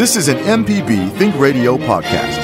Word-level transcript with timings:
This 0.00 0.16
is 0.16 0.28
an 0.28 0.38
MPB 0.38 1.14
Think 1.18 1.38
Radio 1.38 1.76
podcast. 1.76 2.38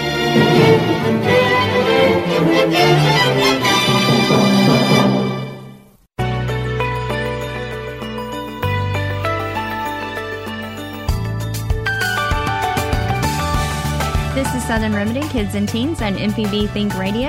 This 14.34 14.54
is 14.54 14.62
Southern 14.64 14.92
Remedy 14.92 15.26
Kids 15.28 15.54
and 15.54 15.66
Teens 15.66 16.02
on 16.02 16.14
MPB 16.16 16.68
Think 16.74 16.98
Radio. 16.98 17.28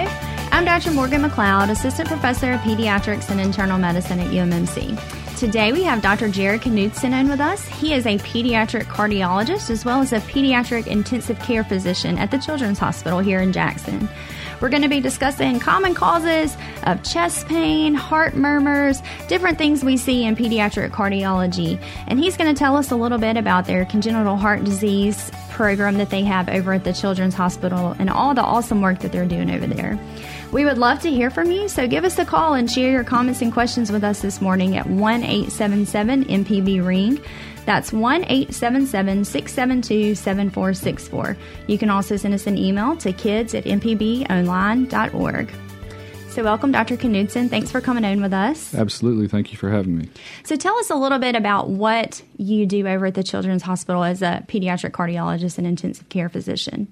I'm 0.51 0.65
Dr. 0.65 0.91
Morgan 0.91 1.21
McLeod, 1.21 1.69
Assistant 1.69 2.09
Professor 2.09 2.51
of 2.51 2.59
Pediatrics 2.59 3.29
and 3.29 3.39
Internal 3.39 3.77
Medicine 3.77 4.19
at 4.19 4.27
UMMC. 4.27 5.26
Today 5.37 5.71
we 5.71 5.83
have 5.83 6.01
Dr. 6.01 6.29
Jared 6.29 6.65
Knudsen 6.65 7.13
in 7.13 7.29
with 7.29 7.39
us. 7.39 7.63
He 7.67 7.93
is 7.93 8.07
a 8.07 8.17
pediatric 8.17 8.85
cardiologist 8.85 9.69
as 9.69 9.85
well 9.85 10.01
as 10.01 10.11
a 10.11 10.19
pediatric 10.21 10.87
intensive 10.87 11.37
care 11.37 11.63
physician 11.63 12.17
at 12.17 12.31
the 12.31 12.39
Children's 12.39 12.79
Hospital 12.79 13.19
here 13.19 13.39
in 13.39 13.53
Jackson. 13.53 14.09
We're 14.59 14.69
going 14.69 14.81
to 14.81 14.89
be 14.89 14.99
discussing 14.99 15.59
common 15.59 15.93
causes 15.93 16.57
of 16.87 17.03
chest 17.03 17.47
pain, 17.47 17.93
heart 17.93 18.35
murmurs, 18.35 19.03
different 19.27 19.59
things 19.59 19.83
we 19.83 19.95
see 19.95 20.25
in 20.25 20.35
pediatric 20.35 20.89
cardiology. 20.89 21.79
And 22.07 22.17
he's 22.17 22.35
going 22.35 22.51
to 22.51 22.57
tell 22.57 22.75
us 22.75 22.89
a 22.89 22.95
little 22.95 23.19
bit 23.19 23.37
about 23.37 23.67
their 23.67 23.85
congenital 23.85 24.37
heart 24.37 24.63
disease 24.63 25.29
program 25.51 25.99
that 25.99 26.09
they 26.09 26.23
have 26.23 26.49
over 26.49 26.73
at 26.73 26.83
the 26.83 26.93
Children's 26.93 27.35
Hospital 27.35 27.95
and 27.99 28.09
all 28.09 28.33
the 28.33 28.41
awesome 28.41 28.81
work 28.81 28.99
that 28.99 29.11
they're 29.11 29.27
doing 29.27 29.51
over 29.51 29.67
there. 29.67 29.99
We 30.51 30.63
would 30.63 30.77
love 30.77 31.01
to 31.01 31.09
hear 31.09 31.29
from 31.29 31.51
you, 31.51 31.67
so 31.67 31.87
give 31.87 32.05
us 32.05 32.17
a 32.19 32.25
call 32.25 32.53
and 32.53 32.71
share 32.71 32.89
your 32.89 33.03
comments 33.03 33.41
and 33.41 33.51
questions 33.51 33.91
with 33.91 34.03
us 34.03 34.21
this 34.21 34.39
morning 34.39 34.77
at 34.77 34.87
1 34.87 35.23
877 35.23 36.23
MPB 36.23 36.85
Ring. 36.85 37.19
That's 37.65 37.91
1 37.91 38.23
877 38.23 39.25
672 39.25 40.15
7464. 40.15 41.37
You 41.67 41.77
can 41.77 41.89
also 41.89 42.15
send 42.15 42.33
us 42.33 42.47
an 42.47 42.57
email 42.57 42.95
to 42.95 43.11
kids 43.11 43.53
at 43.55 43.65
mpbonline.org. 43.65 45.51
So, 46.29 46.43
welcome, 46.43 46.71
Dr. 46.71 46.95
Knudsen. 46.95 47.49
Thanks 47.49 47.69
for 47.69 47.81
coming 47.81 48.05
on 48.05 48.21
with 48.21 48.31
us. 48.31 48.73
Absolutely. 48.73 49.27
Thank 49.27 49.51
you 49.51 49.57
for 49.57 49.69
having 49.69 49.97
me. 49.97 50.07
So, 50.43 50.55
tell 50.55 50.77
us 50.77 50.89
a 50.89 50.95
little 50.95 51.19
bit 51.19 51.35
about 51.35 51.67
what 51.67 52.21
you 52.37 52.65
do 52.65 52.87
over 52.87 53.07
at 53.07 53.15
the 53.15 53.23
Children's 53.23 53.63
Hospital 53.63 54.03
as 54.03 54.21
a 54.21 54.45
pediatric 54.47 54.91
cardiologist 54.91 55.57
and 55.57 55.67
intensive 55.67 56.07
care 56.07 56.29
physician. 56.29 56.87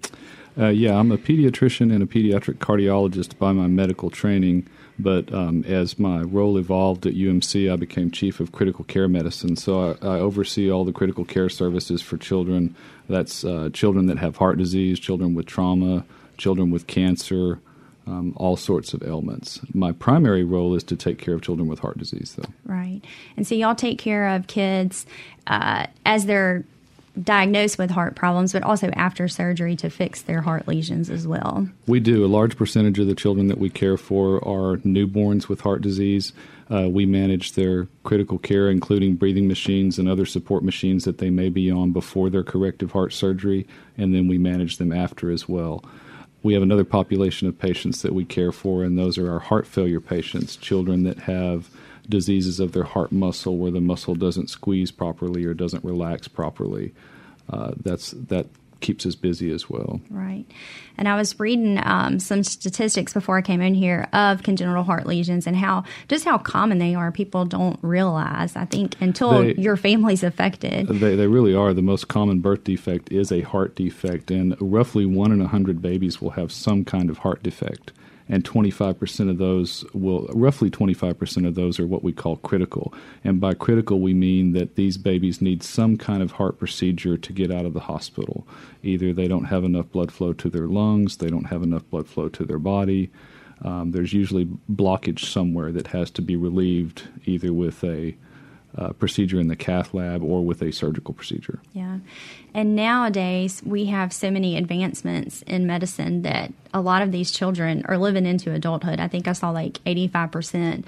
Uh, 0.57 0.67
yeah, 0.67 0.97
I'm 0.97 1.11
a 1.11 1.17
pediatrician 1.17 1.93
and 1.93 2.01
a 2.01 2.05
pediatric 2.05 2.57
cardiologist 2.57 3.37
by 3.37 3.51
my 3.51 3.67
medical 3.67 4.09
training. 4.09 4.67
But 4.97 5.33
um, 5.33 5.65
as 5.65 5.99
my 5.99 6.21
role 6.21 6.57
evolved 6.57 7.05
at 7.05 7.13
UMC, 7.15 7.71
I 7.71 7.75
became 7.75 8.11
chief 8.11 8.39
of 8.39 8.53
critical 8.53 8.85
care 8.85 9.09
medicine. 9.09 9.57
So 9.57 9.97
I, 10.01 10.07
I 10.07 10.19
oversee 10.19 10.71
all 10.71 10.85
the 10.85 10.93
critical 10.93 11.25
care 11.25 11.49
services 11.49 12.01
for 12.01 12.17
children. 12.17 12.75
That's 13.09 13.43
uh, 13.43 13.69
children 13.73 14.05
that 14.05 14.17
have 14.17 14.37
heart 14.37 14.57
disease, 14.57 14.99
children 14.99 15.33
with 15.33 15.47
trauma, 15.47 16.05
children 16.37 16.71
with 16.71 16.87
cancer, 16.87 17.59
um, 18.07 18.33
all 18.37 18.55
sorts 18.55 18.93
of 18.93 19.03
ailments. 19.03 19.59
My 19.73 19.91
primary 19.91 20.43
role 20.43 20.75
is 20.75 20.83
to 20.85 20.95
take 20.95 21.17
care 21.17 21.33
of 21.33 21.41
children 21.41 21.67
with 21.67 21.79
heart 21.79 21.97
disease, 21.97 22.35
though. 22.37 22.49
Right. 22.65 23.01
And 23.35 23.45
so 23.45 23.55
y'all 23.55 23.75
take 23.75 23.99
care 23.99 24.29
of 24.29 24.47
kids 24.47 25.05
uh, 25.47 25.87
as 26.05 26.25
they're 26.25 26.63
diagnosed 27.21 27.77
with 27.77 27.89
heart 27.91 28.15
problems, 28.15 28.53
but 28.53 28.63
also 28.63 28.89
after 28.91 29.27
surgery 29.27 29.75
to 29.77 29.89
fix 29.89 30.21
their 30.21 30.41
heart 30.41 30.67
lesions 30.67 31.09
as 31.09 31.27
well. 31.27 31.67
We 31.87 31.99
do. 31.99 32.25
A 32.25 32.27
large 32.27 32.57
percentage 32.57 32.99
of 32.99 33.07
the 33.07 33.15
children 33.15 33.47
that 33.47 33.57
we 33.57 33.69
care 33.69 33.97
for 33.97 34.37
are 34.37 34.77
newborns 34.77 35.47
with 35.47 35.61
heart 35.61 35.81
disease. 35.81 36.33
Uh, 36.69 36.89
we 36.89 37.05
manage 37.05 37.53
their 37.53 37.87
critical 38.03 38.39
care, 38.39 38.69
including 38.69 39.15
breathing 39.15 39.47
machines 39.47 39.99
and 39.99 40.09
other 40.09 40.25
support 40.25 40.63
machines 40.63 41.03
that 41.05 41.19
they 41.19 41.29
may 41.29 41.49
be 41.49 41.69
on 41.69 41.91
before 41.91 42.29
their 42.29 42.43
corrective 42.43 42.91
heart 42.91 43.13
surgery, 43.13 43.67
and 43.97 44.13
then 44.13 44.27
we 44.27 44.37
manage 44.37 44.77
them 44.77 44.91
after 44.91 45.31
as 45.31 45.47
well. 45.47 45.83
We 46.41 46.53
have 46.53 46.63
another 46.63 46.83
population 46.83 47.47
of 47.47 47.57
patients 47.57 48.01
that 48.01 48.13
we 48.13 48.25
care 48.25 48.51
for, 48.51 48.83
and 48.83 48.97
those 48.97 49.17
are 49.17 49.31
our 49.31 49.39
heart 49.39 49.65
failure 49.67 50.01
patients, 50.01 50.55
children 50.55 51.03
that 51.03 51.19
have 51.19 51.69
diseases 52.09 52.59
of 52.59 52.71
their 52.71 52.83
heart 52.83 53.11
muscle 53.11 53.57
where 53.57 53.71
the 53.71 53.81
muscle 53.81 54.15
doesn't 54.15 54.49
squeeze 54.49 54.91
properly 54.91 55.45
or 55.45 55.53
doesn't 55.53 55.83
relax 55.83 56.27
properly. 56.27 56.93
Uh, 57.49 57.71
that's 57.77 58.11
that 58.11 58.47
keeps 58.81 59.05
us 59.05 59.15
busy 59.15 59.51
as 59.51 59.69
well. 59.69 59.99
Right. 60.09 60.45
And 60.97 61.07
I 61.07 61.15
was 61.15 61.39
reading 61.39 61.79
um, 61.83 62.19
some 62.19 62.43
statistics 62.43 63.13
before 63.13 63.37
I 63.37 63.41
came 63.41 63.61
in 63.61 63.73
here 63.73 64.07
of 64.13 64.43
congenital 64.43 64.83
heart 64.83 65.05
lesions 65.07 65.47
and 65.47 65.55
how 65.55 65.85
just 66.07 66.25
how 66.25 66.37
common 66.37 66.77
they 66.77 66.93
are. 66.93 67.11
People 67.11 67.45
don't 67.45 67.79
realize. 67.81 68.55
I 68.55 68.65
think 68.65 68.95
until 69.01 69.41
they, 69.41 69.55
your 69.55 69.77
family's 69.77 70.23
affected. 70.23 70.87
They 70.87 71.15
they 71.15 71.27
really 71.27 71.55
are. 71.55 71.73
The 71.73 71.81
most 71.81 72.07
common 72.07 72.39
birth 72.39 72.63
defect 72.63 73.11
is 73.11 73.31
a 73.31 73.41
heart 73.41 73.75
defect, 73.75 74.29
and 74.29 74.55
roughly 74.59 75.05
one 75.05 75.31
in 75.31 75.41
a 75.41 75.47
hundred 75.47 75.81
babies 75.81 76.21
will 76.21 76.31
have 76.31 76.51
some 76.51 76.85
kind 76.85 77.09
of 77.09 77.19
heart 77.19 77.43
defect 77.43 77.91
and 78.27 78.43
25% 78.43 79.29
of 79.29 79.37
those 79.37 79.85
will 79.93 80.27
roughly 80.33 80.69
25% 80.69 81.47
of 81.47 81.55
those 81.55 81.79
are 81.79 81.87
what 81.87 82.03
we 82.03 82.11
call 82.11 82.37
critical. 82.37 82.93
And 83.23 83.39
by 83.39 83.53
critical 83.53 83.99
we 83.99 84.13
mean 84.13 84.53
that 84.53 84.75
these 84.75 84.97
babies 84.97 85.41
need 85.41 85.61
some 85.61 85.97
kind 85.97 86.23
of 86.23 86.31
heart 86.33 86.57
procedure 86.57 87.17
to 87.17 87.33
get 87.33 87.51
out 87.51 87.65
of 87.65 87.73
the 87.73 87.81
hospital. 87.81 88.47
Either 88.83 89.13
they 89.13 89.27
don't 89.27 89.45
have 89.45 89.63
enough 89.63 89.91
blood 89.91 90.11
flow 90.11 90.33
to 90.33 90.49
their 90.49 90.67
lungs 90.67 91.17
they 91.17 91.29
don't 91.29 91.45
have 91.45 91.63
enough 91.63 91.87
blood 91.89 92.07
flow 92.07 92.29
to 92.29 92.45
their 92.45 92.59
body. 92.59 93.11
Um, 93.61 93.91
there's 93.91 94.13
usually 94.13 94.45
blockage 94.71 95.31
somewhere 95.31 95.71
that 95.71 95.87
has 95.87 96.11
to 96.11 96.21
be 96.21 96.35
relieved 96.35 97.07
either 97.25 97.53
with 97.53 97.83
a 97.83 98.15
uh, 98.77 98.89
procedure 98.93 99.39
in 99.39 99.47
the 99.47 99.55
cath 99.55 99.93
lab 99.93 100.23
or 100.23 100.43
with 100.43 100.61
a 100.61 100.71
surgical 100.71 101.13
procedure. 101.13 101.59
Yeah. 101.73 101.99
And 102.53 102.75
nowadays, 102.75 103.61
we 103.65 103.85
have 103.85 104.11
so 104.11 104.31
many 104.31 104.57
advancements 104.57 105.41
in 105.43 105.65
medicine 105.67 106.23
that 106.23 106.51
a 106.73 106.81
lot 106.81 107.01
of 107.01 107.11
these 107.11 107.31
children 107.31 107.85
are 107.87 107.97
living 107.97 108.25
into 108.25 108.51
adulthood. 108.51 108.99
I 108.99 109.07
think 109.07 109.27
I 109.27 109.33
saw 109.33 109.49
like 109.49 109.73
85%. 109.85 110.85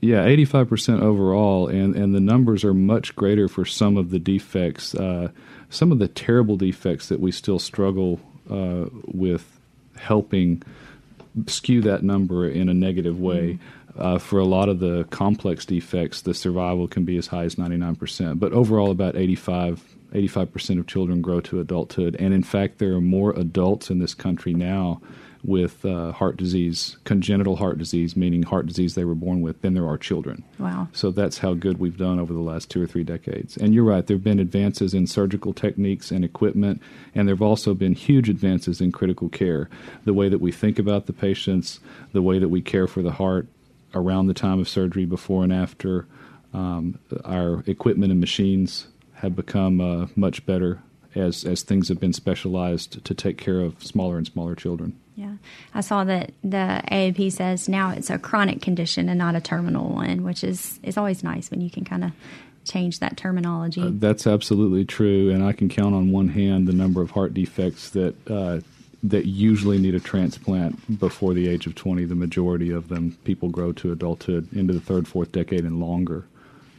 Yeah, 0.00 0.26
85% 0.26 1.00
overall, 1.00 1.66
and, 1.66 1.96
and 1.96 2.14
the 2.14 2.20
numbers 2.20 2.62
are 2.62 2.74
much 2.74 3.16
greater 3.16 3.48
for 3.48 3.64
some 3.64 3.96
of 3.96 4.10
the 4.10 4.18
defects, 4.18 4.94
uh, 4.94 5.28
some 5.70 5.92
of 5.92 5.98
the 5.98 6.08
terrible 6.08 6.56
defects 6.56 7.08
that 7.08 7.20
we 7.20 7.32
still 7.32 7.58
struggle 7.58 8.20
uh, 8.50 8.86
with 9.06 9.58
helping 9.96 10.62
skew 11.46 11.80
that 11.82 12.02
number 12.02 12.46
in 12.48 12.68
a 12.68 12.74
negative 12.74 13.18
way. 13.18 13.54
Mm-hmm. 13.54 13.83
Uh, 13.96 14.18
for 14.18 14.38
a 14.38 14.44
lot 14.44 14.68
of 14.68 14.80
the 14.80 15.04
complex 15.10 15.64
defects, 15.64 16.22
the 16.22 16.34
survival 16.34 16.88
can 16.88 17.04
be 17.04 17.16
as 17.16 17.28
high 17.28 17.44
as 17.44 17.54
99%. 17.54 18.38
But 18.40 18.52
overall, 18.52 18.90
about 18.90 19.16
85, 19.16 19.82
85% 20.12 20.80
of 20.80 20.86
children 20.86 21.20
grow 21.22 21.40
to 21.42 21.60
adulthood. 21.60 22.16
And 22.18 22.34
in 22.34 22.42
fact, 22.42 22.78
there 22.78 22.94
are 22.94 23.00
more 23.00 23.30
adults 23.32 23.90
in 23.90 23.98
this 23.98 24.14
country 24.14 24.52
now 24.52 25.00
with 25.44 25.84
uh, 25.84 26.10
heart 26.12 26.38
disease, 26.38 26.96
congenital 27.04 27.56
heart 27.56 27.76
disease, 27.76 28.16
meaning 28.16 28.42
heart 28.42 28.66
disease 28.66 28.94
they 28.94 29.04
were 29.04 29.14
born 29.14 29.42
with, 29.42 29.60
than 29.60 29.74
there 29.74 29.86
are 29.86 29.98
children. 29.98 30.42
Wow. 30.58 30.88
So 30.92 31.10
that's 31.10 31.38
how 31.38 31.52
good 31.52 31.78
we've 31.78 31.98
done 31.98 32.18
over 32.18 32.32
the 32.32 32.40
last 32.40 32.70
two 32.70 32.82
or 32.82 32.86
three 32.86 33.04
decades. 33.04 33.56
And 33.56 33.74
you're 33.74 33.84
right, 33.84 34.06
there 34.06 34.16
have 34.16 34.24
been 34.24 34.40
advances 34.40 34.94
in 34.94 35.06
surgical 35.06 35.52
techniques 35.52 36.10
and 36.10 36.24
equipment, 36.24 36.80
and 37.14 37.28
there 37.28 37.34
have 37.34 37.42
also 37.42 37.74
been 37.74 37.92
huge 37.92 38.30
advances 38.30 38.80
in 38.80 38.90
critical 38.90 39.28
care. 39.28 39.68
The 40.04 40.14
way 40.14 40.30
that 40.30 40.40
we 40.40 40.50
think 40.50 40.78
about 40.78 41.06
the 41.06 41.12
patients, 41.12 41.78
the 42.12 42.22
way 42.22 42.38
that 42.38 42.48
we 42.48 42.62
care 42.62 42.86
for 42.86 43.02
the 43.02 43.12
heart, 43.12 43.46
around 43.94 44.26
the 44.26 44.34
time 44.34 44.60
of 44.60 44.68
surgery, 44.68 45.04
before 45.04 45.44
and 45.44 45.52
after. 45.52 46.06
Um, 46.52 46.98
our 47.24 47.64
equipment 47.66 48.12
and 48.12 48.20
machines 48.20 48.86
have 49.14 49.34
become 49.34 49.80
uh, 49.80 50.06
much 50.14 50.44
better 50.46 50.80
as 51.14 51.44
as 51.44 51.62
things 51.62 51.88
have 51.88 52.00
been 52.00 52.12
specialized 52.12 53.04
to 53.04 53.14
take 53.14 53.38
care 53.38 53.60
of 53.60 53.82
smaller 53.82 54.16
and 54.16 54.26
smaller 54.26 54.54
children. 54.54 54.98
Yeah, 55.16 55.34
I 55.72 55.80
saw 55.80 56.04
that 56.04 56.32
the 56.42 56.82
AAP 56.90 57.32
says 57.32 57.68
now 57.68 57.90
it's 57.90 58.10
a 58.10 58.18
chronic 58.18 58.60
condition 58.60 59.08
and 59.08 59.18
not 59.18 59.36
a 59.36 59.40
terminal 59.40 59.88
one, 59.88 60.24
which 60.24 60.42
is 60.42 60.80
is 60.82 60.96
always 60.96 61.22
nice 61.22 61.50
when 61.50 61.60
you 61.60 61.70
can 61.70 61.84
kind 61.84 62.04
of 62.04 62.12
change 62.64 62.98
that 63.00 63.16
terminology. 63.16 63.82
Uh, 63.82 63.90
that's 63.92 64.26
absolutely 64.26 64.84
true, 64.84 65.30
and 65.30 65.44
I 65.44 65.52
can 65.52 65.68
count 65.68 65.94
on 65.94 66.10
one 66.10 66.28
hand 66.28 66.66
the 66.66 66.72
number 66.72 67.02
of 67.02 67.10
heart 67.10 67.34
defects 67.34 67.90
that 67.90 68.14
uh, 68.28 68.60
that 69.04 69.26
usually 69.26 69.78
need 69.78 69.94
a 69.94 70.00
transplant 70.00 70.98
before 70.98 71.34
the 71.34 71.46
age 71.46 71.66
of 71.66 71.74
20. 71.74 72.06
The 72.06 72.14
majority 72.14 72.70
of 72.70 72.88
them, 72.88 73.16
people 73.24 73.50
grow 73.50 73.70
to 73.72 73.92
adulthood 73.92 74.50
into 74.52 74.72
the 74.72 74.80
third, 74.80 75.06
fourth 75.06 75.30
decade 75.30 75.64
and 75.64 75.78
longer. 75.78 76.24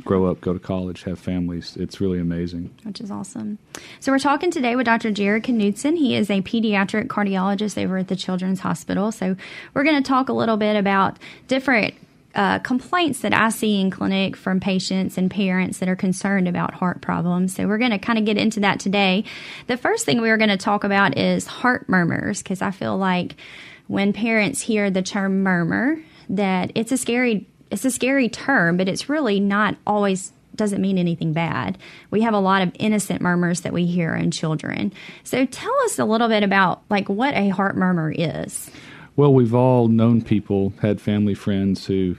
grow 0.04 0.26
up, 0.26 0.42
go 0.42 0.54
to 0.54 0.60
college, 0.60 1.04
have 1.04 1.18
families. 1.18 1.78
It's 1.78 2.02
really 2.02 2.20
amazing. 2.20 2.70
Which 2.84 3.00
is 3.00 3.10
awesome. 3.10 3.58
So, 4.00 4.12
we're 4.12 4.20
talking 4.20 4.52
today 4.52 4.76
with 4.76 4.86
Dr. 4.86 5.12
Jared 5.12 5.44
Knudsen. 5.44 5.96
He 5.96 6.16
is 6.16 6.30
a 6.30 6.42
pediatric 6.42 7.08
cardiologist 7.08 7.82
over 7.82 7.98
at 7.98 8.08
the 8.08 8.16
Children's 8.16 8.60
Hospital. 8.60 9.12
So, 9.12 9.36
we're 9.74 9.84
going 9.84 10.02
to 10.02 10.08
talk 10.08 10.30
a 10.30 10.34
little 10.34 10.58
bit 10.58 10.76
about 10.76 11.18
different 11.48 11.96
uh, 12.36 12.60
complaints 12.60 13.20
that 13.22 13.34
I 13.34 13.50
see 13.50 13.80
in 13.80 13.90
clinic 13.90 14.36
from 14.36 14.60
patients 14.60 15.18
and 15.18 15.32
parents 15.32 15.80
that 15.80 15.90
are 15.90 15.96
concerned 15.96 16.48
about 16.48 16.74
heart 16.74 17.02
problems. 17.02 17.56
So 17.56 17.68
we're 17.68 17.78
going 17.78 17.92
to 17.92 17.98
kind 17.98 18.20
of 18.20 18.26
get 18.26 18.38
into 18.38 18.60
that 18.60 18.80
today. 18.80 19.24
The 19.68 19.78
first 19.78 20.06
thing 20.06 20.22
we 20.22 20.30
are 20.30 20.38
going 20.38 20.50
to 20.50 20.58
talk 20.58 20.84
about 20.84 21.18
is 21.18 21.48
heart 21.48 21.88
murmurs 21.88 22.44
because 22.44 22.62
I 22.62 22.72
feel 22.72 22.98
like 22.98 23.36
when 23.88 24.14
parents 24.14 24.62
hear 24.62 24.92
the 24.92 25.02
term 25.02 25.44
murmur 25.44 25.98
that 26.30 26.72
it's 26.76 26.92
a 26.92 26.98
scary 26.98 27.48
it's 27.72 27.86
a 27.86 27.92
scary 27.92 28.30
term, 28.30 28.78
but 28.78 28.88
it's 28.88 29.10
really 29.10 29.40
not 29.40 29.76
always 29.88 30.32
doesn't 30.56 30.82
mean 30.82 30.98
anything 30.98 31.34
bad. 31.34 31.78
We 32.12 32.22
have 32.22 32.34
a 32.34 32.40
lot 32.40 32.62
of 32.62 32.72
innocent 32.80 33.22
murmurs 33.22 33.62
that 33.62 33.74
we 33.74 33.86
hear 33.86 34.16
in 34.16 34.32
children. 34.32 34.94
So 35.24 35.46
tell 35.46 35.74
us 35.84 36.00
a 36.00 36.06
little 36.06 36.28
bit 36.28 36.44
about 36.44 36.82
like 36.90 37.10
what 37.10 37.34
a 37.34 37.50
heart 37.50 37.76
murmur 37.76 38.12
is. 38.12 38.70
Well, 39.16 39.34
we've 39.34 39.56
all 39.56 39.88
known 39.88 40.22
people, 40.22 40.74
had 40.82 41.00
family 41.00 41.36
friends 41.36 41.86
who 41.86 42.18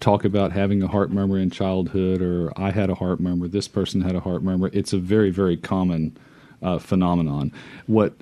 talk 0.00 0.24
about 0.24 0.50
having 0.50 0.82
a 0.82 0.88
heart 0.88 1.12
murmur 1.12 1.38
in 1.38 1.50
childhood, 1.50 2.20
or 2.20 2.52
I 2.56 2.72
had 2.72 2.90
a 2.90 2.96
heart 2.96 3.20
murmur, 3.20 3.46
this 3.46 3.68
person 3.68 4.00
had 4.00 4.16
a 4.16 4.20
heart 4.20 4.42
murmur. 4.42 4.68
It's 4.72 4.92
a 4.92 4.98
very, 4.98 5.30
very 5.30 5.56
common 5.56 6.16
uh, 6.60 6.78
phenomenon. 6.78 7.52
What 7.86 8.14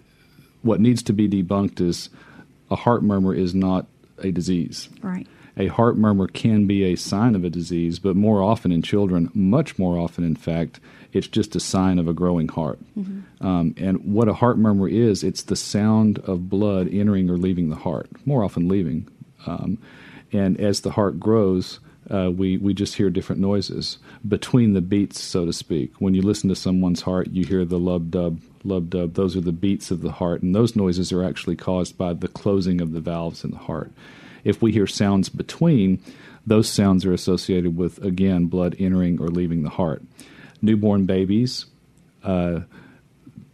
what 0.62 0.78
needs 0.78 1.02
to 1.04 1.14
be 1.14 1.26
debunked 1.26 1.80
is 1.80 2.10
a 2.70 2.76
heart 2.76 3.02
murmur 3.02 3.34
is 3.34 3.54
not 3.54 3.86
a 4.18 4.30
disease. 4.30 4.90
Right. 5.00 5.26
A 5.56 5.68
heart 5.68 5.96
murmur 5.96 6.26
can 6.28 6.66
be 6.66 6.84
a 6.84 6.96
sign 6.96 7.34
of 7.34 7.44
a 7.44 7.50
disease, 7.50 7.98
but 7.98 8.14
more 8.14 8.42
often 8.42 8.70
in 8.70 8.82
children, 8.82 9.30
much 9.32 9.78
more 9.78 9.98
often, 9.98 10.22
in 10.22 10.36
fact, 10.36 10.78
it's 11.12 11.26
just 11.26 11.56
a 11.56 11.60
sign 11.60 11.98
of 11.98 12.08
a 12.08 12.12
growing 12.12 12.48
heart. 12.48 12.78
Mm-hmm. 12.96 13.46
Um, 13.46 13.74
and 13.76 14.14
what 14.14 14.28
a 14.28 14.34
heart 14.34 14.58
murmur 14.58 14.88
is, 14.88 15.24
it's 15.24 15.42
the 15.42 15.56
sound 15.56 16.18
of 16.20 16.48
blood 16.48 16.88
entering 16.92 17.30
or 17.30 17.36
leaving 17.36 17.70
the 17.70 17.76
heart, 17.76 18.08
more 18.26 18.44
often 18.44 18.68
leaving. 18.68 19.08
Um, 19.46 19.78
and 20.32 20.60
as 20.60 20.80
the 20.80 20.92
heart 20.92 21.18
grows, 21.18 21.80
uh, 22.10 22.30
we, 22.30 22.56
we 22.58 22.74
just 22.74 22.96
hear 22.96 23.10
different 23.10 23.40
noises 23.40 23.98
between 24.26 24.74
the 24.74 24.80
beats, 24.80 25.20
so 25.20 25.44
to 25.46 25.52
speak. 25.52 25.92
When 25.98 26.14
you 26.14 26.22
listen 26.22 26.48
to 26.48 26.56
someone's 26.56 27.02
heart, 27.02 27.28
you 27.30 27.44
hear 27.44 27.64
the 27.64 27.78
lub 27.78 28.10
dub, 28.10 28.40
lub 28.64 28.90
dub. 28.90 29.14
Those 29.14 29.36
are 29.36 29.40
the 29.40 29.52
beats 29.52 29.90
of 29.90 30.02
the 30.02 30.12
heart, 30.12 30.42
and 30.42 30.54
those 30.54 30.76
noises 30.76 31.12
are 31.12 31.24
actually 31.24 31.56
caused 31.56 31.96
by 31.96 32.12
the 32.12 32.28
closing 32.28 32.80
of 32.80 32.92
the 32.92 33.00
valves 33.00 33.44
in 33.44 33.50
the 33.50 33.58
heart. 33.58 33.92
If 34.44 34.62
we 34.62 34.72
hear 34.72 34.86
sounds 34.86 35.28
between, 35.28 36.02
those 36.46 36.68
sounds 36.68 37.04
are 37.04 37.12
associated 37.12 37.76
with, 37.76 38.02
again, 38.02 38.46
blood 38.46 38.74
entering 38.78 39.20
or 39.20 39.28
leaving 39.28 39.62
the 39.62 39.70
heart 39.70 40.02
newborn 40.62 41.06
babies, 41.06 41.66
uh, 42.24 42.60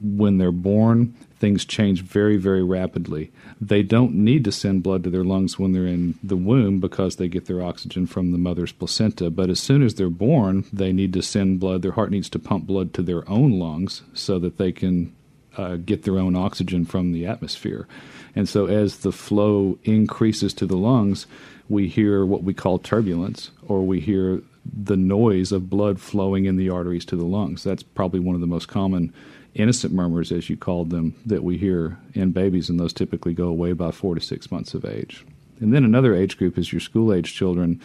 when 0.00 0.38
they're 0.38 0.52
born, 0.52 1.14
things 1.38 1.64
change 1.64 2.02
very, 2.02 2.36
very 2.36 2.62
rapidly. 2.62 3.30
They 3.60 3.82
don't 3.82 4.14
need 4.14 4.44
to 4.44 4.52
send 4.52 4.82
blood 4.82 5.04
to 5.04 5.10
their 5.10 5.24
lungs 5.24 5.58
when 5.58 5.72
they're 5.72 5.86
in 5.86 6.18
the 6.22 6.36
womb 6.36 6.80
because 6.80 7.16
they 7.16 7.28
get 7.28 7.46
their 7.46 7.62
oxygen 7.62 8.06
from 8.06 8.32
the 8.32 8.38
mother's 8.38 8.72
placenta. 8.72 9.30
But 9.30 9.50
as 9.50 9.60
soon 9.60 9.82
as 9.82 9.94
they're 9.94 10.10
born, 10.10 10.64
they 10.72 10.92
need 10.92 11.12
to 11.14 11.22
send 11.22 11.60
blood. 11.60 11.82
Their 11.82 11.92
heart 11.92 12.10
needs 12.10 12.28
to 12.30 12.38
pump 12.38 12.66
blood 12.66 12.94
to 12.94 13.02
their 13.02 13.28
own 13.28 13.58
lungs 13.58 14.02
so 14.14 14.38
that 14.38 14.58
they 14.58 14.72
can 14.72 15.14
uh, 15.56 15.76
get 15.76 16.02
their 16.02 16.18
own 16.18 16.36
oxygen 16.36 16.84
from 16.84 17.12
the 17.12 17.26
atmosphere. 17.26 17.86
And 18.34 18.48
so 18.48 18.66
as 18.66 18.98
the 18.98 19.12
flow 19.12 19.78
increases 19.84 20.52
to 20.54 20.66
the 20.66 20.76
lungs, 20.76 21.26
we 21.68 21.88
hear 21.88 22.24
what 22.24 22.42
we 22.42 22.54
call 22.54 22.78
turbulence, 22.78 23.50
or 23.66 23.84
we 23.84 24.00
hear 24.00 24.42
the 24.72 24.96
noise 24.96 25.52
of 25.52 25.70
blood 25.70 26.00
flowing 26.00 26.44
in 26.44 26.56
the 26.56 26.70
arteries 26.70 27.04
to 27.06 27.16
the 27.16 27.24
lungs. 27.24 27.62
That's 27.62 27.82
probably 27.82 28.20
one 28.20 28.34
of 28.34 28.40
the 28.40 28.46
most 28.46 28.68
common 28.68 29.12
innocent 29.54 29.92
murmurs, 29.92 30.32
as 30.32 30.50
you 30.50 30.56
called 30.56 30.90
them, 30.90 31.14
that 31.24 31.42
we 31.42 31.56
hear 31.56 31.98
in 32.14 32.30
babies, 32.32 32.68
and 32.68 32.78
those 32.78 32.92
typically 32.92 33.32
go 33.32 33.48
away 33.48 33.72
by 33.72 33.90
four 33.90 34.14
to 34.14 34.20
six 34.20 34.50
months 34.50 34.74
of 34.74 34.84
age. 34.84 35.24
And 35.60 35.72
then 35.72 35.84
another 35.84 36.14
age 36.14 36.36
group 36.36 36.58
is 36.58 36.72
your 36.72 36.80
school 36.80 37.12
age 37.12 37.34
children, 37.34 37.80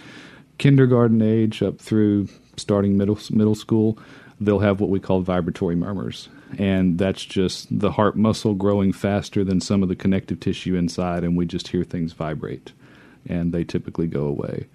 kindergarten 0.57 1.22
age 1.22 1.63
up 1.63 1.80
through 1.80 2.28
starting 2.57 2.98
middle 2.98 3.18
middle 3.31 3.56
school. 3.56 3.98
They'll 4.39 4.60
have 4.60 4.80
what 4.80 4.89
we 4.89 5.00
call 5.00 5.22
vibratory 5.22 5.75
murmurs, 5.75 6.28
and 6.57 6.98
that's 6.98 7.24
just 7.24 7.68
the 7.80 7.92
heart 7.92 8.18
muscle 8.18 8.56
growing 8.56 8.92
faster 8.92 9.44
than 9.44 9.62
some 9.62 9.83
of 9.83 9.89
the 9.89 9.95
connective 9.95 10.39
tissue 10.39 10.75
inside, 10.75 11.24
and 11.24 11.38
we 11.38 11.45
just 11.45 11.69
hear 11.69 11.83
things 11.83 12.13
vibrate, 12.13 12.74
and 13.28 13.54
they 13.54 13.63
typically 13.63 14.07
go 14.07 14.25
away. 14.25 14.68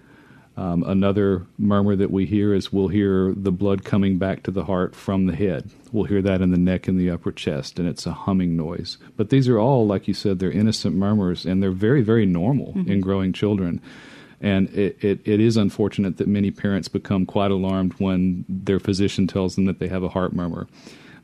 Um, 0.58 0.85
another 0.85 1.47
murmur 1.58 1.97
that 1.97 2.11
we 2.11 2.25
hear 2.25 2.55
is 2.55 2.73
we'll 2.73 2.88
hear 2.88 3.35
the 3.37 3.53
blood 3.53 3.85
coming 3.85 4.17
back 4.17 4.43
to 4.44 4.50
the 4.50 4.64
heart 4.64 4.94
from 4.94 5.26
the 5.26 5.37
head. 5.37 5.70
We'll 5.93 6.05
hear 6.05 6.23
that 6.23 6.41
in 6.41 6.50
the 6.50 6.56
neck 6.56 6.88
and 6.88 6.99
the 6.99 7.11
upper 7.11 7.31
chest, 7.31 7.79
and 7.79 7.87
it's 7.87 8.06
a 8.06 8.12
humming 8.12 8.56
noise. 8.56 8.97
But 9.17 9.29
these 9.29 9.49
are 9.49 9.58
all, 9.58 9.87
like 9.87 10.08
you 10.08 10.14
said, 10.14 10.38
they're 10.38 10.50
innocent 10.50 10.97
murmurs, 10.97 11.44
and 11.44 11.62
they're 11.62 11.73
very, 11.73 12.00
very 12.00 12.25
normal 12.25 12.73
mm-hmm. 12.73 12.91
in 12.91 13.00
growing 13.03 13.35
children. 13.35 13.82
And 14.41 14.69
it, 14.70 14.97
it, 15.05 15.20
it 15.26 15.41
is 15.41 15.58
unfortunate 15.58 16.17
that 16.19 16.29
many 16.29 16.50
parents 16.50 16.88
become 16.88 17.26
quite 17.26 17.50
alarmed 17.50 17.94
when 17.99 18.44
their 18.49 18.81
physician 18.81 19.26
tells 19.26 19.56
them 19.56 19.67
that 19.67 19.79
they 19.79 19.88
have 19.88 20.03
a 20.03 20.08
heart 20.08 20.32
murmur. 20.32 20.69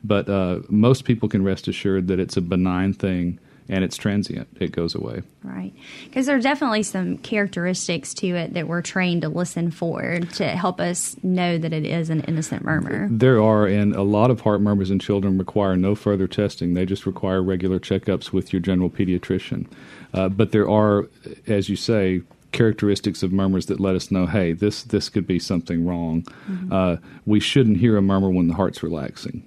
But 0.03 0.29
uh, 0.29 0.59
most 0.69 1.05
people 1.05 1.29
can 1.29 1.43
rest 1.43 1.67
assured 1.67 2.07
that 2.07 2.19
it's 2.19 2.37
a 2.37 2.41
benign 2.41 2.93
thing 2.93 3.39
and 3.69 3.83
it's 3.83 3.97
transient. 3.97 4.47
It 4.59 4.71
goes 4.71 4.95
away. 4.95 5.23
Right. 5.43 5.73
Because 6.05 6.25
there 6.25 6.35
are 6.35 6.41
definitely 6.41 6.83
some 6.83 7.17
characteristics 7.17 8.13
to 8.15 8.27
it 8.27 8.53
that 8.53 8.67
we're 8.67 8.81
trained 8.81 9.23
to 9.23 9.29
listen 9.29 9.71
for 9.71 10.19
to 10.19 10.47
help 10.49 10.79
us 10.79 11.15
know 11.23 11.57
that 11.57 11.73
it 11.73 11.85
is 11.85 12.09
an 12.09 12.21
innocent 12.21 12.63
murmur. 12.63 13.07
There 13.09 13.41
are, 13.41 13.65
and 13.65 13.95
a 13.95 14.03
lot 14.03 14.31
of 14.31 14.41
heart 14.41 14.61
murmurs 14.61 14.91
in 14.91 14.99
children 14.99 15.37
require 15.37 15.75
no 15.75 15.95
further 15.95 16.27
testing. 16.27 16.73
They 16.73 16.85
just 16.85 17.05
require 17.05 17.41
regular 17.41 17.79
checkups 17.79 18.31
with 18.31 18.53
your 18.53 18.61
general 18.61 18.89
pediatrician. 18.89 19.67
Uh, 20.13 20.29
but 20.29 20.51
there 20.51 20.69
are, 20.69 21.09
as 21.47 21.69
you 21.69 21.75
say, 21.75 22.21
characteristics 22.51 23.23
of 23.23 23.33
murmurs 23.33 23.65
that 23.65 23.79
let 23.79 23.95
us 23.95 24.11
know, 24.11 24.27
hey, 24.27 24.53
this 24.53 24.83
this 24.83 25.09
could 25.09 25.25
be 25.25 25.39
something 25.39 25.85
wrong. 25.85 26.21
Mm-hmm. 26.47 26.71
Uh, 26.71 26.97
we 27.25 27.39
shouldn't 27.39 27.77
hear 27.77 27.97
a 27.97 28.01
murmur 28.01 28.29
when 28.29 28.47
the 28.47 28.53
heart's 28.53 28.83
relaxing. 28.83 29.43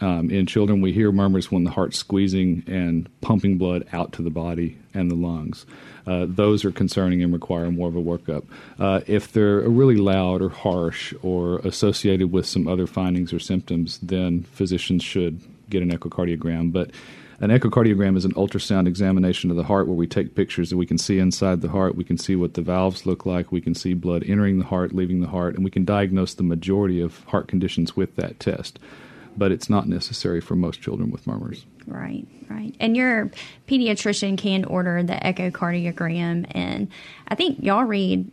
Um, 0.00 0.30
in 0.30 0.46
children, 0.46 0.80
we 0.80 0.92
hear 0.92 1.12
murmurs 1.12 1.52
when 1.52 1.64
the 1.64 1.70
heart's 1.70 1.98
squeezing 1.98 2.64
and 2.66 3.08
pumping 3.20 3.58
blood 3.58 3.86
out 3.92 4.12
to 4.12 4.22
the 4.22 4.30
body 4.30 4.78
and 4.94 5.10
the 5.10 5.14
lungs. 5.14 5.66
Uh, 6.06 6.26
those 6.28 6.64
are 6.64 6.72
concerning 6.72 7.22
and 7.22 7.32
require 7.32 7.70
more 7.70 7.88
of 7.88 7.96
a 7.96 8.02
workup. 8.02 8.44
Uh, 8.78 9.00
if 9.06 9.32
they're 9.32 9.60
really 9.60 9.96
loud 9.96 10.40
or 10.40 10.48
harsh 10.48 11.12
or 11.22 11.58
associated 11.58 12.32
with 12.32 12.46
some 12.46 12.66
other 12.66 12.86
findings 12.86 13.32
or 13.32 13.38
symptoms, 13.38 13.98
then 14.02 14.42
physicians 14.52 15.04
should 15.04 15.40
get 15.68 15.82
an 15.82 15.90
echocardiogram. 15.90 16.72
But 16.72 16.90
an 17.40 17.50
echocardiogram 17.50 18.16
is 18.16 18.24
an 18.24 18.34
ultrasound 18.34 18.86
examination 18.86 19.50
of 19.50 19.56
the 19.56 19.64
heart 19.64 19.86
where 19.86 19.96
we 19.96 20.06
take 20.06 20.34
pictures 20.34 20.72
and 20.72 20.78
we 20.78 20.86
can 20.86 20.98
see 20.98 21.18
inside 21.18 21.60
the 21.60 21.68
heart. 21.68 21.94
We 21.94 22.04
can 22.04 22.18
see 22.18 22.36
what 22.36 22.54
the 22.54 22.62
valves 22.62 23.04
look 23.04 23.26
like. 23.26 23.52
We 23.52 23.60
can 23.60 23.74
see 23.74 23.94
blood 23.94 24.24
entering 24.26 24.58
the 24.58 24.66
heart, 24.66 24.94
leaving 24.94 25.20
the 25.20 25.28
heart, 25.28 25.54
and 25.54 25.64
we 25.64 25.70
can 25.70 25.84
diagnose 25.84 26.34
the 26.34 26.42
majority 26.42 27.00
of 27.00 27.24
heart 27.24 27.48
conditions 27.48 27.96
with 27.96 28.16
that 28.16 28.40
test 28.40 28.78
but 29.36 29.52
it's 29.52 29.70
not 29.70 29.88
necessary 29.88 30.40
for 30.40 30.56
most 30.56 30.80
children 30.80 31.10
with 31.10 31.26
murmurs. 31.26 31.66
Right, 31.86 32.26
right. 32.48 32.74
And 32.80 32.96
your 32.96 33.30
pediatrician 33.66 34.36
can 34.38 34.64
order 34.64 35.02
the 35.02 35.14
echocardiogram, 35.14 36.46
and 36.50 36.88
I 37.28 37.34
think 37.34 37.62
y'all 37.62 37.84
read 37.84 38.30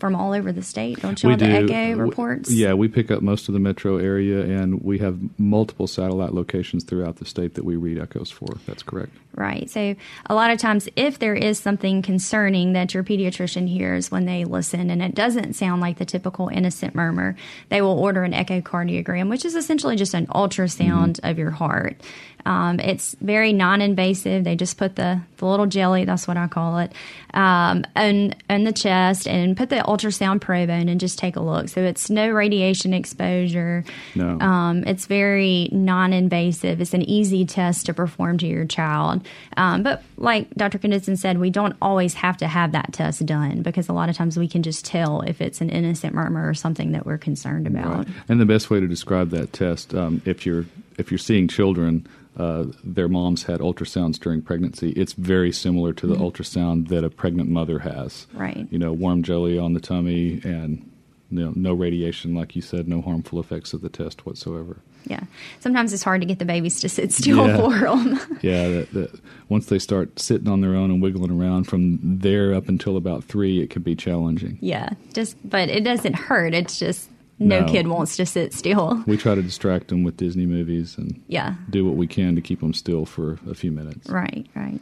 from 0.00 0.16
all 0.16 0.32
over 0.32 0.50
the 0.50 0.62
state, 0.62 1.00
don't 1.00 1.22
you? 1.22 1.30
All 1.30 1.36
the 1.36 1.46
echo 1.46 1.94
reports. 1.94 2.48
We, 2.48 2.56
yeah, 2.56 2.72
we 2.72 2.88
pick 2.88 3.10
up 3.10 3.22
most 3.22 3.48
of 3.48 3.54
the 3.54 3.60
metro 3.60 3.98
area, 3.98 4.40
and 4.40 4.82
we 4.82 4.98
have 4.98 5.18
multiple 5.38 5.86
satellite 5.86 6.32
locations 6.32 6.84
throughout 6.84 7.16
the 7.16 7.26
state 7.26 7.54
that 7.54 7.64
we 7.64 7.76
read 7.76 7.98
echoes 7.98 8.30
for. 8.30 8.48
That's 8.66 8.82
correct. 8.82 9.12
Right. 9.34 9.70
So 9.70 9.94
a 10.26 10.34
lot 10.34 10.50
of 10.50 10.58
times, 10.58 10.88
if 10.96 11.18
there 11.18 11.34
is 11.34 11.58
something 11.58 12.02
concerning 12.02 12.72
that 12.72 12.94
your 12.94 13.04
pediatrician 13.04 13.68
hears 13.68 14.10
when 14.10 14.24
they 14.24 14.44
listen, 14.44 14.90
and 14.90 15.02
it 15.02 15.14
doesn't 15.14 15.52
sound 15.52 15.80
like 15.80 15.98
the 15.98 16.04
typical 16.04 16.48
innocent 16.48 16.94
murmur, 16.94 17.36
they 17.68 17.80
will 17.80 17.98
order 17.98 18.24
an 18.24 18.32
echocardiogram, 18.32 19.28
which 19.28 19.44
is 19.44 19.54
essentially 19.54 19.96
just 19.96 20.14
an 20.14 20.26
ultrasound 20.28 21.12
mm-hmm. 21.12 21.26
of 21.26 21.38
your 21.38 21.50
heart. 21.50 22.00
Um, 22.46 22.80
it's 22.80 23.14
very 23.20 23.52
non-invasive. 23.52 24.44
They 24.44 24.56
just 24.56 24.78
put 24.78 24.96
the, 24.96 25.20
the 25.36 25.46
little 25.46 25.66
jelly, 25.66 26.04
that's 26.04 26.26
what 26.26 26.36
I 26.36 26.46
call 26.46 26.78
it, 26.78 26.92
um, 27.34 27.84
in, 27.96 28.34
in 28.48 28.64
the 28.64 28.72
chest 28.72 29.26
and 29.28 29.56
put 29.56 29.68
the 29.68 29.76
ultrasound 29.76 30.40
probe 30.40 30.70
in 30.70 30.88
and 30.88 31.00
just 31.00 31.18
take 31.18 31.36
a 31.36 31.40
look. 31.40 31.68
So 31.68 31.82
it's 31.82 32.10
no 32.10 32.28
radiation 32.28 32.94
exposure. 32.94 33.84
No. 34.14 34.38
Um, 34.40 34.84
it's 34.84 35.06
very 35.06 35.68
non-invasive. 35.72 36.80
It's 36.80 36.94
an 36.94 37.02
easy 37.02 37.44
test 37.44 37.86
to 37.86 37.94
perform 37.94 38.38
to 38.38 38.46
your 38.46 38.64
child. 38.64 39.26
Um, 39.56 39.82
but 39.82 40.02
like 40.16 40.50
Dr. 40.54 40.78
Knudsen 40.78 41.16
said, 41.16 41.38
we 41.38 41.50
don't 41.50 41.76
always 41.80 42.14
have 42.14 42.36
to 42.38 42.46
have 42.46 42.72
that 42.72 42.92
test 42.92 43.24
done 43.26 43.62
because 43.62 43.88
a 43.88 43.92
lot 43.92 44.08
of 44.08 44.16
times 44.16 44.38
we 44.38 44.48
can 44.48 44.62
just 44.62 44.84
tell 44.84 45.22
if 45.22 45.40
it's 45.40 45.60
an 45.60 45.70
innocent 45.70 46.14
murmur 46.14 46.48
or 46.48 46.54
something 46.54 46.92
that 46.92 47.06
we're 47.06 47.18
concerned 47.18 47.66
about. 47.66 47.98
Right. 47.98 48.08
And 48.28 48.40
the 48.40 48.46
best 48.46 48.70
way 48.70 48.80
to 48.80 48.86
describe 48.86 49.30
that 49.30 49.52
test, 49.52 49.94
um, 49.94 50.22
if 50.24 50.46
you're 50.46 50.66
if 51.00 51.10
you're 51.10 51.18
seeing 51.18 51.48
children 51.48 52.06
uh, 52.36 52.64
their 52.84 53.08
moms 53.08 53.42
had 53.42 53.60
ultrasounds 53.60 54.18
during 54.18 54.40
pregnancy. 54.40 54.90
It's 54.92 55.12
very 55.12 55.52
similar 55.52 55.92
to 55.94 56.06
the 56.06 56.14
mm-hmm. 56.14 56.22
ultrasound 56.22 56.88
that 56.88 57.04
a 57.04 57.10
pregnant 57.10 57.50
mother 57.50 57.80
has. 57.80 58.26
Right. 58.32 58.66
You 58.70 58.78
know, 58.78 58.92
warm 58.92 59.22
jelly 59.22 59.58
on 59.58 59.74
the 59.74 59.80
tummy 59.80 60.40
and 60.44 60.88
no, 61.30 61.52
no 61.54 61.74
radiation, 61.74 62.34
like 62.34 62.56
you 62.56 62.62
said, 62.62 62.88
no 62.88 63.02
harmful 63.02 63.40
effects 63.40 63.72
of 63.72 63.82
the 63.82 63.88
test 63.88 64.26
whatsoever. 64.26 64.78
Yeah. 65.04 65.20
Sometimes 65.60 65.92
it's 65.92 66.02
hard 66.02 66.20
to 66.20 66.26
get 66.26 66.38
the 66.38 66.44
babies 66.44 66.80
to 66.80 66.88
sit 66.88 67.12
still 67.12 67.46
Yeah. 67.46 67.56
for 67.56 67.78
them. 67.78 68.38
Yeah, 68.42 68.68
that, 68.68 68.92
that, 68.92 69.20
once 69.48 69.66
they 69.66 69.78
start 69.78 70.18
sitting 70.18 70.48
on 70.48 70.60
their 70.60 70.74
own 70.74 70.90
and 70.90 71.02
wiggling 71.02 71.30
around 71.30 71.64
from 71.64 71.98
there 72.02 72.54
up 72.54 72.68
until 72.68 72.96
about 72.96 73.24
three, 73.24 73.60
it 73.60 73.70
can 73.70 73.82
be 73.82 73.94
challenging. 73.94 74.58
yeah. 74.60 74.90
Just, 75.12 75.36
but 75.48 75.68
it 75.68 75.84
doesn't 75.84 76.14
hurt. 76.14 76.54
It's 76.54 76.78
just 76.78 77.10
no, 77.40 77.60
No. 77.60 77.66
kid 77.66 77.88
wants 77.88 78.16
to 78.18 78.26
sit 78.26 78.52
still. 78.52 79.02
We 79.06 79.16
try 79.16 79.34
to 79.34 79.42
distract 79.42 79.88
them 79.88 80.04
with 80.04 80.16
Disney 80.16 80.46
movies 80.46 80.96
and 80.98 81.20
Yeah. 81.26 81.54
do 81.68 81.84
what 81.84 81.96
we 81.96 82.06
can 82.06 82.34
to 82.36 82.40
keep 82.40 82.60
them 82.60 82.72
still 82.74 83.04
for 83.06 83.38
a 83.48 83.54
few 83.54 83.72
minutes. 83.72 84.08
Right, 84.08 84.46
right. 84.54 84.80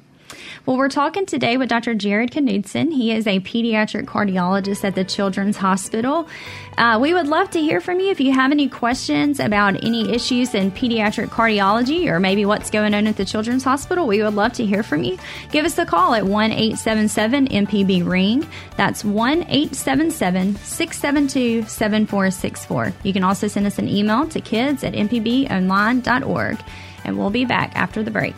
Well, 0.66 0.76
we're 0.76 0.88
talking 0.88 1.24
today 1.24 1.56
with 1.56 1.68
Dr. 1.68 1.94
Jared 1.94 2.32
Knudsen. 2.32 2.90
He 2.90 3.12
is 3.12 3.26
a 3.26 3.40
pediatric 3.40 4.04
cardiologist 4.04 4.84
at 4.84 4.94
the 4.94 5.04
Children's 5.04 5.56
Hospital. 5.56 6.28
Uh, 6.76 6.98
we 7.00 7.14
would 7.14 7.26
love 7.26 7.50
to 7.50 7.60
hear 7.60 7.80
from 7.80 8.00
you 8.00 8.10
if 8.10 8.20
you 8.20 8.32
have 8.32 8.52
any 8.52 8.68
questions 8.68 9.40
about 9.40 9.82
any 9.82 10.12
issues 10.12 10.54
in 10.54 10.70
pediatric 10.70 11.28
cardiology 11.28 12.06
or 12.06 12.20
maybe 12.20 12.44
what's 12.44 12.70
going 12.70 12.94
on 12.94 13.06
at 13.06 13.16
the 13.16 13.24
Children's 13.24 13.64
Hospital. 13.64 14.06
We 14.06 14.22
would 14.22 14.34
love 14.34 14.52
to 14.54 14.66
hear 14.66 14.82
from 14.82 15.04
you. 15.04 15.18
Give 15.50 15.64
us 15.64 15.78
a 15.78 15.86
call 15.86 16.14
at 16.14 16.26
1 16.26 16.52
877 16.52 17.48
MPB 17.48 18.06
Ring. 18.06 18.46
That's 18.76 19.04
1 19.04 19.44
877 19.44 20.56
672 20.56 21.62
7464. 21.68 22.92
You 23.02 23.12
can 23.12 23.24
also 23.24 23.48
send 23.48 23.66
us 23.66 23.78
an 23.78 23.88
email 23.88 24.28
to 24.28 24.40
kids 24.40 24.84
at 24.84 24.92
mpbonline.org. 24.92 26.58
And 27.04 27.18
we'll 27.18 27.30
be 27.30 27.44
back 27.44 27.74
after 27.74 28.02
the 28.02 28.10
break. 28.10 28.34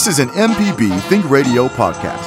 This 0.00 0.18
is 0.18 0.18
an 0.18 0.30
MPB 0.30 0.98
Think 1.10 1.28
Radio 1.28 1.68
podcast. 1.68 2.26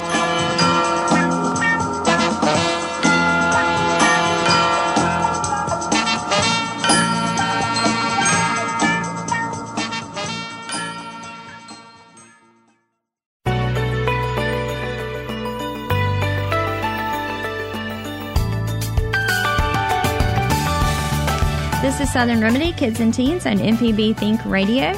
This 21.81 21.99
is 21.99 22.13
Southern 22.13 22.39
Remedy 22.39 22.71
Kids 22.73 22.99
and 22.99 23.11
Teens 23.11 23.47
on 23.47 23.57
MPB 23.57 24.15
Think 24.15 24.45
Radio. 24.45 24.93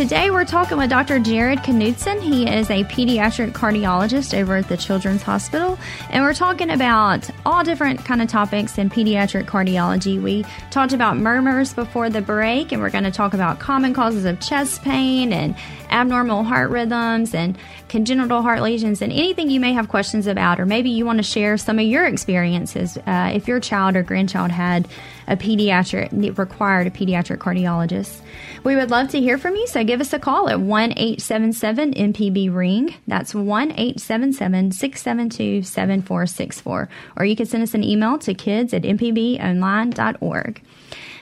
Today 0.00 0.30
we're 0.30 0.46
talking 0.46 0.78
with 0.78 0.88
Dr. 0.88 1.18
Jared 1.18 1.58
Knudsen. 1.58 2.22
He 2.22 2.48
is 2.48 2.70
a 2.70 2.84
pediatric 2.84 3.52
cardiologist 3.52 4.32
over 4.32 4.56
at 4.56 4.66
the 4.66 4.78
Children's 4.78 5.20
Hospital, 5.20 5.78
and 6.08 6.24
we're 6.24 6.32
talking 6.32 6.70
about 6.70 7.28
all 7.44 7.62
different 7.62 8.02
kind 8.06 8.22
of 8.22 8.28
topics 8.28 8.78
in 8.78 8.88
pediatric 8.88 9.44
cardiology. 9.44 10.18
We 10.18 10.46
talked 10.70 10.94
about 10.94 11.18
murmurs 11.18 11.74
before 11.74 12.08
the 12.08 12.22
break, 12.22 12.72
and 12.72 12.80
we're 12.80 12.88
going 12.88 13.04
to 13.04 13.10
talk 13.10 13.34
about 13.34 13.58
common 13.58 13.92
causes 13.92 14.24
of 14.24 14.40
chest 14.40 14.80
pain 14.80 15.34
and 15.34 15.54
abnormal 15.90 16.44
heart 16.44 16.70
rhythms 16.70 17.34
and 17.34 17.58
congenital 17.90 18.40
heart 18.40 18.62
lesions 18.62 19.02
and 19.02 19.12
anything 19.12 19.50
you 19.50 19.60
may 19.60 19.74
have 19.74 19.88
questions 19.88 20.26
about, 20.26 20.58
or 20.58 20.64
maybe 20.64 20.88
you 20.88 21.04
want 21.04 21.18
to 21.18 21.22
share 21.22 21.58
some 21.58 21.78
of 21.78 21.84
your 21.84 22.06
experiences 22.06 22.96
uh, 23.06 23.32
if 23.34 23.46
your 23.46 23.60
child 23.60 23.96
or 23.96 24.02
grandchild 24.02 24.50
had 24.50 24.88
a 25.28 25.36
pediatric 25.36 26.38
required 26.38 26.86
a 26.86 26.90
pediatric 26.90 27.36
cardiologist. 27.36 28.18
We 28.62 28.76
would 28.76 28.90
love 28.90 29.08
to 29.10 29.20
hear 29.20 29.38
from 29.38 29.56
you, 29.56 29.66
so 29.66 29.82
give 29.84 30.02
us 30.02 30.12
a 30.12 30.18
call 30.18 30.50
at 30.50 30.60
1 30.60 30.92
877 30.92 31.94
MPB 31.94 32.54
Ring. 32.54 32.94
That's 33.06 33.34
1 33.34 33.72
877 33.72 34.72
672 34.72 35.62
7464. 35.62 36.88
Or 37.16 37.24
you 37.24 37.36
can 37.36 37.46
send 37.46 37.62
us 37.62 37.72
an 37.72 37.82
email 37.82 38.18
to 38.18 38.34
kids 38.34 38.74
at 38.74 38.82
mpbonline.org. 38.82 40.62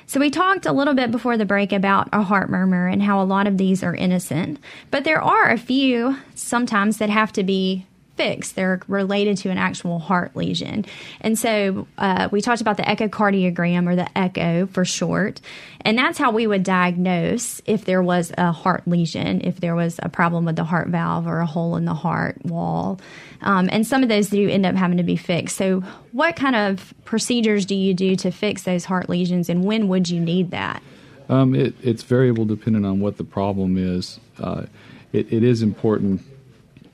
So, 0.07 0.19
we 0.19 0.31
talked 0.31 0.67
a 0.67 0.73
little 0.73 0.95
bit 0.95 1.11
before 1.13 1.37
the 1.37 1.45
break 1.45 1.71
about 1.71 2.09
a 2.13 2.23
heart 2.23 2.51
murmur 2.51 2.89
and 2.89 3.03
how 3.03 3.23
a 3.23 3.25
lot 3.25 3.47
of 3.47 3.59
these 3.59 3.85
are 3.85 3.95
innocent, 3.95 4.59
but 4.91 5.05
there 5.05 5.23
are 5.23 5.51
a 5.51 5.59
few 5.59 6.17
sometimes 6.35 6.97
that 6.97 7.11
have 7.11 7.31
to 7.35 7.45
be 7.45 7.87
fixed. 8.19 8.57
They're 8.57 8.81
related 8.89 9.39
to 9.39 9.51
an 9.51 9.59
actual 9.59 10.01
heart 10.01 10.37
lesion. 10.37 10.85
And 11.21 11.39
so 11.39 11.87
uh, 11.97 12.29
we 12.33 12.43
talked 12.43 12.61
about 12.61 12.77
the 12.77 12.83
echocardiogram 12.83 13.89
or 13.89 13.95
the 13.95 14.19
echo 14.19 14.67
for 14.67 14.85
short. 14.85 15.41
And 15.83 15.97
that's 15.97 16.19
how 16.19 16.33
we 16.33 16.49
would 16.49 16.65
diagnose 16.65 17.63
if 17.65 17.85
there 17.85 18.03
was 18.03 18.33
a 18.37 18.51
heart 18.51 18.87
lesion, 18.89 19.41
if 19.45 19.61
there 19.61 19.77
was 19.77 20.01
a 20.03 20.09
problem 20.09 20.45
with 20.45 20.57
the 20.57 20.65
heart 20.65 20.89
valve 20.89 21.29
or 21.29 21.39
a 21.39 21.47
hole 21.47 21.77
in 21.77 21.85
the 21.85 21.95
heart 21.95 22.45
wall. 22.45 23.01
Um, 23.41 23.69
and 23.71 23.87
some 23.87 24.03
of 24.03 24.09
those 24.09 24.31
do 24.31 24.49
end 24.49 24.67
up 24.67 24.75
having 24.75 24.97
to 24.97 25.05
be 25.05 25.17
fixed. 25.17 25.57
So, 25.57 25.81
what 26.11 26.35
kind 26.35 26.57
of 26.57 26.93
procedures 27.05 27.65
do 27.65 27.77
you 27.77 27.95
do 27.95 28.17
to 28.17 28.33
fix 28.33 28.65
those 28.65 28.85
heart 28.85 29.09
lesions, 29.09 29.49
and 29.49 29.65
when 29.65 29.87
would 29.87 30.11
you 30.11 30.19
need 30.19 30.51
that? 30.51 30.83
Um, 31.29 31.55
it, 31.55 31.75
it's 31.81 32.03
variable 32.03 32.45
depending 32.45 32.85
on 32.85 32.99
what 32.99 33.17
the 33.17 33.23
problem 33.23 33.79
is. 33.79 34.19
Uh, 34.41 34.65
it, 35.13 35.33
it 35.33 35.45
is 35.45 35.63
important 35.63 36.23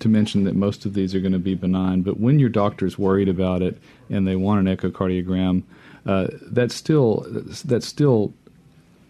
to 0.00 0.08
mention 0.08 0.44
that 0.44 0.54
most 0.54 0.84
of 0.84 0.94
these 0.94 1.14
are 1.14 1.20
going 1.20 1.32
to 1.32 1.38
be 1.38 1.54
benign, 1.54 2.02
but 2.02 2.20
when 2.20 2.38
your 2.38 2.48
doctor's 2.48 2.98
worried 2.98 3.28
about 3.28 3.62
it 3.62 3.78
and 4.10 4.26
they 4.26 4.36
want 4.36 4.66
an 4.66 4.76
echocardiogram, 4.76 5.62
uh, 6.06 6.28
that's 6.42 6.74
still 6.74 7.26
that's 7.64 7.86
still 7.86 8.32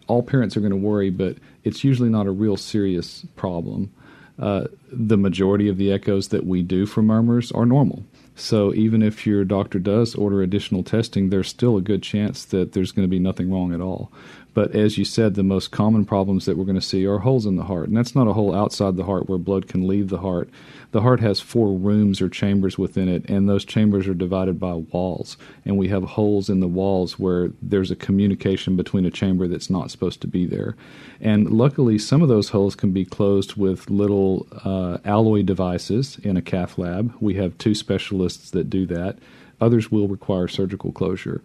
all 0.06 0.22
parents 0.22 0.56
are 0.56 0.60
going 0.60 0.70
to 0.70 0.76
worry, 0.76 1.10
but 1.10 1.36
it's 1.64 1.82
usually 1.82 2.10
not 2.10 2.26
a 2.26 2.30
real 2.30 2.56
serious 2.56 3.26
problem. 3.36 3.92
Uh, 4.38 4.66
the 4.92 5.16
majority 5.16 5.68
of 5.68 5.78
the 5.78 5.92
echoes 5.92 6.28
that 6.28 6.44
we 6.44 6.62
do 6.62 6.86
for 6.86 7.02
murmurs 7.02 7.52
are 7.52 7.66
normal. 7.66 8.04
So 8.36 8.74
even 8.74 9.00
if 9.00 9.26
your 9.26 9.44
doctor 9.44 9.78
does 9.78 10.14
order 10.14 10.42
additional 10.42 10.82
testing, 10.82 11.30
there's 11.30 11.48
still 11.48 11.76
a 11.76 11.80
good 11.80 12.02
chance 12.02 12.44
that 12.46 12.72
there's 12.72 12.90
going 12.90 13.06
to 13.06 13.10
be 13.10 13.20
nothing 13.20 13.50
wrong 13.50 13.72
at 13.72 13.80
all. 13.80 14.10
But 14.54 14.74
as 14.74 14.96
you 14.96 15.04
said, 15.04 15.34
the 15.34 15.42
most 15.42 15.72
common 15.72 16.04
problems 16.04 16.46
that 16.46 16.56
we're 16.56 16.64
going 16.64 16.76
to 16.76 16.80
see 16.80 17.04
are 17.06 17.18
holes 17.18 17.44
in 17.44 17.56
the 17.56 17.64
heart. 17.64 17.88
And 17.88 17.96
that's 17.96 18.14
not 18.14 18.28
a 18.28 18.32
hole 18.32 18.54
outside 18.54 18.96
the 18.96 19.04
heart 19.04 19.28
where 19.28 19.36
blood 19.36 19.66
can 19.66 19.86
leave 19.86 20.08
the 20.08 20.18
heart. 20.18 20.48
The 20.92 21.02
heart 21.02 21.18
has 21.18 21.40
four 21.40 21.76
rooms 21.76 22.20
or 22.22 22.28
chambers 22.28 22.78
within 22.78 23.08
it, 23.08 23.28
and 23.28 23.48
those 23.48 23.64
chambers 23.64 24.06
are 24.06 24.14
divided 24.14 24.60
by 24.60 24.74
walls. 24.74 25.36
And 25.64 25.76
we 25.76 25.88
have 25.88 26.04
holes 26.04 26.48
in 26.48 26.60
the 26.60 26.68
walls 26.68 27.18
where 27.18 27.50
there's 27.60 27.90
a 27.90 27.96
communication 27.96 28.76
between 28.76 29.04
a 29.04 29.10
chamber 29.10 29.48
that's 29.48 29.68
not 29.68 29.90
supposed 29.90 30.20
to 30.20 30.28
be 30.28 30.46
there. 30.46 30.76
And 31.20 31.50
luckily, 31.50 31.98
some 31.98 32.22
of 32.22 32.28
those 32.28 32.50
holes 32.50 32.76
can 32.76 32.92
be 32.92 33.04
closed 33.04 33.56
with 33.56 33.90
little 33.90 34.46
uh, 34.64 34.98
alloy 35.04 35.42
devices 35.42 36.18
in 36.22 36.36
a 36.36 36.42
cath 36.42 36.78
lab. 36.78 37.12
We 37.18 37.34
have 37.34 37.58
two 37.58 37.74
specialists 37.74 38.50
that 38.52 38.70
do 38.70 38.86
that. 38.86 39.18
Others 39.60 39.90
will 39.90 40.06
require 40.06 40.46
surgical 40.46 40.92
closure. 40.92 41.40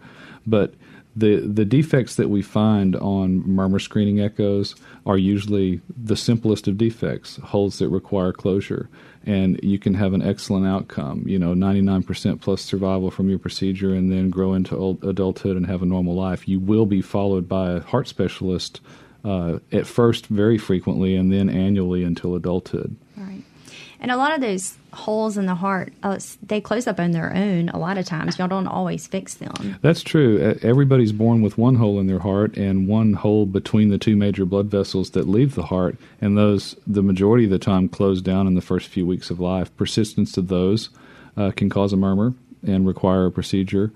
But 0.46 0.74
the 1.20 1.36
the 1.36 1.64
defects 1.64 2.16
that 2.16 2.28
we 2.28 2.42
find 2.42 2.96
on 2.96 3.46
murmur 3.48 3.78
screening 3.78 4.20
echoes 4.20 4.74
are 5.06 5.18
usually 5.18 5.80
the 5.96 6.16
simplest 6.16 6.66
of 6.66 6.78
defects, 6.78 7.36
holes 7.36 7.78
that 7.78 7.88
require 7.88 8.32
closure, 8.32 8.88
and 9.24 9.60
you 9.62 9.78
can 9.78 9.94
have 9.94 10.12
an 10.12 10.22
excellent 10.22 10.66
outcome. 10.66 11.24
You 11.26 11.38
know, 11.38 11.54
99% 11.54 12.40
plus 12.40 12.62
survival 12.62 13.10
from 13.10 13.28
your 13.28 13.38
procedure, 13.38 13.94
and 13.94 14.10
then 14.10 14.30
grow 14.30 14.54
into 14.54 14.76
old 14.76 15.04
adulthood 15.04 15.56
and 15.56 15.66
have 15.66 15.82
a 15.82 15.86
normal 15.86 16.14
life. 16.14 16.48
You 16.48 16.58
will 16.58 16.86
be 16.86 17.02
followed 17.02 17.48
by 17.48 17.72
a 17.72 17.80
heart 17.80 18.08
specialist 18.08 18.80
uh, 19.24 19.58
at 19.70 19.86
first, 19.86 20.26
very 20.26 20.58
frequently, 20.58 21.14
and 21.14 21.32
then 21.32 21.48
annually 21.48 22.02
until 22.02 22.34
adulthood. 22.34 22.96
Right. 23.16 23.39
And 24.00 24.10
a 24.10 24.16
lot 24.16 24.34
of 24.34 24.40
those 24.40 24.78
holes 24.92 25.36
in 25.36 25.44
the 25.46 25.54
heart, 25.54 25.92
uh, 26.02 26.18
they 26.42 26.60
close 26.60 26.86
up 26.86 26.98
on 26.98 27.10
their 27.10 27.34
own 27.34 27.68
a 27.68 27.78
lot 27.78 27.98
of 27.98 28.06
times. 28.06 28.38
Y'all 28.38 28.48
don't 28.48 28.66
always 28.66 29.06
fix 29.06 29.34
them. 29.34 29.78
That's 29.82 30.02
true. 30.02 30.56
Everybody's 30.62 31.12
born 31.12 31.42
with 31.42 31.58
one 31.58 31.74
hole 31.74 32.00
in 32.00 32.06
their 32.06 32.18
heart 32.18 32.56
and 32.56 32.88
one 32.88 33.12
hole 33.12 33.44
between 33.44 33.90
the 33.90 33.98
two 33.98 34.16
major 34.16 34.46
blood 34.46 34.66
vessels 34.66 35.10
that 35.10 35.28
leave 35.28 35.54
the 35.54 35.64
heart, 35.64 35.96
and 36.20 36.36
those, 36.36 36.76
the 36.86 37.02
majority 37.02 37.44
of 37.44 37.50
the 37.50 37.58
time, 37.58 37.88
close 37.88 38.22
down 38.22 38.46
in 38.46 38.54
the 38.54 38.62
first 38.62 38.88
few 38.88 39.06
weeks 39.06 39.30
of 39.30 39.38
life. 39.38 39.74
Persistence 39.76 40.36
of 40.36 40.48
those 40.48 40.88
uh, 41.36 41.50
can 41.50 41.68
cause 41.68 41.92
a 41.92 41.96
murmur 41.96 42.34
and 42.66 42.86
require 42.86 43.26
a 43.26 43.30
procedure. 43.30 43.92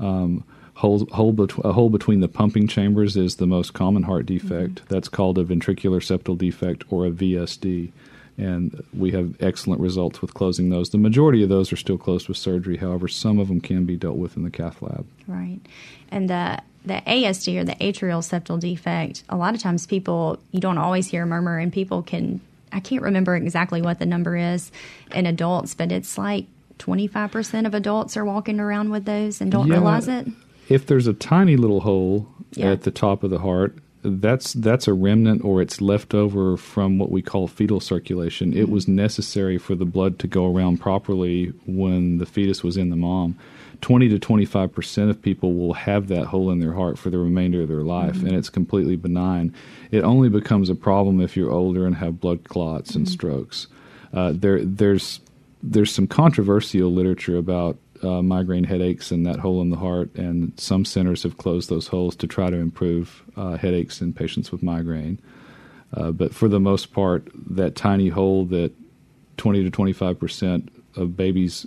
Um, 0.00 0.44
hole, 0.74 1.06
hole 1.12 1.32
bet- 1.32 1.64
a 1.64 1.72
hole 1.72 1.90
between 1.90 2.20
the 2.20 2.28
pumping 2.28 2.66
chambers 2.66 3.16
is 3.16 3.36
the 3.36 3.46
most 3.46 3.72
common 3.72 4.02
heart 4.02 4.26
defect. 4.26 4.76
Mm-hmm. 4.76 4.86
That's 4.88 5.08
called 5.08 5.38
a 5.38 5.44
ventricular 5.44 6.00
septal 6.00 6.36
defect 6.36 6.84
or 6.90 7.06
a 7.06 7.10
VSD. 7.10 7.92
And 8.36 8.84
we 8.92 9.12
have 9.12 9.36
excellent 9.40 9.80
results 9.80 10.20
with 10.20 10.34
closing 10.34 10.70
those. 10.70 10.90
The 10.90 10.98
majority 10.98 11.42
of 11.42 11.48
those 11.48 11.72
are 11.72 11.76
still 11.76 11.98
closed 11.98 12.28
with 12.28 12.36
surgery. 12.36 12.76
However, 12.76 13.06
some 13.06 13.38
of 13.38 13.48
them 13.48 13.60
can 13.60 13.84
be 13.84 13.96
dealt 13.96 14.16
with 14.16 14.36
in 14.36 14.42
the 14.42 14.50
cath 14.50 14.82
lab. 14.82 15.06
Right. 15.26 15.60
And 16.10 16.28
the 16.28 16.60
the 16.86 17.00
ASD 17.06 17.58
or 17.58 17.64
the 17.64 17.76
atrial 17.76 18.20
septal 18.20 18.60
defect, 18.60 19.22
a 19.30 19.36
lot 19.36 19.54
of 19.54 19.60
times 19.60 19.86
people 19.86 20.38
you 20.50 20.60
don't 20.60 20.78
always 20.78 21.06
hear 21.06 21.22
a 21.22 21.26
murmur 21.26 21.58
and 21.58 21.72
people 21.72 22.02
can 22.02 22.40
I 22.72 22.80
can't 22.80 23.02
remember 23.02 23.36
exactly 23.36 23.80
what 23.80 24.00
the 24.00 24.06
number 24.06 24.36
is 24.36 24.72
in 25.14 25.26
adults, 25.26 25.74
but 25.74 25.92
it's 25.92 26.18
like 26.18 26.46
25% 26.80 27.66
of 27.66 27.74
adults 27.74 28.16
are 28.16 28.24
walking 28.24 28.58
around 28.58 28.90
with 28.90 29.04
those 29.04 29.40
and 29.40 29.52
don't 29.52 29.68
yeah, 29.68 29.74
realize 29.74 30.08
it 30.08 30.26
if 30.68 30.86
there's 30.86 31.06
a 31.06 31.12
tiny 31.12 31.56
little 31.56 31.80
hole 31.80 32.28
yeah. 32.52 32.70
at 32.70 32.82
the 32.82 32.90
top 32.90 33.22
of 33.22 33.30
the 33.30 33.38
heart, 33.38 33.76
that's 34.04 34.52
that's 34.52 34.86
a 34.86 34.92
remnant 34.92 35.44
or 35.44 35.62
it's 35.62 35.80
left 35.80 36.14
over 36.14 36.56
from 36.56 36.98
what 36.98 37.10
we 37.10 37.22
call 37.22 37.48
fetal 37.48 37.80
circulation. 37.80 38.50
Mm-hmm. 38.50 38.60
It 38.60 38.68
was 38.68 38.86
necessary 38.86 39.58
for 39.58 39.74
the 39.74 39.84
blood 39.84 40.18
to 40.20 40.26
go 40.26 40.52
around 40.52 40.78
properly 40.78 41.52
when 41.66 42.18
the 42.18 42.26
fetus 42.26 42.62
was 42.62 42.76
in 42.76 42.90
the 42.90 42.96
mom. 42.96 43.38
20 43.80 44.08
to 44.08 44.18
25 44.18 44.72
percent 44.72 45.10
of 45.10 45.20
people 45.20 45.54
will 45.54 45.74
have 45.74 46.08
that 46.08 46.26
hole 46.26 46.50
in 46.50 46.60
their 46.60 46.74
heart 46.74 46.98
for 46.98 47.10
the 47.10 47.18
remainder 47.18 47.62
of 47.62 47.68
their 47.68 47.82
life, 47.82 48.16
mm-hmm. 48.16 48.28
and 48.28 48.36
it's 48.36 48.50
completely 48.50 48.96
benign. 48.96 49.54
It 49.90 50.04
only 50.04 50.28
becomes 50.28 50.70
a 50.70 50.74
problem 50.74 51.20
if 51.20 51.36
you're 51.36 51.50
older 51.50 51.86
and 51.86 51.96
have 51.96 52.20
blood 52.20 52.44
clots 52.44 52.90
mm-hmm. 52.90 53.00
and 53.00 53.08
strokes. 53.08 53.66
Uh, 54.12 54.32
there, 54.34 54.64
there's 54.64 55.20
there's 55.62 55.92
some 55.92 56.06
controversial 56.06 56.92
literature 56.92 57.36
about 57.36 57.78
uh, 58.04 58.22
migraine 58.22 58.64
headaches 58.64 59.10
and 59.10 59.26
that 59.26 59.38
hole 59.38 59.60
in 59.62 59.70
the 59.70 59.76
heart, 59.76 60.14
and 60.14 60.52
some 60.58 60.84
centers 60.84 61.22
have 61.22 61.38
closed 61.38 61.70
those 61.70 61.88
holes 61.88 62.14
to 62.16 62.26
try 62.26 62.50
to 62.50 62.56
improve 62.56 63.22
uh, 63.36 63.56
headaches 63.56 64.00
in 64.00 64.12
patients 64.12 64.52
with 64.52 64.62
migraine. 64.62 65.18
Uh, 65.96 66.10
but 66.10 66.34
for 66.34 66.48
the 66.48 66.60
most 66.60 66.92
part, 66.92 67.28
that 67.34 67.76
tiny 67.76 68.08
hole 68.08 68.44
that 68.46 68.72
20 69.36 69.64
to 69.64 69.70
25 69.70 70.18
percent 70.18 70.68
of 70.96 71.16
babies 71.16 71.66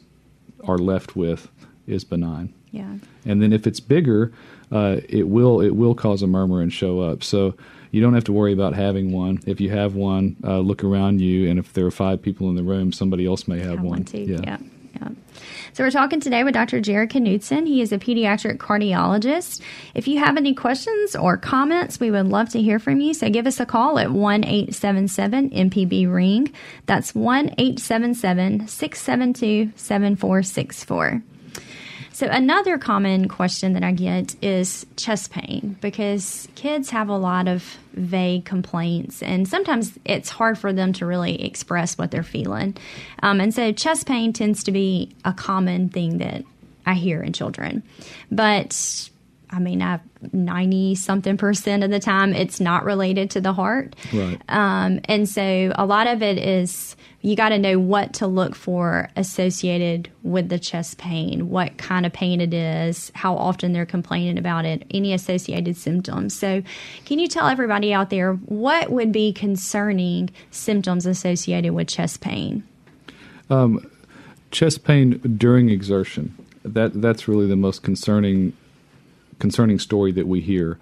are 0.65 0.77
left 0.77 1.15
with 1.15 1.49
is 1.85 2.03
benign. 2.03 2.53
Yeah. 2.71 2.95
And 3.25 3.41
then 3.41 3.53
if 3.53 3.65
it's 3.65 3.79
bigger, 3.79 4.33
uh, 4.71 4.97
it 5.07 5.27
will 5.27 5.61
it 5.61 5.71
will 5.71 5.95
cause 5.95 6.21
a 6.21 6.27
murmur 6.27 6.61
and 6.61 6.71
show 6.71 6.99
up. 6.99 7.23
So 7.23 7.55
you 7.91 8.01
don't 8.01 8.13
have 8.13 8.25
to 8.25 8.33
worry 8.33 8.53
about 8.53 8.73
having 8.73 9.11
one. 9.11 9.39
If 9.45 9.61
you 9.61 9.69
have 9.69 9.95
one, 9.95 10.35
uh, 10.43 10.59
look 10.59 10.83
around 10.83 11.21
you, 11.21 11.49
and 11.49 11.57
if 11.57 11.73
there 11.73 11.85
are 11.85 11.91
five 11.91 12.21
people 12.21 12.49
in 12.49 12.55
the 12.55 12.63
room, 12.63 12.91
somebody 12.91 13.25
else 13.25 13.47
may 13.47 13.59
have, 13.59 13.77
have 13.77 13.79
one. 13.79 13.89
one 13.89 14.03
too. 14.03 14.19
Yeah. 14.19 14.39
yeah. 14.43 14.57
Yeah. 14.99 15.09
So 15.73 15.83
we're 15.83 15.91
talking 15.91 16.19
today 16.19 16.43
with 16.43 16.53
Dr. 16.53 16.81
Jared 16.81 17.11
Knudsen. 17.11 17.67
He 17.67 17.81
is 17.81 17.91
a 17.91 17.99
pediatric 17.99 18.57
cardiologist. 18.57 19.61
If 19.93 20.07
you 20.07 20.19
have 20.19 20.37
any 20.37 20.53
questions 20.53 21.15
or 21.15 21.37
comments, 21.37 21.99
we 21.99 22.09
would 22.09 22.27
love 22.27 22.49
to 22.49 22.61
hear 22.61 22.79
from 22.79 22.99
you. 22.99 23.13
So 23.13 23.29
give 23.29 23.45
us 23.45 23.59
a 23.59 23.65
call 23.65 23.99
at 23.99 24.11
1 24.11 24.43
877 24.43 25.51
MPB 25.51 26.11
Ring. 26.11 26.51
That's 26.85 27.13
1 27.13 27.55
877 27.57 28.67
672 28.67 29.73
7464. 29.75 31.21
So, 32.17 32.25
another 32.25 32.79
common 32.79 33.27
question 33.27 33.73
that 33.73 33.83
I 33.83 33.91
get 33.91 34.35
is 34.41 34.87
chest 34.95 35.29
pain 35.29 35.77
because 35.81 36.47
kids 36.55 36.89
have 36.89 37.09
a 37.09 37.15
lot 37.15 37.47
of 37.47 37.77
vague 37.97 38.45
complaints, 38.45 39.23
and 39.23 39.47
sometimes 39.47 39.97
it's 40.05 40.29
hard 40.29 40.57
for 40.57 40.73
them 40.73 40.93
to 40.93 41.05
really 41.05 41.43
express 41.43 41.97
what 41.97 42.11
they're 42.11 42.23
feeling. 42.23 42.75
Um, 43.23 43.39
and 43.39 43.53
so, 43.53 43.71
chest 43.71 44.07
pain 44.07 44.33
tends 44.33 44.63
to 44.65 44.71
be 44.71 45.15
a 45.25 45.33
common 45.33 45.89
thing 45.89 46.17
that 46.19 46.43
I 46.85 46.93
hear 46.93 47.21
in 47.21 47.33
children. 47.33 47.83
But 48.31 49.09
I 49.49 49.59
mean, 49.59 49.81
I've 49.81 50.01
ninety 50.33 50.95
something 50.95 51.37
percent 51.37 51.83
of 51.83 51.91
the 51.91 51.99
time 51.99 52.33
it's 52.33 52.59
not 52.59 52.83
related 52.83 53.31
to 53.31 53.41
the 53.41 53.53
heart, 53.53 53.95
right? 54.13 54.41
Um, 54.49 54.99
and 55.05 55.29
so 55.29 55.71
a 55.75 55.85
lot 55.85 56.07
of 56.07 56.21
it 56.21 56.37
is 56.37 56.96
you 57.21 57.35
got 57.35 57.49
to 57.49 57.57
know 57.57 57.79
what 57.79 58.13
to 58.13 58.27
look 58.27 58.55
for 58.55 59.09
associated 59.15 60.09
with 60.23 60.49
the 60.49 60.59
chest 60.59 60.97
pain, 60.97 61.49
what 61.49 61.77
kind 61.77 62.05
of 62.05 62.13
pain 62.13 62.39
it 62.39 62.53
is, 62.53 63.11
how 63.15 63.35
often 63.35 63.73
they're 63.73 63.85
complaining 63.85 64.37
about 64.37 64.65
it, 64.65 64.85
any 64.91 65.13
associated 65.13 65.75
symptoms. 65.75 66.37
So, 66.37 66.61
can 67.05 67.19
you 67.19 67.27
tell 67.27 67.47
everybody 67.47 67.91
out 67.93 68.09
there 68.11 68.33
what 68.33 68.91
would 68.91 69.11
be 69.11 69.33
concerning 69.33 70.29
symptoms 70.51 71.05
associated 71.05 71.73
with 71.73 71.87
chest 71.87 72.21
pain? 72.21 72.63
Um, 73.49 73.89
chest 74.51 74.83
pain 74.83 75.19
during 75.37 75.69
exertion. 75.69 76.35
That 76.63 77.01
that's 77.01 77.27
really 77.27 77.47
the 77.47 77.55
most 77.55 77.81
concerning 77.81 78.53
concerning 79.39 79.79
story 79.79 80.11
that 80.11 80.27
we 80.27 80.41
hear. 80.41 80.77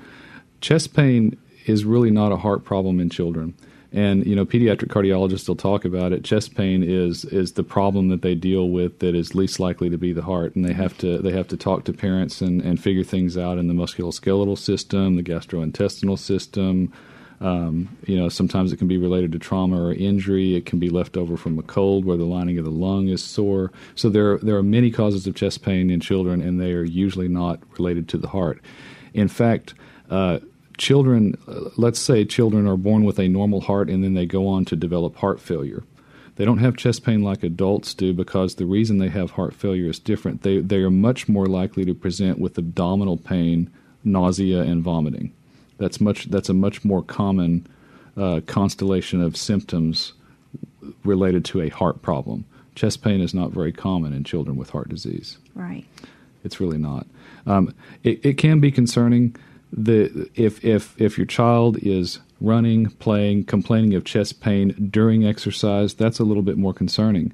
Chest 0.61 0.93
pain 0.93 1.37
is 1.65 1.85
really 1.85 2.11
not 2.11 2.31
a 2.31 2.37
heart 2.37 2.63
problem 2.63 2.99
in 2.99 3.09
children. 3.09 3.53
And 3.95 4.25
you 4.25 4.35
know, 4.35 4.45
pediatric 4.45 4.89
cardiologists 4.89 5.47
will 5.47 5.55
talk 5.55 5.85
about 5.85 6.11
it. 6.11 6.25
Chest 6.25 6.53
pain 6.53 6.83
is 6.83 7.23
is 7.23 7.53
the 7.53 7.63
problem 7.63 8.09
that 8.09 8.21
they 8.23 8.35
deal 8.35 8.67
with 8.67 8.99
that 8.99 9.15
is 9.15 9.35
least 9.35 9.57
likely 9.57 9.89
to 9.89 9.97
be 9.97 10.11
the 10.11 10.21
heart, 10.21 10.53
and 10.53 10.65
they 10.65 10.73
have 10.73 10.97
to 10.97 11.19
they 11.19 11.31
have 11.31 11.47
to 11.47 11.57
talk 11.57 11.85
to 11.85 11.93
parents 11.93 12.41
and, 12.41 12.61
and 12.61 12.83
figure 12.83 13.05
things 13.05 13.37
out 13.37 13.57
in 13.57 13.69
the 13.69 13.73
musculoskeletal 13.73 14.57
system, 14.57 15.15
the 15.15 15.23
gastrointestinal 15.23 16.19
system. 16.19 16.91
Um, 17.39 17.97
you 18.05 18.17
know, 18.17 18.27
sometimes 18.27 18.73
it 18.73 18.77
can 18.77 18.89
be 18.89 18.97
related 18.97 19.31
to 19.31 19.39
trauma 19.39 19.81
or 19.81 19.93
injury. 19.93 20.55
It 20.55 20.65
can 20.65 20.79
be 20.79 20.89
left 20.89 21.15
over 21.15 21.37
from 21.37 21.57
a 21.57 21.63
cold 21.63 22.03
where 22.03 22.17
the 22.17 22.25
lining 22.25 22.57
of 22.57 22.65
the 22.65 22.71
lung 22.71 23.07
is 23.07 23.23
sore. 23.23 23.71
So 23.95 24.09
there 24.09 24.39
there 24.39 24.57
are 24.57 24.63
many 24.63 24.91
causes 24.91 25.25
of 25.25 25.35
chest 25.35 25.63
pain 25.63 25.89
in 25.89 26.01
children, 26.01 26.41
and 26.41 26.59
they 26.59 26.73
are 26.73 26.83
usually 26.83 27.29
not 27.29 27.61
related 27.79 28.09
to 28.09 28.17
the 28.17 28.27
heart. 28.27 28.59
In 29.13 29.29
fact. 29.29 29.73
Uh, 30.09 30.39
children, 30.77 31.37
uh, 31.47 31.69
let's 31.77 31.99
say 31.99 32.25
children 32.25 32.67
are 32.67 32.77
born 32.77 33.03
with 33.03 33.19
a 33.19 33.27
normal 33.27 33.61
heart 33.61 33.89
and 33.89 34.03
then 34.03 34.13
they 34.13 34.25
go 34.25 34.47
on 34.47 34.65
to 34.65 34.75
develop 34.75 35.15
heart 35.17 35.39
failure. 35.39 35.83
They 36.35 36.43
don't 36.43 36.57
have 36.57 36.75
chest 36.75 37.03
pain 37.03 37.21
like 37.21 37.43
adults 37.43 37.93
do 37.93 38.13
because 38.13 38.55
the 38.55 38.65
reason 38.65 38.97
they 38.97 39.07
have 39.09 39.31
heart 39.31 39.53
failure 39.53 39.89
is 39.89 39.99
different. 39.99 40.41
They, 40.41 40.59
they 40.59 40.77
are 40.77 40.91
much 40.91 41.29
more 41.29 41.45
likely 41.45 41.85
to 41.85 41.93
present 41.93 42.39
with 42.39 42.57
abdominal 42.57 43.17
pain, 43.17 43.69
nausea, 44.03 44.61
and 44.61 44.83
vomiting. 44.83 45.31
That's, 45.77 46.01
much, 46.01 46.25
that's 46.25 46.49
a 46.49 46.53
much 46.53 46.83
more 46.83 47.01
common 47.01 47.67
uh, 48.17 48.41
constellation 48.45 49.21
of 49.21 49.37
symptoms 49.37 50.13
related 51.03 51.45
to 51.45 51.61
a 51.61 51.69
heart 51.69 52.01
problem. 52.01 52.45
Chest 52.75 53.01
pain 53.01 53.21
is 53.21 53.33
not 53.33 53.51
very 53.51 53.71
common 53.71 54.13
in 54.13 54.25
children 54.25 54.57
with 54.57 54.69
heart 54.69 54.89
disease. 54.89 55.37
Right. 55.53 55.85
It's 56.43 56.59
really 56.59 56.77
not. 56.77 57.07
Um, 57.45 57.73
it, 58.03 58.25
it 58.25 58.37
can 58.37 58.59
be 58.59 58.71
concerning 58.71 59.35
the 59.75 60.29
if 60.35 60.63
if 60.63 60.99
if 60.99 61.17
your 61.17 61.27
child 61.27 61.77
is 61.81 62.19
running, 62.41 62.87
playing, 62.91 63.45
complaining 63.45 63.93
of 63.93 64.03
chest 64.03 64.41
pain 64.41 64.89
during 64.89 65.25
exercise, 65.25 65.93
that's 65.93 66.19
a 66.19 66.23
little 66.23 66.43
bit 66.43 66.57
more 66.57 66.73
concerning. 66.73 67.31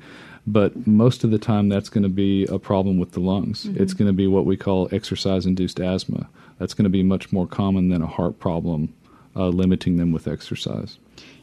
But 0.47 0.87
most 0.87 1.23
of 1.23 1.29
the 1.29 1.37
time, 1.37 1.69
that's 1.69 1.89
going 1.89 2.03
to 2.03 2.09
be 2.09 2.45
a 2.45 2.57
problem 2.57 2.97
with 2.97 3.11
the 3.11 3.19
lungs. 3.19 3.65
Mm-hmm. 3.65 3.81
It's 3.81 3.93
going 3.93 4.07
to 4.07 4.13
be 4.13 4.25
what 4.27 4.45
we 4.45 4.57
call 4.57 4.89
exercise 4.91 5.45
induced 5.45 5.79
asthma. 5.79 6.27
That's 6.57 6.73
going 6.73 6.85
to 6.85 6.89
be 6.89 7.03
much 7.03 7.31
more 7.31 7.45
common 7.45 7.89
than 7.89 8.01
a 8.01 8.07
heart 8.07 8.39
problem, 8.39 8.93
uh, 9.35 9.49
limiting 9.49 9.97
them 9.97 10.11
with 10.11 10.27
exercise. 10.27 10.97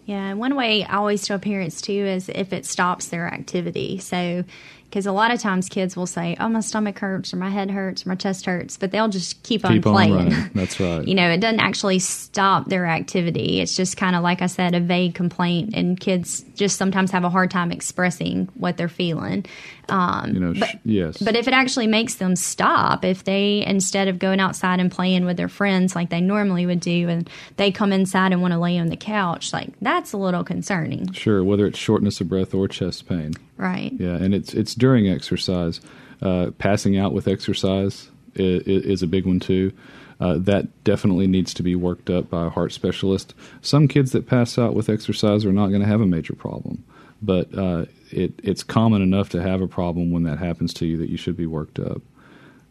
Yeah, 0.05 0.33
one 0.35 0.57
way 0.57 0.85
I 0.85 0.97
always 0.97 1.27
tell 1.27 1.39
parents 1.39 1.81
too 1.81 1.93
is 1.93 2.29
if 2.31 2.53
it 2.53 2.65
stops 2.65 3.09
their 3.09 3.29
activity. 3.29 3.99
So 3.99 4.45
because 4.89 5.07
a 5.07 5.13
lot 5.13 5.31
of 5.31 5.41
times 5.41 5.69
kids 5.69 5.97
will 5.97 6.07
say, 6.07 6.37
"Oh, 6.41 6.49
my 6.49 6.61
stomach 6.61 6.99
hurts, 6.99 7.33
or 7.35 7.37
my 7.37 7.51
head 7.51 7.71
hurts, 7.71 8.07
or 8.07 8.09
my 8.09 8.15
chest 8.15 8.47
hurts," 8.47 8.77
but 8.77 8.91
they'll 8.91 9.09
just 9.09 9.43
keep, 9.43 9.63
keep 9.63 9.87
on 9.87 9.95
playing. 9.95 10.33
On 10.33 10.51
That's 10.55 10.81
right. 10.81 11.07
you 11.07 11.15
know, 11.15 11.29
it 11.31 11.41
doesn't 11.41 11.61
actually 11.61 11.99
stop 11.99 12.69
their 12.69 12.87
activity. 12.87 13.61
It's 13.61 13.77
just 13.77 13.97
kind 13.97 14.17
of 14.17 14.23
like 14.23 14.43
I 14.43 14.47
said, 14.47 14.75
a 14.75 14.81
vague 14.81 15.15
complaint, 15.15 15.71
and 15.75 15.99
kids 15.99 16.45
just 16.55 16.77
sometimes 16.77 17.11
have 17.11 17.25
a 17.25 17.31
hard 17.31 17.51
time 17.51 17.71
expressing 17.71 18.49
what 18.55 18.77
they're 18.77 18.89
feeling. 18.89 19.45
Um, 19.91 20.35
you 20.35 20.41
know, 20.41 20.55
but, 20.59 20.81
yes. 20.85 21.19
But 21.19 21.37
if 21.37 21.49
it 21.49 21.55
actually 21.55 21.87
makes 21.87 22.17
them 22.17 22.37
stop, 22.37 23.05
if 23.05 23.25
they 23.25 23.65
instead 23.67 24.09
of 24.09 24.19
going 24.19 24.41
outside 24.41 24.81
and 24.81 24.91
playing 24.91 25.25
with 25.25 25.37
their 25.37 25.49
friends 25.49 25.95
like 25.95 26.11
they 26.11 26.21
normally 26.21 26.67
would 26.67 26.81
do, 26.81 27.09
and 27.09 27.29
they 27.57 27.71
come 27.71 27.93
inside 27.93 28.33
and 28.33 28.43
want 28.43 28.53
to 28.53 28.59
lay 28.59 28.79
on 28.79 28.89
the 28.89 28.97
couch, 28.97 29.53
like 29.53 29.69
that's 29.81 30.13
a 30.13 30.17
little 30.17 30.45
concerning. 30.45 31.13
Sure, 31.13 31.45
whether 31.45 31.67
it's 31.67 31.79
shortness 31.79 32.21
of 32.21 32.29
breath 32.29 32.55
or 32.55 32.69
chest 32.69 33.09
pain. 33.09 33.35
Right. 33.59 33.93
Yeah, 33.99 34.15
and 34.15 34.35
it's 34.35 34.55
it's 34.55 34.75
during 34.75 35.09
exercise. 35.09 35.81
Uh, 36.23 36.53
passing 36.59 36.97
out 36.97 37.13
with 37.13 37.29
exercise 37.29 38.09
is, 38.35 38.63
is 38.67 39.03
a 39.03 39.07
big 39.07 39.27
one 39.27 39.41
too. 39.41 39.73
Uh, 40.21 40.39
that 40.39 40.85
definitely 40.85 41.27
needs 41.27 41.55
to 41.55 41.63
be 41.63 41.77
worked 41.77 42.09
up 42.09 42.31
by 42.31 42.47
a 42.47 42.51
heart 42.51 42.73
specialist. 42.73 43.35
Some 43.61 43.87
kids 43.87 44.13
that 44.13 44.27
pass 44.27 44.59
out 44.59 44.75
with 44.75 44.89
exercise 44.89 45.45
are 45.45 45.53
not 45.53 45.69
going 45.69 45.81
to 45.81 45.87
have 45.87 46.01
a 46.01 46.07
major 46.07 46.35
problem, 46.35 46.85
but 47.23 47.57
uh, 47.57 47.87
it, 48.11 48.33
it's 48.43 48.65
common 48.65 49.03
enough 49.03 49.29
to 49.31 49.43
have 49.43 49.61
a 49.61 49.69
problem 49.69 50.11
when 50.11 50.25
that 50.25 50.39
happens 50.39 50.73
to 50.75 50.87
you 50.87 50.97
that 50.97 51.11
you 51.11 51.17
should 51.17 51.37
be 51.37 51.47
worked 51.47 51.79
up. 51.79 52.01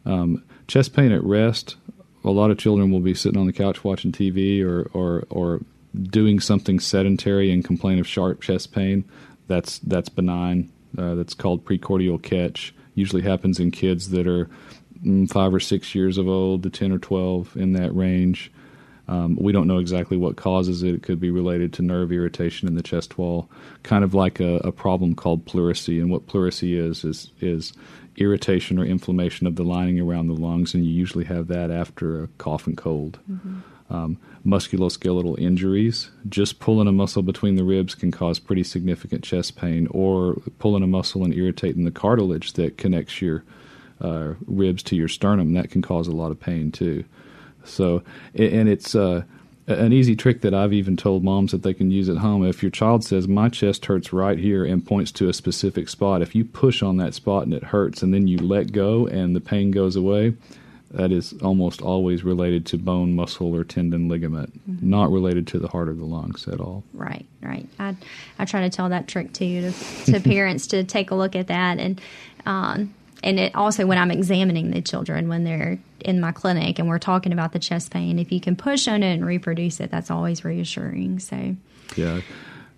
Um, 0.06 0.44
chest 0.68 0.94
pain 0.94 1.12
at 1.12 1.24
rest. 1.24 1.78
A 2.26 2.32
lot 2.32 2.52
of 2.52 2.58
children 2.58 2.92
will 2.92 3.00
be 3.00 3.14
sitting 3.14 3.40
on 3.40 3.48
the 3.48 3.54
couch 3.54 3.84
watching 3.84 4.12
TV 4.12 4.62
or, 4.62 4.90
or, 4.94 5.26
or 5.30 5.62
doing 6.02 6.42
something 6.42 6.80
sedentary 6.82 7.52
and 7.52 7.64
complain 7.64 8.00
of 8.00 8.08
sharp 8.08 8.42
chest 8.42 8.74
pain. 8.74 9.06
That's 9.48 9.80
that's 9.80 10.10
benign 10.10 10.70
uh, 10.98 11.16
that's 11.16 11.34
called 11.34 11.66
precordial 11.66 12.22
catch. 12.22 12.74
Usually 12.96 13.22
happens 13.22 13.60
in 13.60 13.72
kids 13.72 14.10
that 14.10 14.28
are 14.28 14.50
mm, 15.04 15.30
five 15.30 15.54
or 15.54 15.60
six 15.60 15.94
years 15.94 16.18
of 16.18 16.28
old 16.28 16.64
to 16.64 16.70
10 16.70 16.92
or 16.92 16.98
12 16.98 17.56
in 17.58 17.74
that 17.74 17.96
range. 17.96 18.52
Um, 19.10 19.38
we 19.40 19.54
don't 19.54 19.68
know 19.68 19.78
exactly 19.78 20.18
what 20.18 20.36
causes 20.36 20.84
it. 20.84 20.96
It 20.96 21.04
could 21.04 21.20
be 21.20 21.32
related 21.32 21.72
to 21.74 21.82
nerve 21.82 22.12
irritation 22.12 22.68
in 22.68 22.76
the 22.76 22.84
chest 22.84 23.18
wall, 23.18 23.50
kind 23.84 24.04
of 24.04 24.14
like 24.14 24.40
a, 24.40 24.56
a 24.58 24.72
problem 24.72 25.16
called 25.16 25.46
pleurisy. 25.46 26.02
And 26.02 26.12
what 26.12 26.28
pleurisy 26.28 26.78
is 26.78 27.06
is 27.06 27.32
is 27.40 27.72
irritation 28.18 28.80
or 28.80 28.84
inflammation 28.84 29.48
of 29.48 29.56
the 29.56 29.64
lining 29.64 30.00
around 30.00 30.28
the 30.28 30.34
lungs, 30.34 30.74
and 30.74 30.86
you 30.86 30.92
usually 30.92 31.24
have 31.26 31.48
that 31.48 31.72
after 31.72 32.24
a 32.24 32.28
cough 32.38 32.68
and 32.68 32.78
cold. 32.78 33.20
Mm-hmm. 33.32 33.60
Um, 33.90 34.20
musculoskeletal 34.46 35.40
injuries, 35.40 36.12
just 36.28 36.60
pulling 36.60 36.88
a 36.88 36.92
muscle 36.92 37.22
between 37.22 37.56
the 37.56 37.64
ribs 37.64 37.96
can 37.96 38.12
cause 38.12 38.38
pretty 38.38 38.64
significant 38.64 39.24
chest 39.24 39.56
pain, 39.56 39.88
or 39.92 40.42
pulling 40.60 40.84
a 40.84 40.88
muscle 40.88 41.24
and 41.24 41.34
irritating 41.34 41.86
the 41.86 41.92
cartilage 41.92 42.54
that 42.54 42.78
connects 42.78 43.22
your 43.22 43.44
uh, 44.02 44.34
ribs 44.46 44.84
to 44.84 44.96
your 44.96 45.08
sternum, 45.08 45.54
that 45.54 45.72
can 45.72 45.82
cause 45.82 46.08
a 46.08 46.12
lot 46.12 46.32
of 46.32 46.40
pain 46.40 46.72
too. 46.72 47.06
So, 47.64 48.04
and 48.36 48.70
it's 48.70 48.96
uh, 48.96 49.24
an 49.68 49.92
easy 49.92 50.16
trick 50.16 50.42
that 50.42 50.54
I've 50.54 50.74
even 50.74 50.96
told 50.96 51.24
moms 51.24 51.52
that 51.52 51.64
they 51.64 51.74
can 51.74 51.92
use 51.92 52.08
at 52.08 52.18
home. 52.18 52.46
If 52.46 52.64
your 52.64 52.72
child 52.72 53.04
says, 53.04 53.28
My 53.28 53.50
chest 53.50 53.86
hurts 53.86 54.14
right 54.14 54.40
here 54.40 54.64
and 54.64 54.86
points 54.86 55.12
to 55.14 55.30
a 55.30 55.34
specific 55.34 55.90
spot, 55.90 56.22
if 56.22 56.36
you 56.36 56.46
push 56.46 56.82
on 56.82 56.98
that 56.98 57.14
spot 57.14 57.44
and 57.44 57.54
it 57.54 57.66
hurts 57.66 58.02
and 58.02 58.14
then 58.14 58.28
you 58.28 58.38
let 58.38 58.72
go 58.72 59.08
and 59.08 59.36
the 59.36 59.42
pain 59.42 59.72
goes 59.72 59.96
away, 59.96 60.36
that 60.92 61.12
is 61.12 61.34
almost 61.42 61.82
always 61.82 62.24
related 62.24 62.66
to 62.68 62.78
bone, 62.78 63.16
muscle, 63.16 63.56
or 63.56 63.64
tendon 63.64 64.08
ligament, 64.08 64.54
mm-hmm. 64.70 64.90
not 64.90 65.12
related 65.12 65.48
to 65.48 65.60
the 65.60 65.68
heart 65.68 65.90
or 65.90 65.94
the 65.94 66.06
lungs 66.06 66.48
at 66.48 66.60
all. 66.60 66.84
Right, 66.94 67.26
right. 67.42 67.68
I 67.80 67.96
I 68.40 68.46
try 68.46 68.62
to 68.62 68.70
tell 68.70 68.90
that 68.90 69.08
trick 69.08 69.34
to 69.34 69.72
to, 69.72 70.12
to 70.14 70.20
parents 70.24 70.68
to 70.68 70.84
take 70.84 71.12
a 71.12 71.16
look 71.16 71.36
at 71.36 71.48
that 71.48 71.80
and 71.80 72.02
um, 72.46 72.94
and 73.24 73.40
it 73.40 73.56
also 73.56 73.86
when 73.86 73.98
I'm 73.98 74.12
examining 74.12 74.72
the 74.72 74.82
children 74.82 75.28
when 75.28 75.44
they're 75.44 75.80
in 76.00 76.22
my 76.22 76.32
clinic 76.32 76.80
and 76.80 76.88
we're 76.88 77.00
talking 77.00 77.34
about 77.34 77.52
the 77.52 77.60
chest 77.60 77.92
pain, 77.92 78.20
if 78.20 78.32
you 78.32 78.40
can 78.40 78.56
push 78.56 78.88
on 78.88 79.04
it 79.04 79.14
and 79.14 79.26
reproduce 79.26 79.80
it, 79.80 79.92
that's 79.92 80.12
always 80.12 80.46
reassuring. 80.46 81.20
So, 81.20 81.56
yeah. 81.96 82.22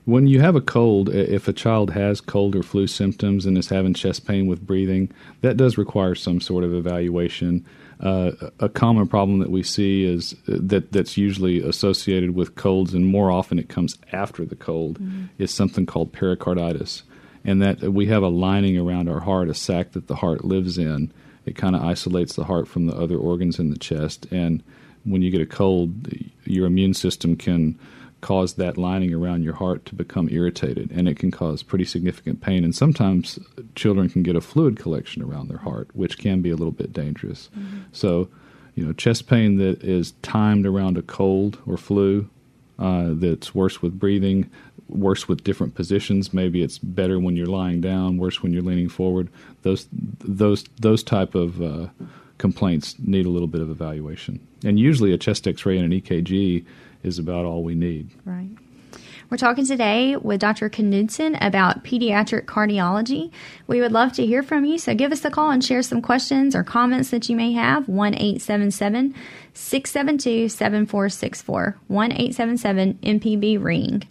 When 0.06 0.28
you 0.28 0.42
have 0.42 0.56
a 0.56 0.62
cold, 0.62 1.10
if 1.10 1.48
a 1.48 1.54
child 1.54 1.92
has 1.92 2.20
cold 2.20 2.56
or 2.56 2.64
flu 2.64 2.88
symptoms 2.88 3.46
and 3.46 3.58
is 3.58 3.70
having 3.70 3.94
chest 3.94 4.26
pain 4.26 4.48
with 4.48 4.66
breathing, 4.66 5.12
that 5.42 5.58
does 5.58 5.78
require 5.78 6.16
some 6.16 6.42
sort 6.42 6.64
of 6.64 6.74
evaluation. 6.74 7.66
Uh, 8.00 8.32
a 8.60 8.70
common 8.70 9.08
problem 9.08 9.40
that 9.40 9.52
we 9.52 9.62
see 9.62 10.06
is 10.06 10.34
that 10.46 10.92
that's 10.92 11.18
usually 11.18 11.62
associated 11.62 12.34
with 12.34 12.56
colds, 12.56 12.94
and 12.94 13.06
more 13.06 13.30
often 13.30 13.60
it 13.60 13.68
comes 13.68 13.98
after 14.14 14.46
the 14.46 14.56
cold, 14.56 15.00
mm-hmm. 15.00 15.26
is 15.38 15.54
something 15.54 15.86
called 15.86 16.14
pericarditis 16.14 17.04
and 17.44 17.62
that 17.62 17.82
we 17.82 18.08
have 18.08 18.24
a 18.24 18.28
lining 18.28 18.78
around 18.78 19.10
our 19.10 19.22
heart, 19.22 19.50
a 19.50 19.54
sac 19.54 19.94
that 19.94 20.08
the 20.08 20.16
heart 20.16 20.44
lives 20.44 20.78
in. 20.78 21.12
It 21.46 21.56
kind 21.56 21.76
of 21.76 21.82
isolates 21.82 22.36
the 22.36 22.44
heart 22.44 22.68
from 22.68 22.88
the 22.88 22.96
other 22.96 23.18
organs 23.18 23.60
in 23.60 23.70
the 23.70 23.80
chest. 23.80 24.28
And 24.32 24.62
when 25.04 25.22
you 25.22 25.32
get 25.32 25.42
a 25.42 25.46
cold, 25.46 26.08
your 26.44 26.68
immune 26.68 26.94
system 26.94 27.36
can 27.36 27.80
cause 28.22 28.56
that 28.56 28.78
lining 28.78 29.14
around 29.14 29.44
your 29.44 29.54
heart 29.54 29.86
to 29.86 29.96
become 29.96 30.30
irritated, 30.30 30.92
and 30.92 31.08
it 31.08 31.18
can 31.18 31.32
cause 31.32 31.64
pretty 31.64 31.86
significant 31.86 32.42
pain. 32.42 32.64
And 32.64 32.76
sometimes 32.76 33.40
children 33.76 34.10
can 34.10 34.24
get 34.24 34.36
a 34.36 34.42
fluid 34.42 34.78
collection 34.78 35.22
around 35.22 35.48
their 35.48 35.60
heart, 35.60 35.90
which 35.94 36.18
can 36.18 36.42
be 36.42 36.50
a 36.50 36.56
little 36.56 36.72
bit 36.72 36.92
dangerous. 36.92 37.50
Mm-hmm. 37.58 37.80
So, 37.92 38.30
you 38.76 38.86
know, 38.86 38.94
chest 38.94 39.28
pain 39.28 39.58
that 39.58 39.84
is 39.84 40.14
timed 40.22 40.66
around 40.66 40.98
a 40.98 41.02
cold 41.02 41.58
or 41.66 41.78
flu 41.78 42.30
uh, 42.78 43.10
that's 43.14 43.54
worse 43.54 43.82
with 43.82 44.00
breathing, 44.00 44.50
worse 44.88 45.28
with 45.28 45.44
different 45.44 45.76
positions. 45.76 46.34
Maybe 46.34 46.62
it's 46.62 46.78
better 46.78 47.20
when 47.20 47.36
you're 47.36 47.46
lying 47.46 47.82
down, 47.82 48.18
worse 48.18 48.42
when 48.42 48.54
you're 48.54 48.64
leaning 48.64 48.90
forward. 48.90 49.30
Those 49.62 49.88
those 49.92 50.64
those 50.80 51.04
type 51.04 51.36
of 51.36 51.62
uh, 51.62 51.88
complaints 52.40 52.96
need 52.98 53.28
a 53.28 53.30
little 53.30 53.48
bit 53.48 53.62
of 53.62 53.70
evaluation. 53.70 54.40
And 54.64 54.80
usually, 54.80 55.14
a 55.14 55.18
chest 55.18 55.48
X-ray 55.48 55.78
and 55.78 55.94
an 55.94 56.02
EKG 56.02 56.66
is 57.04 57.20
about 57.20 57.46
all 57.46 57.64
we 57.64 57.76
need. 57.76 58.10
Right. 58.26 58.50
We're 59.30 59.38
talking 59.38 59.66
today 59.66 60.16
with 60.16 60.40
Dr. 60.40 60.70
Knudsen 60.70 61.36
about 61.40 61.84
pediatric 61.84 62.46
cardiology. 62.46 63.32
We 63.68 63.80
would 63.80 63.92
love 63.92 64.12
to 64.14 64.26
hear 64.26 64.42
from 64.42 64.66
you, 64.66 64.80
so 64.80 64.96
give 64.96 65.12
us 65.12 65.24
a 65.24 65.30
call 65.30 65.52
and 65.52 65.64
share 65.64 65.84
some 65.84 66.02
questions 66.02 66.56
or 66.56 66.64
comments 66.64 67.12
that 67.12 67.30
you 67.30 67.36
may 67.36 67.52
have. 67.54 67.88
1 67.88 68.16
877 68.16 69.14
672 69.54 70.50
7464. 70.50 71.78
1 71.88 72.12
877 72.12 72.94
MPB 73.04 73.64
Ring. 73.64 74.02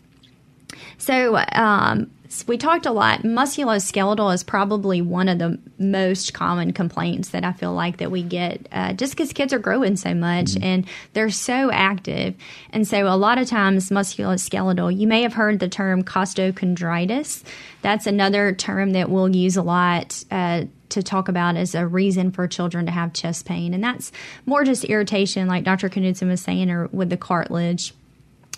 So, 0.99 1.37
um, 1.53 2.13
we 2.47 2.59
talked 2.59 2.85
a 2.85 2.93
lot. 2.93 3.23
Musculoskeletal 3.23 4.35
is 4.35 4.43
probably 4.43 5.01
one 5.01 5.29
of 5.29 5.39
the 5.39 5.59
most 5.79 6.35
common 6.35 6.73
complaints 6.73 7.31
that 7.31 7.45
I 7.45 7.53
feel 7.53 7.73
like 7.73 7.99
that 7.99 8.11
we 8.11 8.23
get 8.23 8.69
uh, 8.71 8.93
just 8.93 9.15
because 9.15 9.33
kids 9.33 9.53
are 9.53 9.59
growing 9.59 9.97
so 9.97 10.15
much 10.15 10.47
mm-hmm. 10.49 10.65
and 10.65 10.87
they're 11.15 11.31
so 11.31 11.71
active. 11.73 12.35
And 12.71 12.87
so 12.87 13.07
a 13.07 13.17
lot 13.17 13.39
of 13.39 13.49
times 13.49 13.89
musculoskeletal, 13.89 14.97
you 14.99 15.07
may 15.07 15.23
have 15.23 15.33
heard 15.33 15.59
the 15.59 15.69
term 15.69 16.05
costochondritis. 16.05 17.45
That's 17.81 18.07
another 18.07 18.53
term 18.53 18.93
that 18.93 19.09
we'll 19.09 19.35
use 19.35 19.57
a 19.57 19.63
lot 19.63 20.23
uh, 20.31 20.65
to 20.91 21.03
talk 21.03 21.29
about 21.29 21.57
as 21.57 21.75
a 21.75 21.87
reason 21.87 22.31
for 22.31 22.47
children 22.47 22.87
to 22.87 22.93
have 22.93 23.13
chest 23.15 23.47
pain. 23.47 23.73
And 23.73 23.83
that's 23.83 24.13
more 24.45 24.65
just 24.65 24.85
irritation, 24.85 25.49
like 25.49 25.65
Dr. 25.65 25.89
Knudsen 25.89 26.29
was 26.29 26.43
saying, 26.43 26.71
or 26.71 26.89
with 26.89 27.09
the 27.09 27.17
cartilage 27.17 27.95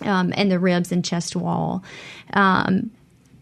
um, 0.01 0.33
and 0.35 0.51
the 0.51 0.59
ribs 0.59 0.91
and 0.91 1.05
chest 1.05 1.35
wall. 1.35 1.83
Um, 2.33 2.91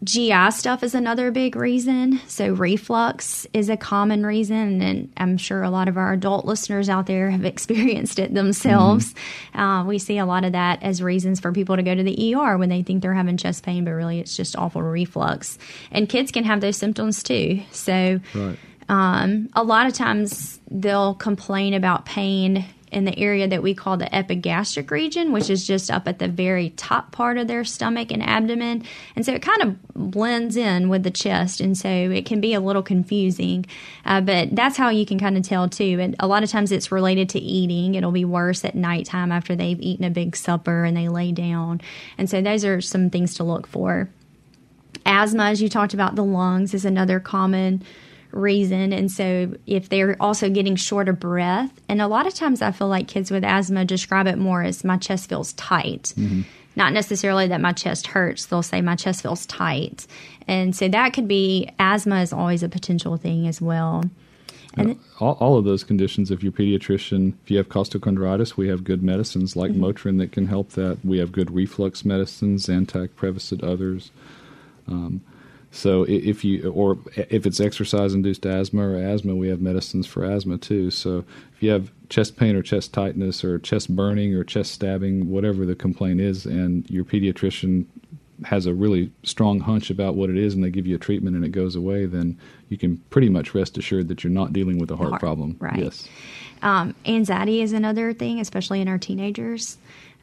GI 0.02 0.50
stuff 0.52 0.82
is 0.82 0.94
another 0.94 1.30
big 1.30 1.56
reason. 1.56 2.20
So, 2.26 2.52
reflux 2.52 3.46
is 3.52 3.68
a 3.68 3.76
common 3.76 4.24
reason, 4.24 4.80
and 4.80 5.12
I'm 5.18 5.36
sure 5.36 5.62
a 5.62 5.68
lot 5.68 5.88
of 5.88 5.98
our 5.98 6.14
adult 6.14 6.46
listeners 6.46 6.88
out 6.88 7.06
there 7.06 7.30
have 7.30 7.44
experienced 7.44 8.18
it 8.18 8.32
themselves. 8.32 9.12
Mm-hmm. 9.12 9.60
Uh, 9.60 9.84
we 9.84 9.98
see 9.98 10.16
a 10.16 10.24
lot 10.24 10.44
of 10.44 10.52
that 10.52 10.82
as 10.82 11.02
reasons 11.02 11.38
for 11.38 11.52
people 11.52 11.76
to 11.76 11.82
go 11.82 11.94
to 11.94 12.02
the 12.02 12.34
ER 12.34 12.56
when 12.56 12.70
they 12.70 12.82
think 12.82 13.02
they're 13.02 13.12
having 13.12 13.36
chest 13.36 13.62
pain, 13.62 13.84
but 13.84 13.90
really 13.90 14.20
it's 14.20 14.36
just 14.36 14.56
awful 14.56 14.82
reflux. 14.82 15.58
And 15.90 16.08
kids 16.08 16.32
can 16.32 16.44
have 16.44 16.62
those 16.62 16.78
symptoms 16.78 17.22
too. 17.22 17.60
So, 17.70 18.20
right. 18.34 18.58
um, 18.88 19.50
a 19.54 19.62
lot 19.62 19.86
of 19.86 19.92
times 19.92 20.60
they'll 20.70 21.14
complain 21.14 21.74
about 21.74 22.06
pain 22.06 22.64
in 22.90 23.04
the 23.04 23.18
area 23.18 23.46
that 23.46 23.62
we 23.62 23.74
call 23.74 23.96
the 23.96 24.12
epigastric 24.14 24.90
region, 24.90 25.32
which 25.32 25.48
is 25.48 25.66
just 25.66 25.90
up 25.90 26.08
at 26.08 26.18
the 26.18 26.28
very 26.28 26.70
top 26.70 27.12
part 27.12 27.38
of 27.38 27.46
their 27.46 27.64
stomach 27.64 28.10
and 28.10 28.22
abdomen. 28.22 28.84
And 29.14 29.24
so 29.24 29.32
it 29.32 29.42
kind 29.42 29.62
of 29.62 29.92
blends 29.94 30.56
in 30.56 30.88
with 30.88 31.02
the 31.02 31.10
chest. 31.10 31.60
And 31.60 31.76
so 31.76 31.88
it 31.88 32.26
can 32.26 32.40
be 32.40 32.54
a 32.54 32.60
little 32.60 32.82
confusing. 32.82 33.66
Uh, 34.04 34.20
but 34.20 34.54
that's 34.54 34.76
how 34.76 34.88
you 34.88 35.06
can 35.06 35.18
kind 35.18 35.36
of 35.36 35.44
tell 35.44 35.68
too. 35.68 35.98
And 36.00 36.16
a 36.18 36.26
lot 36.26 36.42
of 36.42 36.50
times 36.50 36.72
it's 36.72 36.90
related 36.90 37.28
to 37.30 37.38
eating. 37.38 37.94
It'll 37.94 38.12
be 38.12 38.24
worse 38.24 38.64
at 38.64 38.74
nighttime 38.74 39.32
after 39.32 39.54
they've 39.54 39.80
eaten 39.80 40.04
a 40.04 40.10
big 40.10 40.34
supper 40.36 40.84
and 40.84 40.96
they 40.96 41.08
lay 41.08 41.32
down. 41.32 41.80
And 42.18 42.28
so 42.28 42.42
those 42.42 42.64
are 42.64 42.80
some 42.80 43.10
things 43.10 43.34
to 43.34 43.44
look 43.44 43.66
for. 43.66 44.10
Asthma, 45.06 45.44
as 45.44 45.62
you 45.62 45.68
talked 45.68 45.94
about, 45.94 46.14
the 46.14 46.24
lungs 46.24 46.74
is 46.74 46.84
another 46.84 47.20
common 47.20 47.82
reason. 48.32 48.92
And 48.92 49.10
so 49.10 49.54
if 49.66 49.88
they're 49.88 50.16
also 50.20 50.50
getting 50.50 50.76
short 50.76 51.08
of 51.08 51.20
breath, 51.20 51.72
and 51.88 52.00
a 52.00 52.08
lot 52.08 52.26
of 52.26 52.34
times 52.34 52.62
I 52.62 52.72
feel 52.72 52.88
like 52.88 53.08
kids 53.08 53.30
with 53.30 53.44
asthma 53.44 53.84
describe 53.84 54.26
it 54.26 54.38
more 54.38 54.62
as 54.62 54.84
my 54.84 54.96
chest 54.96 55.28
feels 55.28 55.52
tight. 55.54 56.14
Mm-hmm. 56.16 56.42
Not 56.76 56.92
necessarily 56.92 57.48
that 57.48 57.60
my 57.60 57.72
chest 57.72 58.06
hurts, 58.06 58.46
they'll 58.46 58.62
say 58.62 58.80
my 58.80 58.96
chest 58.96 59.22
feels 59.22 59.44
tight. 59.46 60.06
And 60.46 60.74
so 60.74 60.88
that 60.88 61.12
could 61.12 61.28
be 61.28 61.68
asthma 61.78 62.20
is 62.20 62.32
always 62.32 62.62
a 62.62 62.68
potential 62.68 63.16
thing 63.16 63.46
as 63.48 63.60
well. 63.60 64.04
And 64.76 65.00
all, 65.18 65.32
all, 65.40 65.58
of 65.58 65.64
those 65.64 65.82
conditions, 65.82 66.30
if 66.30 66.44
you're 66.44 66.52
pediatrician, 66.52 67.34
if 67.42 67.50
you 67.50 67.56
have 67.56 67.68
costochondritis, 67.68 68.56
we 68.56 68.68
have 68.68 68.84
good 68.84 69.02
medicines 69.02 69.56
like 69.56 69.72
mm-hmm. 69.72 69.84
Motrin 69.84 70.18
that 70.18 70.30
can 70.30 70.46
help 70.46 70.70
that. 70.70 70.98
We 71.04 71.18
have 71.18 71.32
good 71.32 71.50
reflux 71.50 72.04
medicines, 72.04 72.66
Zantac, 72.66 73.10
Prevacid, 73.10 73.64
others. 73.64 74.12
Um, 74.86 75.22
so 75.70 76.04
if 76.08 76.44
you 76.44 76.70
or 76.70 76.98
if 77.14 77.46
it's 77.46 77.60
exercise 77.60 78.12
induced 78.12 78.44
asthma 78.44 78.88
or 78.88 78.96
asthma, 78.96 79.36
we 79.36 79.48
have 79.48 79.60
medicines 79.60 80.06
for 80.06 80.24
asthma 80.24 80.58
too. 80.58 80.90
So 80.90 81.24
if 81.54 81.62
you 81.62 81.70
have 81.70 81.92
chest 82.08 82.36
pain 82.36 82.56
or 82.56 82.62
chest 82.62 82.92
tightness 82.92 83.44
or 83.44 83.58
chest 83.60 83.94
burning 83.94 84.34
or 84.34 84.42
chest 84.42 84.72
stabbing, 84.72 85.30
whatever 85.30 85.64
the 85.64 85.76
complaint 85.76 86.20
is, 86.20 86.44
and 86.44 86.88
your 86.90 87.04
pediatrician 87.04 87.86
has 88.44 88.66
a 88.66 88.74
really 88.74 89.12
strong 89.22 89.60
hunch 89.60 89.90
about 89.90 90.14
what 90.16 90.30
it 90.30 90.36
is 90.36 90.54
and 90.54 90.64
they 90.64 90.70
give 90.70 90.86
you 90.86 90.96
a 90.96 90.98
treatment 90.98 91.36
and 91.36 91.44
it 91.44 91.50
goes 91.50 91.76
away, 91.76 92.06
then 92.06 92.38
you 92.68 92.78
can 92.78 92.96
pretty 93.10 93.28
much 93.28 93.54
rest 93.54 93.76
assured 93.78 94.08
that 94.08 94.24
you're 94.24 94.32
not 94.32 94.52
dealing 94.52 94.78
with 94.78 94.90
a 94.90 94.96
heart, 94.96 95.10
heart 95.10 95.20
problem. 95.20 95.56
Right. 95.60 95.78
Yes. 95.78 96.08
Um, 96.62 96.94
anxiety 97.06 97.62
is 97.62 97.72
another 97.72 98.12
thing, 98.12 98.40
especially 98.40 98.80
in 98.80 98.88
our 98.88 98.98
teenagers. 98.98 99.78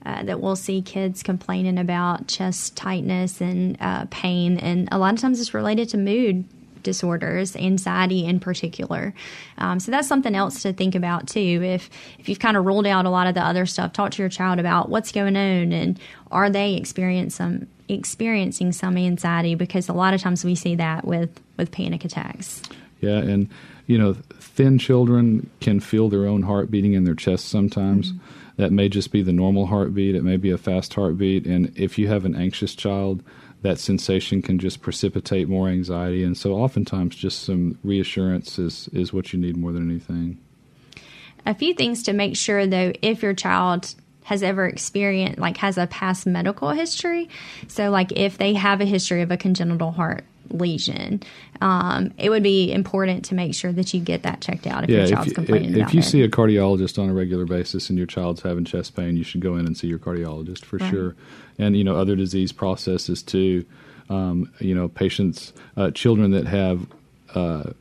Uh, 0.05 0.23
that 0.23 0.39
we'll 0.39 0.55
see 0.55 0.81
kids 0.81 1.21
complaining 1.21 1.77
about 1.77 2.27
chest 2.27 2.77
tightness 2.77 3.41
and 3.41 3.75
uh, 3.81 4.05
pain, 4.09 4.57
and 4.57 4.87
a 4.91 4.97
lot 4.97 5.13
of 5.13 5.19
times 5.19 5.41
it's 5.41 5.53
related 5.53 5.89
to 5.89 5.97
mood 5.97 6.45
disorders, 6.87 7.53
anxiety 7.57 8.25
in 8.25 8.39
particular. 8.39 9.13
Um, 9.57 9.79
so 9.79 9.91
that's 9.91 10.07
something 10.07 10.33
else 10.33 10.61
to 10.61 10.71
think 10.71 10.95
about 10.95 11.27
too. 11.27 11.61
If 11.61 11.89
if 12.17 12.29
you've 12.29 12.39
kind 12.39 12.55
of 12.55 12.65
ruled 12.65 12.87
out 12.87 13.05
a 13.05 13.09
lot 13.09 13.27
of 13.27 13.33
the 13.33 13.45
other 13.45 13.65
stuff, 13.65 13.91
talk 13.91 14.11
to 14.11 14.21
your 14.21 14.29
child 14.29 14.59
about 14.59 14.87
what's 14.87 15.11
going 15.11 15.35
on 15.35 15.73
and 15.73 15.99
are 16.31 16.49
they 16.49 16.75
experiencing 16.75 17.29
some 17.29 17.67
experiencing 17.89 18.71
some 18.71 18.97
anxiety 18.97 19.55
because 19.55 19.89
a 19.89 19.93
lot 19.93 20.13
of 20.13 20.21
times 20.21 20.45
we 20.45 20.55
see 20.55 20.75
that 20.75 21.05
with 21.05 21.29
with 21.57 21.71
panic 21.71 22.05
attacks. 22.05 22.61
Yeah, 23.01 23.17
and 23.17 23.49
you 23.85 23.97
know, 23.97 24.13
thin 24.39 24.79
children 24.79 25.49
can 25.59 25.81
feel 25.81 26.07
their 26.07 26.25
own 26.25 26.43
heart 26.43 26.71
beating 26.71 26.93
in 26.93 27.03
their 27.03 27.15
chest 27.15 27.49
sometimes. 27.49 28.13
Mm-hmm. 28.13 28.36
That 28.57 28.71
may 28.71 28.89
just 28.89 29.11
be 29.11 29.21
the 29.21 29.31
normal 29.31 29.67
heartbeat. 29.67 30.15
It 30.15 30.23
may 30.23 30.37
be 30.37 30.51
a 30.51 30.57
fast 30.57 30.93
heartbeat. 30.93 31.45
And 31.45 31.71
if 31.77 31.97
you 31.97 32.07
have 32.07 32.25
an 32.25 32.35
anxious 32.35 32.75
child, 32.75 33.23
that 33.61 33.79
sensation 33.79 34.41
can 34.41 34.59
just 34.59 34.81
precipitate 34.81 35.47
more 35.47 35.67
anxiety. 35.67 36.23
And 36.23 36.37
so, 36.37 36.53
oftentimes, 36.53 37.15
just 37.15 37.43
some 37.43 37.77
reassurance 37.83 38.59
is, 38.59 38.89
is 38.93 39.13
what 39.13 39.33
you 39.33 39.39
need 39.39 39.57
more 39.57 39.71
than 39.71 39.89
anything. 39.89 40.39
A 41.45 41.53
few 41.53 41.73
things 41.73 42.03
to 42.03 42.13
make 42.13 42.35
sure, 42.35 42.67
though, 42.67 42.93
if 43.01 43.23
your 43.23 43.33
child 43.33 43.95
has 44.23 44.43
ever 44.43 44.67
experienced, 44.67 45.39
like, 45.39 45.57
has 45.57 45.77
a 45.77 45.87
past 45.87 46.27
medical 46.27 46.71
history. 46.71 47.29
So, 47.67 47.89
like, 47.89 48.11
if 48.11 48.37
they 48.37 48.53
have 48.53 48.81
a 48.81 48.85
history 48.85 49.21
of 49.21 49.31
a 49.31 49.37
congenital 49.37 49.91
heart 49.91 50.25
lesion, 50.49 51.21
um, 51.61 52.13
it 52.17 52.29
would 52.29 52.43
be 52.43 52.71
important 52.71 53.25
to 53.25 53.35
make 53.35 53.53
sure 53.53 53.71
that 53.71 53.93
you 53.93 53.99
get 53.99 54.23
that 54.23 54.41
checked 54.41 54.67
out 54.67 54.83
if 54.83 54.89
yeah, 54.89 54.99
your 54.99 55.07
child's 55.07 55.29
if, 55.29 55.35
complaining 55.35 55.71
if, 55.71 55.87
If 55.87 55.93
you 55.93 55.99
it. 55.99 56.03
see 56.03 56.21
a 56.23 56.29
cardiologist 56.29 57.01
on 57.01 57.09
a 57.09 57.13
regular 57.13 57.45
basis 57.45 57.89
and 57.89 57.97
your 57.97 58.07
child's 58.07 58.41
having 58.41 58.65
chest 58.65 58.95
pain, 58.95 59.17
you 59.17 59.23
should 59.23 59.41
go 59.41 59.55
in 59.55 59.65
and 59.65 59.77
see 59.77 59.87
your 59.87 59.99
cardiologist 59.99 60.65
for 60.65 60.77
right. 60.77 60.89
sure. 60.89 61.15
And 61.57 61.75
you 61.75 61.83
know 61.83 61.95
other 61.95 62.15
disease 62.15 62.51
processes 62.51 63.21
too. 63.23 63.65
Um, 64.09 64.51
you 64.59 64.73
know 64.73 64.87
patients, 64.87 65.53
uh, 65.75 65.91
children 65.91 66.31
that 66.31 66.47
have 66.47 66.87
uh, 67.35 67.71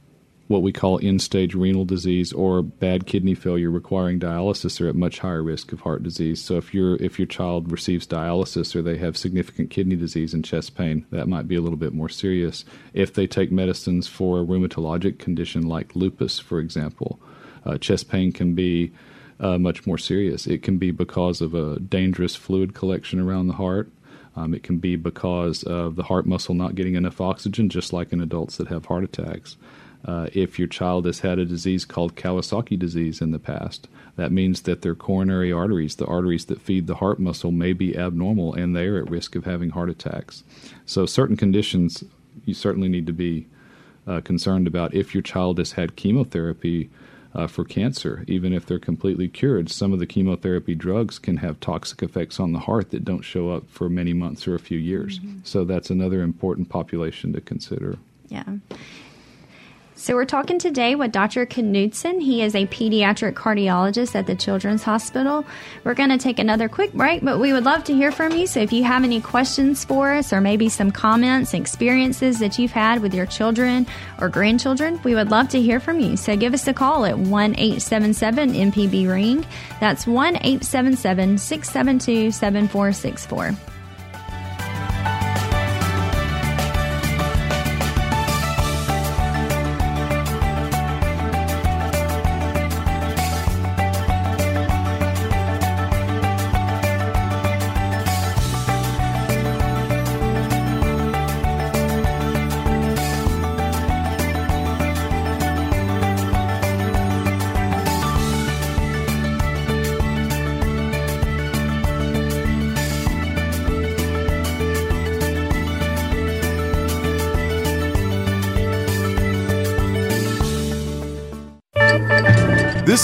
what 0.49 0.63
we 0.63 0.73
call 0.73 1.01
end 1.03 1.21
stage 1.21 1.55
renal 1.55 1.85
disease 1.85 2.33
or 2.33 2.63
bad 2.63 3.07
kidney 3.07 3.35
failure 3.35 3.71
requiring 3.71 4.21
dialysis 4.21 4.81
are 4.81 4.89
at 4.89 4.95
much 4.95 5.19
higher 5.19 5.43
risk 5.43 5.73
of 5.73 5.81
heart 5.81 6.03
disease. 6.03 6.41
So 6.41 6.57
if 6.57 6.73
your 6.73 6.97
if 6.97 7.19
your 7.19 7.27
child 7.27 7.73
receives 7.73 8.07
dialysis 8.07 8.75
or 8.77 8.83
they 8.83 8.97
have 8.99 9.17
significant 9.17 9.71
kidney 9.71 9.97
disease 9.97 10.33
and 10.33 10.45
chest 10.45 10.77
pain, 10.77 11.05
that 11.11 11.29
might 11.29 11.49
be 11.49 11.57
a 11.57 11.61
little 11.61 11.79
bit 11.79 11.93
more 11.93 12.09
serious. 12.09 12.65
If 12.95 13.13
they 13.13 13.27
take 13.27 13.51
medicines 13.51 14.07
for 14.07 14.41
a 14.41 14.45
rheumatologic 14.45 15.19
condition 15.19 15.63
like 15.63 15.97
lupus, 15.97 16.39
for 16.39 16.61
example, 16.61 17.19
uh, 17.65 17.79
chest 17.79 18.09
pain 18.09 18.31
can 18.31 18.55
be 18.55 18.93
uh, 19.41 19.59
much 19.59 19.87
more 19.87 19.99
serious. 19.99 20.47
It 20.47 20.63
can 20.63 20.79
be 20.79 20.93
because 20.93 21.41
of 21.41 21.55
a 21.55 21.81
dangerous 21.81 22.37
fluid 22.37 22.75
collection 22.75 23.21
around 23.21 23.49
the 23.49 23.55
heart. 23.55 23.91
Um, 24.37 24.55
it 24.55 24.63
can 24.63 24.79
be 24.79 24.97
because 24.97 25.63
of 25.63 25.97
the 25.97 26.03
heart 26.05 26.27
muscle 26.27 26.55
not 26.55 26.75
getting 26.75 26.95
enough 26.95 27.21
oxygen, 27.21 27.69
just 27.69 27.93
like 27.93 28.13
in 28.13 28.21
adults 28.21 28.57
that 28.59 28.69
have 28.69 28.85
heart 28.87 29.03
attacks. 29.03 29.57
Uh, 30.07 30.29
if 30.33 30.57
your 30.57 30.69
child 30.69 31.05
has 31.05 31.21
had 31.21 31.39
a 31.39 31.45
disease 31.45 31.85
called 31.85 32.15
Kawasaki 32.15 32.79
disease 32.79 33.21
in 33.21 33.33
the 33.33 33.41
past, 33.41 33.89
that 34.15 34.31
means 34.31 34.63
that 34.63 34.83
their 34.83 34.95
coronary 34.95 35.53
arteries, 35.53 35.97
the 35.97 36.07
arteries 36.07 36.47
that 36.47 36.63
feed 36.63 36.87
the 36.87 36.97
heart 36.97 37.19
muscle, 37.19 37.51
may 37.51 37.73
be 37.73 37.99
abnormal 37.99 38.55
and 38.55 38.75
they 38.75 38.87
are 38.87 38.99
at 38.99 39.11
risk 39.11 39.35
of 39.35 39.45
having 39.45 39.71
heart 39.71 39.91
attacks. 39.91 40.45
So, 40.87 41.07
certain 41.07 41.37
conditions 41.37 42.05
you 42.45 42.55
certainly 42.55 42.89
need 42.89 43.07
to 43.07 43.13
be 43.13 43.47
uh, 44.07 44.21
concerned 44.21 44.69
about. 44.69 44.95
If 44.95 45.13
your 45.13 45.23
child 45.23 45.59
has 45.59 45.73
had 45.73 45.97
chemotherapy 45.97 46.89
uh, 47.35 47.49
for 47.49 47.65
cancer, 47.65 48.25
even 48.29 48.53
if 48.53 48.65
they're 48.65 48.79
completely 48.79 49.29
cured, 49.29 49.71
some 49.71 49.93
of 49.93 49.99
the 49.99 50.07
chemotherapy 50.07 50.77
drugs 50.77 51.19
can 51.19 51.39
have 51.39 51.59
toxic 51.59 52.03
effects 52.03 52.39
on 52.39 52.53
the 52.53 52.61
heart 52.61 52.91
that 52.91 53.05
don't 53.05 53.23
show 53.23 53.51
up 53.51 53.69
for 53.69 53.89
many 53.89 54.13
months 54.13 54.47
or 54.47 54.55
a 54.55 54.61
few 54.61 54.79
years. 54.79 55.19
Mm-hmm. 55.19 55.41
So, 55.43 55.65
that's 55.65 55.91
another 55.91 56.23
important 56.23 56.69
population 56.69 57.33
to 57.33 57.41
consider. 57.41 57.99
Yeah. 58.29 58.45
So, 59.99 60.15
we're 60.15 60.27
talking 60.27 60.59
today 60.59 60.95
with 60.95 61.11
Dr. 61.11 61.47
Knudsen. 61.47 62.21
He 62.21 62.43
is 62.43 62.55
a 62.55 62.67
pediatric 62.67 63.33
cardiologist 63.33 64.15
at 64.15 64.27
the 64.27 64.35
Children's 64.35 64.83
Hospital. 64.83 65.43
We're 65.85 65.95
going 65.95 66.11
to 66.11 66.19
take 66.19 66.39
another 66.39 66.69
quick 66.69 66.93
break, 66.93 67.25
but 67.25 67.41
we 67.41 67.55
would 67.55 67.65
love 67.65 67.83
to 67.85 67.95
hear 67.95 68.13
from 68.13 68.33
you. 68.33 68.47
So, 68.47 68.61
if 68.61 68.75
you 68.75 68.85
have 68.85 69.05
any 69.05 69.23
questions 69.23 69.87
for 69.87 70.13
us 70.13 70.35
or 70.35 70.43
maybe 70.43 70.69
some 70.69 70.91
comments, 70.91 71.55
experiences 71.55 72.39
that 72.41 72.59
you've 72.59 72.73
had 72.73 73.01
with 73.01 73.15
your 73.15 73.25
children 73.25 73.87
or 74.21 74.29
grandchildren, 74.29 75.01
we 75.03 75.15
would 75.15 75.31
love 75.31 75.49
to 75.49 75.63
hear 75.63 75.81
from 75.81 75.99
you. 75.99 76.19
So, 76.19 76.37
give 76.37 76.53
us 76.53 76.69
a 76.69 76.75
call 76.75 77.07
at 77.07 77.19
1 77.19 77.55
877 77.55 78.53
MPB 78.53 79.09
Ring. 79.09 79.47
That's 79.81 80.07
1 80.07 80.37
877 80.37 81.39
672 81.39 82.33
7464. 82.33 83.76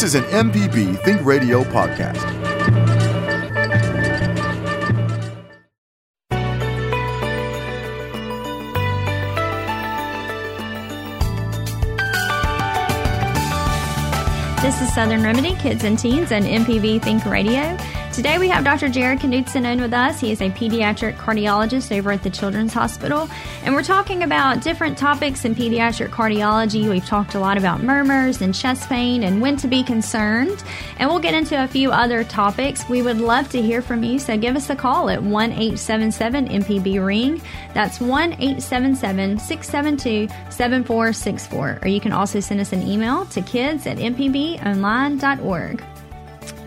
This 0.02 0.16
is 0.16 0.20
an 0.20 0.50
MPB 0.50 1.00
Think 1.04 1.24
Radio 1.24 1.62
podcast. 1.62 2.20
This 14.60 14.82
is 14.82 14.92
Southern 14.92 15.22
Remedy 15.22 15.54
Kids 15.54 15.84
and 15.84 15.96
Teens 15.96 16.32
on 16.32 16.42
MPB 16.42 17.00
Think 17.00 17.24
Radio. 17.24 17.76
Today 18.12 18.36
we 18.38 18.48
have 18.48 18.62
Dr. 18.62 18.90
Jared 18.90 19.20
Knudsen 19.20 19.64
in 19.64 19.80
with 19.80 19.94
us. 19.94 20.20
He 20.20 20.32
is 20.32 20.42
a 20.42 20.50
pediatric 20.50 21.16
cardiologist 21.16 21.96
over 21.96 22.12
at 22.12 22.22
the 22.22 22.28
Children's 22.28 22.74
Hospital, 22.74 23.26
and 23.64 23.74
we're 23.74 23.82
talking 23.82 24.22
about 24.22 24.60
different 24.60 24.98
topics 24.98 25.46
in 25.46 25.54
pediatric 25.54 26.10
cardiology. 26.10 26.90
We've 26.90 27.06
talked 27.06 27.36
a 27.36 27.40
lot 27.40 27.56
about 27.56 27.82
murmurs 27.82 28.42
and 28.42 28.54
chest 28.54 28.86
pain 28.90 29.22
and 29.22 29.40
when 29.40 29.56
to 29.56 29.66
be 29.66 29.82
concerned, 29.82 30.62
and 30.98 31.08
we'll 31.08 31.20
get 31.20 31.32
into 31.32 31.64
a 31.64 31.66
few 31.66 31.90
other 31.90 32.22
topics. 32.22 32.86
We 32.86 33.00
would 33.00 33.16
love 33.16 33.48
to 33.48 33.62
hear 33.62 33.80
from 33.80 34.04
you, 34.04 34.18
so 34.18 34.36
give 34.36 34.56
us 34.56 34.68
a 34.68 34.76
call 34.76 35.08
at 35.08 35.22
1 35.22 35.50
877 35.50 36.48
MPB 36.48 37.02
Ring. 37.02 37.40
That's 37.72 37.98
1 37.98 38.34
877 38.34 39.38
672 39.38 40.34
7464. 40.50 41.78
Or 41.80 41.88
you 41.88 41.98
can 41.98 42.12
also 42.12 42.40
send 42.40 42.60
us 42.60 42.74
an 42.74 42.86
email 42.86 43.24
to 43.24 43.40
kids 43.40 43.86
at 43.86 43.96
mpbonline.org. 43.96 45.82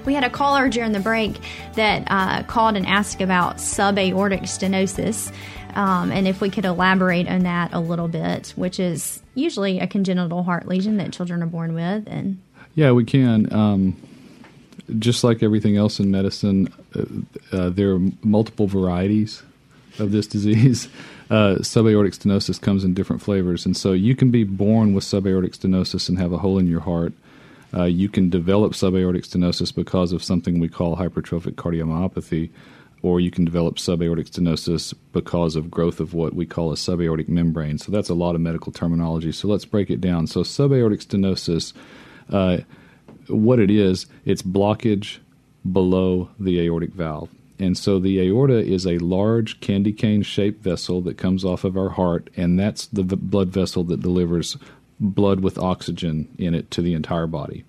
We 0.05 0.13
had 0.13 0.23
a 0.23 0.29
caller 0.29 0.69
during 0.69 0.91
the 0.91 0.99
break 0.99 1.39
that 1.73 2.03
uh, 2.07 2.43
called 2.43 2.75
and 2.75 2.85
asked 2.85 3.21
about 3.21 3.57
subaortic 3.57 4.43
stenosis. 4.43 5.31
Um, 5.75 6.11
and 6.11 6.27
if 6.27 6.39
we 6.39 6.49
could 6.49 6.65
elaborate 6.65 7.27
on 7.27 7.41
that 7.41 7.73
a 7.73 7.79
little 7.79 8.07
bit, 8.07 8.53
which 8.55 8.79
is 8.79 9.21
usually 9.33 9.79
a 9.79 9.87
congenital 9.87 10.43
heart 10.43 10.67
lesion 10.67 10.97
that 10.97 11.11
children 11.11 11.43
are 11.43 11.47
born 11.47 11.73
with, 11.73 12.07
and 12.07 12.41
yeah, 12.75 12.91
we 12.91 13.03
can. 13.03 13.51
Um, 13.53 13.95
just 14.99 15.23
like 15.23 15.41
everything 15.41 15.77
else 15.77 15.99
in 15.99 16.11
medicine, 16.11 16.71
uh, 16.95 17.55
uh, 17.55 17.69
there 17.69 17.95
are 17.95 17.99
multiple 18.23 18.67
varieties 18.67 19.43
of 19.99 20.11
this 20.11 20.27
disease. 20.27 20.87
Uh, 21.27 21.55
subaortic 21.61 22.15
stenosis 22.15 22.61
comes 22.61 22.83
in 22.83 22.93
different 22.93 23.19
flavors, 23.19 23.65
and 23.65 23.75
so 23.75 23.93
you 23.93 24.15
can 24.15 24.29
be 24.29 24.43
born 24.43 24.93
with 24.93 25.03
subaortic 25.03 25.57
stenosis 25.57 26.07
and 26.07 26.19
have 26.19 26.31
a 26.31 26.37
hole 26.37 26.59
in 26.59 26.67
your 26.67 26.81
heart, 26.81 27.13
uh, 27.73 27.83
you 27.83 28.09
can 28.09 28.29
develop 28.29 28.73
subaortic 28.73 29.27
stenosis 29.27 29.73
because 29.73 30.11
of 30.11 30.23
something 30.23 30.59
we 30.59 30.69
call 30.69 30.95
hypertrophic 30.95 31.55
cardiomyopathy, 31.55 32.49
or 33.01 33.19
you 33.19 33.29
can 33.29 33.45
develop 33.45 33.75
subaortic 33.75 34.29
stenosis 34.29 34.93
because 35.13 35.55
of 35.55 35.69
growth 35.69 35.99
of 35.99 36.13
what 36.13 36.33
we 36.33 36.45
call 36.45 36.71
a 36.71 36.75
subaortic 36.75 37.27
membrane. 37.27 37.77
So 37.77 37.91
that's 37.91 38.09
a 38.09 38.15
lot 38.15 38.35
of 38.35 38.41
medical 38.41 38.71
terminology. 38.71 39.31
So 39.31 39.47
let's 39.47 39.65
break 39.65 39.89
it 39.89 40.01
down. 40.01 40.27
So 40.27 40.41
subaortic 40.41 41.05
stenosis, 41.05 41.73
uh, 42.31 42.63
what 43.27 43.59
it 43.59 43.69
is, 43.69 44.07
it's 44.25 44.41
blockage 44.41 45.19
below 45.71 46.29
the 46.39 46.59
aortic 46.61 46.93
valve. 46.93 47.29
And 47.57 47.77
so 47.77 47.99
the 47.99 48.19
aorta 48.19 48.57
is 48.57 48.85
a 48.85 48.97
large 48.97 49.61
candy 49.61 49.93
cane 49.93 50.23
shaped 50.23 50.61
vessel 50.61 51.01
that 51.01 51.17
comes 51.17 51.45
off 51.45 51.63
of 51.63 51.77
our 51.77 51.89
heart, 51.89 52.29
and 52.35 52.59
that's 52.59 52.87
the 52.87 53.03
blood 53.03 53.49
vessel 53.49 53.83
that 53.85 54.01
delivers 54.01 54.57
blood 54.99 55.41
with 55.41 55.57
oxygen 55.57 56.27
in 56.37 56.53
it 56.53 56.71
to 56.71 56.81
the 56.81 56.93
entire 56.93 57.27
body. 57.27 57.63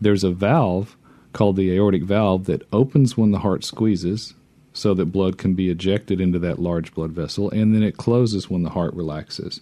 There's 0.00 0.24
a 0.24 0.30
valve 0.30 0.96
called 1.32 1.56
the 1.56 1.72
aortic 1.72 2.02
valve 2.02 2.46
that 2.46 2.66
opens 2.72 3.16
when 3.16 3.30
the 3.30 3.40
heart 3.40 3.64
squeezes 3.64 4.34
so 4.72 4.92
that 4.94 5.06
blood 5.06 5.38
can 5.38 5.54
be 5.54 5.70
ejected 5.70 6.20
into 6.20 6.38
that 6.40 6.58
large 6.58 6.94
blood 6.94 7.12
vessel, 7.12 7.50
and 7.50 7.74
then 7.74 7.82
it 7.82 7.96
closes 7.96 8.50
when 8.50 8.62
the 8.62 8.70
heart 8.70 8.92
relaxes. 8.94 9.60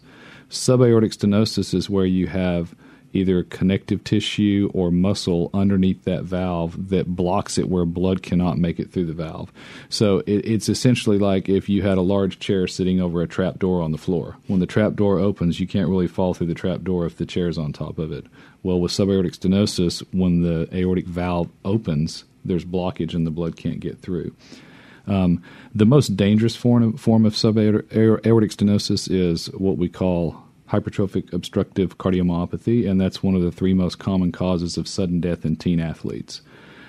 Subaortic 0.48 1.16
stenosis 1.16 1.75
is 1.75 1.90
where 1.90 2.07
you 2.07 2.27
have 2.29 2.75
either 3.12 3.42
connective 3.44 4.03
tissue 4.05 4.70
or 4.75 4.90
muscle 4.90 5.51
underneath 5.53 6.05
that 6.05 6.25
valve 6.25 6.88
that 6.88 7.14
blocks 7.14 7.59
it 7.59 7.68
where 7.68 7.85
blood 7.85 8.22
cannot 8.22 8.59
make 8.59 8.79
it 8.79 8.92
through 8.92 9.07
the 9.07 9.12
valve. 9.12 9.53
So 9.88 10.18
it, 10.20 10.46
it's 10.46 10.68
essentially 10.68 11.18
like 11.18 11.48
if 11.48 11.68
you 11.68 11.83
had 11.83 11.98
a 11.98 12.03
large 12.03 12.38
chair 12.38 12.66
sitting 12.66 13.01
over 13.01 13.22
a 13.22 13.29
trap 13.29 13.59
door 13.59 13.83
on 13.83 13.92
the 13.92 13.98
floor. 13.98 14.37
When 14.46 14.61
the 14.61 14.66
trap 14.66 14.94
door 14.94 15.18
opens, 15.18 15.61
you 15.61 15.66
can't 15.66 15.88
really 15.88 16.09
fall 16.09 16.35
through 16.35 16.48
the 16.48 16.55
trap 16.55 16.83
door 16.83 17.07
if 17.07 17.16
the 17.16 17.27
chair's 17.27 17.59
on 17.59 17.72
top 17.72 17.98
of 17.98 18.12
it. 18.12 18.27
Well, 18.62 18.81
with 18.81 18.92
subaortic 18.92 19.37
stenosis, 19.37 20.03
when 20.12 20.42
the 20.42 20.68
aortic 20.75 21.07
valve 21.07 21.51
opens, 21.64 22.25
there's 22.44 22.64
blockage 22.64 23.14
and 23.14 23.27
the 23.27 23.31
blood 23.31 23.57
can't 23.57 23.81
get 23.81 24.01
through. 24.01 24.35
Um, 25.07 25.42
the 25.75 25.87
most 25.87 26.16
dangerous 26.16 26.55
form 26.55 26.96
form 26.96 27.27
of 27.27 27.35
subaortic 27.35 27.88
stenosis 27.90 29.11
is 29.11 29.46
what 29.46 29.77
we 29.77 29.88
call 29.88 30.44
hypertrophic 30.73 31.33
obstructive 31.33 31.99
cardiomyopathy, 31.99 32.89
and 32.89 33.01
that's 33.01 33.23
one 33.23 33.35
of 33.35 33.43
the 33.43 33.53
three 33.53 33.75
most 33.75 33.99
common 33.99 34.33
causes 34.33 34.77
of 34.77 34.89
sudden 34.89 35.21
death 35.21 35.45
in 35.45 35.55
teen 35.55 35.79
athletes. 35.79 36.41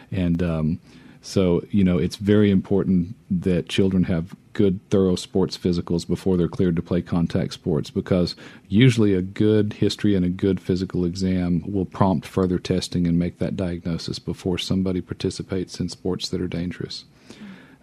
And 0.09 0.41
um, 0.41 0.79
so, 1.21 1.63
you 1.69 1.83
know, 1.83 1.97
it's 1.97 2.15
very 2.15 2.49
important 2.49 3.15
that 3.29 3.67
children 3.69 4.05
have 4.05 4.35
good, 4.53 4.79
thorough 4.89 5.15
sports 5.15 5.57
physicals 5.57 6.07
before 6.07 6.37
they're 6.37 6.47
cleared 6.47 6.75
to 6.75 6.81
play 6.81 7.01
contact 7.01 7.53
sports 7.53 7.89
because 7.89 8.35
usually 8.69 9.13
a 9.13 9.21
good 9.21 9.73
history 9.73 10.15
and 10.15 10.25
a 10.25 10.29
good 10.29 10.61
physical 10.61 11.05
exam 11.05 11.63
will 11.65 11.85
prompt 11.85 12.27
further 12.27 12.59
testing 12.59 13.07
and 13.07 13.17
make 13.17 13.39
that 13.39 13.57
diagnosis 13.57 14.19
before 14.19 14.57
somebody 14.57 15.01
participates 15.01 15.79
in 15.79 15.89
sports 15.89 16.29
that 16.29 16.41
are 16.41 16.47
dangerous. 16.47 17.05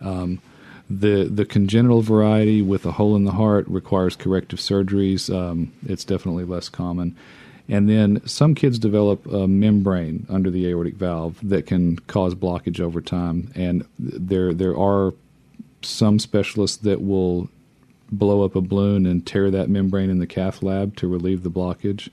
Um, 0.00 0.40
the 0.90 1.24
the 1.24 1.44
congenital 1.44 2.02
variety 2.02 2.60
with 2.60 2.84
a 2.84 2.92
hole 2.92 3.14
in 3.14 3.24
the 3.24 3.32
heart 3.32 3.66
requires 3.68 4.16
corrective 4.16 4.58
surgeries. 4.58 5.32
Um, 5.32 5.72
it's 5.86 6.04
definitely 6.04 6.44
less 6.44 6.68
common. 6.68 7.16
And 7.68 7.88
then 7.88 8.20
some 8.26 8.56
kids 8.56 8.80
develop 8.80 9.24
a 9.26 9.46
membrane 9.46 10.26
under 10.28 10.50
the 10.50 10.66
aortic 10.66 10.96
valve 10.96 11.38
that 11.44 11.66
can 11.66 11.96
cause 12.00 12.34
blockage 12.34 12.80
over 12.80 13.00
time. 13.00 13.52
And 13.54 13.86
there 13.98 14.52
there 14.52 14.76
are 14.76 15.14
some 15.82 16.18
specialists 16.18 16.78
that 16.78 17.00
will 17.00 17.48
blow 18.10 18.42
up 18.44 18.56
a 18.56 18.60
balloon 18.60 19.06
and 19.06 19.24
tear 19.24 19.52
that 19.52 19.70
membrane 19.70 20.10
in 20.10 20.18
the 20.18 20.26
cath 20.26 20.64
lab 20.64 20.96
to 20.96 21.06
relieve 21.06 21.44
the 21.44 21.50
blockage. 21.50 22.08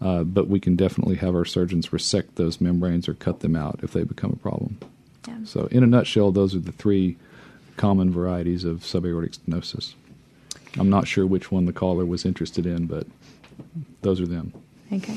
Uh, 0.00 0.24
but 0.24 0.48
we 0.48 0.58
can 0.58 0.74
definitely 0.74 1.16
have 1.16 1.34
our 1.34 1.44
surgeons 1.44 1.92
resect 1.92 2.34
those 2.36 2.60
membranes 2.60 3.08
or 3.08 3.14
cut 3.14 3.40
them 3.40 3.54
out 3.54 3.78
if 3.82 3.92
they 3.92 4.02
become 4.02 4.32
a 4.32 4.36
problem. 4.36 4.78
Yeah. 5.28 5.36
So, 5.44 5.66
in 5.66 5.84
a 5.84 5.86
nutshell, 5.86 6.32
those 6.32 6.56
are 6.56 6.60
the 6.60 6.72
three 6.72 7.16
common 7.76 8.12
varieties 8.12 8.64
of 8.64 8.80
subaortic 8.80 9.38
stenosis. 9.38 9.94
I'm 10.78 10.90
not 10.90 11.06
sure 11.06 11.26
which 11.26 11.50
one 11.50 11.66
the 11.66 11.72
caller 11.72 12.04
was 12.04 12.24
interested 12.24 12.66
in, 12.66 12.86
but 12.86 13.06
those 14.00 14.20
are 14.20 14.26
them. 14.26 14.52
Okay. 14.92 15.16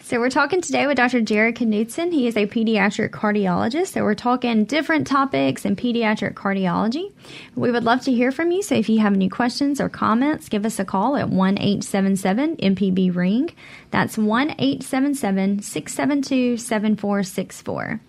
So 0.00 0.18
we're 0.18 0.30
talking 0.30 0.60
today 0.60 0.86
with 0.86 0.96
Dr. 0.96 1.20
Jared 1.20 1.56
Knudsen. 1.56 2.12
He 2.12 2.26
is 2.26 2.36
a 2.36 2.46
pediatric 2.46 3.10
cardiologist. 3.10 3.88
So 3.88 4.02
we're 4.02 4.14
talking 4.14 4.64
different 4.64 5.06
topics 5.06 5.64
in 5.64 5.76
pediatric 5.76 6.34
cardiology. 6.34 7.12
We 7.54 7.70
would 7.70 7.84
love 7.84 8.02
to 8.02 8.12
hear 8.12 8.32
from 8.32 8.50
you. 8.50 8.62
So 8.62 8.74
if 8.74 8.88
you 8.88 8.98
have 9.00 9.12
any 9.12 9.28
questions 9.28 9.80
or 9.80 9.88
comments, 9.88 10.48
give 10.48 10.66
us 10.66 10.78
a 10.78 10.84
call 10.84 11.16
at 11.16 11.28
1 11.28 11.58
877 11.58 12.56
MPB 12.56 13.14
Ring. 13.14 13.50
That's 13.90 14.18
1 14.18 14.50
877 14.58 15.62
672 15.62 16.56
7464. 16.56 18.00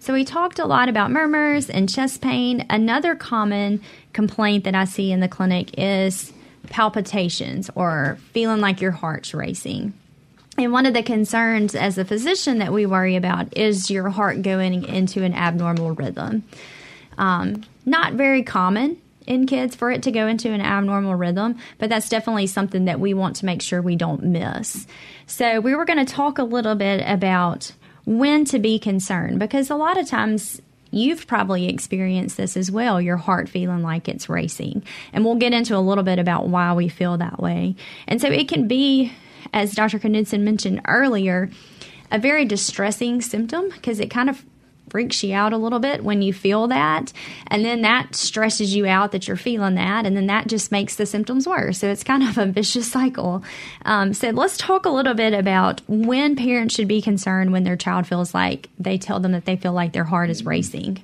So 0.00 0.12
we 0.12 0.24
talked 0.24 0.58
a 0.58 0.66
lot 0.66 0.88
about 0.88 1.10
murmurs 1.10 1.68
and 1.68 1.88
chest 1.88 2.20
pain. 2.20 2.64
Another 2.70 3.14
common 3.14 3.80
complaint 4.12 4.64
that 4.64 4.74
I 4.74 4.84
see 4.84 5.10
in 5.10 5.20
the 5.20 5.28
clinic 5.28 5.78
is 5.78 6.32
palpitations 6.68 7.70
or 7.74 8.18
feeling 8.32 8.60
like 8.60 8.80
your 8.80 8.92
heart's 8.92 9.34
racing. 9.34 9.92
And 10.56 10.72
one 10.72 10.86
of 10.86 10.94
the 10.94 11.02
concerns 11.02 11.74
as 11.74 11.98
a 11.98 12.04
physician 12.04 12.58
that 12.58 12.72
we 12.72 12.84
worry 12.84 13.16
about 13.16 13.56
is 13.56 13.90
your 13.90 14.08
heart 14.08 14.42
going 14.42 14.84
into 14.84 15.22
an 15.22 15.34
abnormal 15.34 15.92
rhythm. 15.92 16.44
Um, 17.16 17.62
not 17.86 18.14
very 18.14 18.42
common 18.42 19.00
in 19.26 19.46
kids 19.46 19.76
for 19.76 19.90
it 19.90 20.02
to 20.04 20.10
go 20.10 20.26
into 20.26 20.50
an 20.50 20.60
abnormal 20.60 21.14
rhythm, 21.14 21.58
but 21.78 21.90
that's 21.90 22.08
definitely 22.08 22.46
something 22.46 22.86
that 22.86 22.98
we 22.98 23.14
want 23.14 23.36
to 23.36 23.46
make 23.46 23.62
sure 23.62 23.82
we 23.82 23.94
don't 23.94 24.22
miss. 24.24 24.86
So, 25.26 25.60
we 25.60 25.74
were 25.74 25.84
going 25.84 26.04
to 26.04 26.12
talk 26.12 26.38
a 26.38 26.44
little 26.44 26.74
bit 26.74 27.04
about 27.06 27.72
when 28.08 28.46
to 28.46 28.58
be 28.58 28.78
concerned 28.78 29.38
because 29.38 29.68
a 29.68 29.76
lot 29.76 29.98
of 29.98 30.08
times 30.08 30.62
you've 30.90 31.26
probably 31.26 31.68
experienced 31.68 32.38
this 32.38 32.56
as 32.56 32.70
well 32.70 32.98
your 33.00 33.18
heart 33.18 33.50
feeling 33.50 33.82
like 33.82 34.08
it's 34.08 34.30
racing. 34.30 34.82
And 35.12 35.24
we'll 35.24 35.34
get 35.34 35.52
into 35.52 35.76
a 35.76 35.78
little 35.78 36.04
bit 36.04 36.18
about 36.18 36.48
why 36.48 36.72
we 36.72 36.88
feel 36.88 37.18
that 37.18 37.38
way. 37.38 37.76
And 38.06 38.18
so 38.20 38.28
it 38.28 38.48
can 38.48 38.66
be, 38.66 39.12
as 39.52 39.74
Dr. 39.74 39.98
Knudsen 39.98 40.42
mentioned 40.42 40.80
earlier, 40.86 41.50
a 42.10 42.18
very 42.18 42.46
distressing 42.46 43.20
symptom 43.20 43.68
because 43.68 44.00
it 44.00 44.10
kind 44.10 44.30
of 44.30 44.42
freaks 44.90 45.22
you 45.22 45.34
out 45.34 45.52
a 45.52 45.56
little 45.56 45.78
bit 45.78 46.04
when 46.04 46.22
you 46.22 46.32
feel 46.32 46.68
that. 46.68 47.12
And 47.48 47.64
then 47.64 47.82
that 47.82 48.14
stresses 48.14 48.74
you 48.74 48.86
out 48.86 49.12
that 49.12 49.28
you're 49.28 49.36
feeling 49.36 49.74
that. 49.76 50.06
And 50.06 50.16
then 50.16 50.26
that 50.26 50.46
just 50.46 50.72
makes 50.72 50.96
the 50.96 51.06
symptoms 51.06 51.46
worse. 51.46 51.78
So 51.78 51.88
it's 51.88 52.04
kind 52.04 52.22
of 52.22 52.38
a 52.38 52.46
vicious 52.46 52.90
cycle. 52.90 53.42
Um, 53.84 54.14
so 54.14 54.30
let's 54.30 54.56
talk 54.56 54.86
a 54.86 54.90
little 54.90 55.14
bit 55.14 55.34
about 55.34 55.80
when 55.88 56.36
parents 56.36 56.74
should 56.74 56.88
be 56.88 57.02
concerned 57.02 57.52
when 57.52 57.64
their 57.64 57.76
child 57.76 58.06
feels 58.06 58.34
like 58.34 58.68
they 58.78 58.98
tell 58.98 59.20
them 59.20 59.32
that 59.32 59.44
they 59.44 59.56
feel 59.56 59.72
like 59.72 59.92
their 59.92 60.04
heart 60.04 60.30
is 60.30 60.44
racing. 60.44 61.02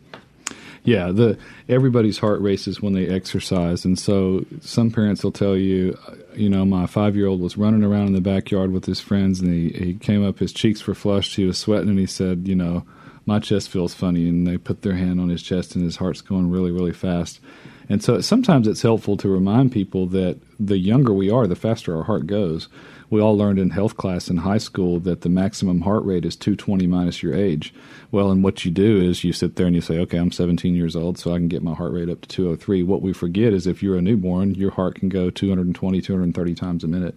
Yeah, 0.84 1.12
the 1.12 1.38
everybody's 1.66 2.18
heart 2.18 2.42
races 2.42 2.82
when 2.82 2.92
they 2.92 3.08
exercise, 3.08 3.86
and 3.86 3.98
so 3.98 4.44
some 4.60 4.90
parents 4.90 5.24
will 5.24 5.32
tell 5.32 5.56
you, 5.56 5.98
you 6.34 6.50
know, 6.50 6.66
my 6.66 6.86
five 6.86 7.16
year 7.16 7.26
old 7.26 7.40
was 7.40 7.56
running 7.56 7.82
around 7.82 8.08
in 8.08 8.12
the 8.12 8.20
backyard 8.20 8.70
with 8.70 8.84
his 8.84 9.00
friends, 9.00 9.40
and 9.40 9.50
he, 9.50 9.70
he 9.70 9.94
came 9.94 10.22
up, 10.22 10.40
his 10.40 10.52
cheeks 10.52 10.86
were 10.86 10.94
flushed, 10.94 11.36
he 11.36 11.46
was 11.46 11.56
sweating, 11.56 11.88
and 11.88 11.98
he 11.98 12.04
said, 12.04 12.46
you 12.46 12.54
know, 12.54 12.84
my 13.26 13.38
chest 13.38 13.68
feels 13.68 13.94
funny, 13.94 14.28
and 14.28 14.46
they 14.46 14.58
put 14.58 14.82
their 14.82 14.94
hand 14.94 15.20
on 15.20 15.28
his 15.28 15.42
chest, 15.42 15.74
and 15.74 15.84
his 15.84 15.96
heart's 15.96 16.20
going 16.20 16.50
really, 16.50 16.70
really 16.70 16.92
fast. 16.92 17.40
And 17.88 18.02
so 18.02 18.20
sometimes 18.20 18.66
it's 18.66 18.82
helpful 18.82 19.16
to 19.18 19.28
remind 19.28 19.72
people 19.72 20.06
that 20.08 20.38
the 20.58 20.78
younger 20.78 21.12
we 21.12 21.30
are, 21.30 21.46
the 21.46 21.56
faster 21.56 21.96
our 21.96 22.04
heart 22.04 22.26
goes. 22.26 22.68
We 23.10 23.20
all 23.20 23.36
learned 23.36 23.58
in 23.58 23.70
health 23.70 23.96
class 23.96 24.28
in 24.28 24.38
high 24.38 24.58
school 24.58 24.98
that 25.00 25.20
the 25.20 25.28
maximum 25.28 25.82
heart 25.82 26.04
rate 26.04 26.24
is 26.24 26.36
220 26.36 26.86
minus 26.86 27.22
your 27.22 27.34
age. 27.34 27.74
Well, 28.10 28.30
and 28.30 28.42
what 28.42 28.64
you 28.64 28.70
do 28.70 29.00
is 29.00 29.22
you 29.22 29.32
sit 29.32 29.56
there 29.56 29.66
and 29.66 29.74
you 29.74 29.82
say, 29.82 29.98
okay, 29.98 30.18
I'm 30.18 30.32
17 30.32 30.74
years 30.74 30.96
old, 30.96 31.18
so 31.18 31.32
I 31.32 31.36
can 31.36 31.48
get 31.48 31.62
my 31.62 31.74
heart 31.74 31.92
rate 31.92 32.08
up 32.08 32.22
to 32.22 32.28
203. 32.28 32.82
What 32.82 33.02
we 33.02 33.12
forget 33.12 33.52
is 33.52 33.66
if 33.66 33.82
you're 33.82 33.98
a 33.98 34.02
newborn, 34.02 34.54
your 34.54 34.70
heart 34.70 34.96
can 34.96 35.10
go 35.10 35.30
220, 35.30 36.00
230 36.00 36.54
times 36.54 36.84
a 36.84 36.88
minute. 36.88 37.16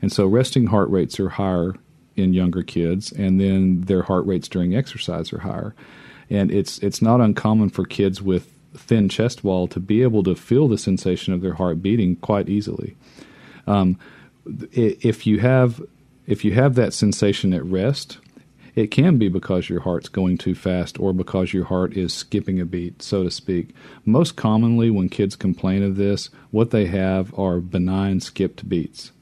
And 0.00 0.10
so 0.10 0.26
resting 0.26 0.66
heart 0.66 0.90
rates 0.90 1.20
are 1.20 1.28
higher 1.30 1.74
in 2.16 2.32
younger 2.32 2.62
kids, 2.62 3.12
and 3.12 3.40
then 3.40 3.82
their 3.82 4.02
heart 4.02 4.26
rates 4.26 4.48
during 4.48 4.74
exercise 4.74 5.32
are 5.32 5.40
higher. 5.40 5.74
And 6.30 6.50
it's 6.50 6.78
it's 6.78 7.02
not 7.02 7.20
uncommon 7.20 7.70
for 7.70 7.84
kids 7.84 8.20
with 8.20 8.50
thin 8.74 9.08
chest 9.08 9.44
wall 9.44 9.68
to 9.68 9.80
be 9.80 10.02
able 10.02 10.22
to 10.24 10.34
feel 10.34 10.68
the 10.68 10.78
sensation 10.78 11.32
of 11.32 11.40
their 11.40 11.54
heart 11.54 11.82
beating 11.82 12.16
quite 12.16 12.48
easily. 12.48 12.96
Um, 13.66 13.98
if 14.72 15.26
you 15.26 15.40
have 15.40 15.82
if 16.26 16.44
you 16.44 16.52
have 16.54 16.74
that 16.74 16.92
sensation 16.92 17.52
at 17.52 17.64
rest, 17.64 18.18
it 18.74 18.90
can 18.90 19.16
be 19.16 19.28
because 19.28 19.70
your 19.70 19.80
heart's 19.80 20.08
going 20.08 20.36
too 20.38 20.54
fast 20.54 21.00
or 21.00 21.12
because 21.12 21.52
your 21.52 21.64
heart 21.64 21.96
is 21.96 22.12
skipping 22.12 22.60
a 22.60 22.66
beat, 22.66 23.00
so 23.00 23.22
to 23.22 23.30
speak. 23.30 23.74
Most 24.04 24.36
commonly, 24.36 24.90
when 24.90 25.08
kids 25.08 25.34
complain 25.34 25.82
of 25.82 25.96
this, 25.96 26.28
what 26.50 26.72
they 26.72 26.86
have 26.86 27.36
are 27.38 27.60
benign 27.60 28.20
skipped 28.20 28.68
beats. 28.68 29.12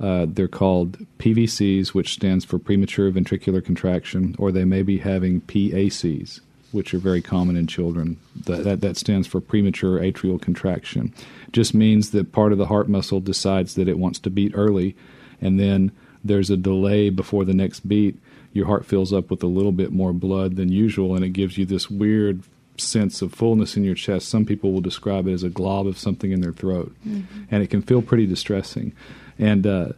Uh, 0.00 0.26
they're 0.26 0.48
called 0.48 0.98
PVCs, 1.18 1.88
which 1.88 2.14
stands 2.14 2.44
for 2.44 2.58
premature 2.58 3.10
ventricular 3.12 3.62
contraction, 3.62 4.34
or 4.38 4.50
they 4.50 4.64
may 4.64 4.82
be 4.82 4.98
having 4.98 5.42
PACs, 5.42 6.40
which 6.72 6.94
are 6.94 6.98
very 6.98 7.20
common 7.20 7.54
in 7.54 7.66
children. 7.66 8.16
That, 8.46 8.64
that, 8.64 8.80
that 8.80 8.96
stands 8.96 9.26
for 9.26 9.42
premature 9.42 10.00
atrial 10.00 10.40
contraction. 10.40 11.12
Just 11.52 11.74
means 11.74 12.12
that 12.12 12.32
part 12.32 12.52
of 12.52 12.58
the 12.58 12.66
heart 12.66 12.88
muscle 12.88 13.20
decides 13.20 13.74
that 13.74 13.88
it 13.88 13.98
wants 13.98 14.18
to 14.20 14.30
beat 14.30 14.52
early, 14.54 14.96
and 15.40 15.60
then 15.60 15.92
there's 16.24 16.50
a 16.50 16.56
delay 16.56 17.10
before 17.10 17.44
the 17.44 17.54
next 17.54 17.80
beat. 17.80 18.16
Your 18.54 18.66
heart 18.66 18.86
fills 18.86 19.12
up 19.12 19.30
with 19.30 19.42
a 19.42 19.46
little 19.48 19.72
bit 19.72 19.92
more 19.92 20.14
blood 20.14 20.56
than 20.56 20.72
usual, 20.72 21.14
and 21.14 21.24
it 21.24 21.30
gives 21.30 21.58
you 21.58 21.66
this 21.66 21.90
weird 21.90 22.42
sense 22.78 23.20
of 23.20 23.34
fullness 23.34 23.76
in 23.76 23.84
your 23.84 23.94
chest. 23.94 24.30
Some 24.30 24.46
people 24.46 24.72
will 24.72 24.80
describe 24.80 25.28
it 25.28 25.32
as 25.32 25.42
a 25.42 25.50
glob 25.50 25.86
of 25.86 25.98
something 25.98 26.32
in 26.32 26.40
their 26.40 26.54
throat, 26.54 26.94
mm-hmm. 27.06 27.44
and 27.50 27.62
it 27.62 27.68
can 27.68 27.82
feel 27.82 28.00
pretty 28.00 28.26
distressing 28.26 28.94
and 29.40 29.66
uh, 29.66 29.88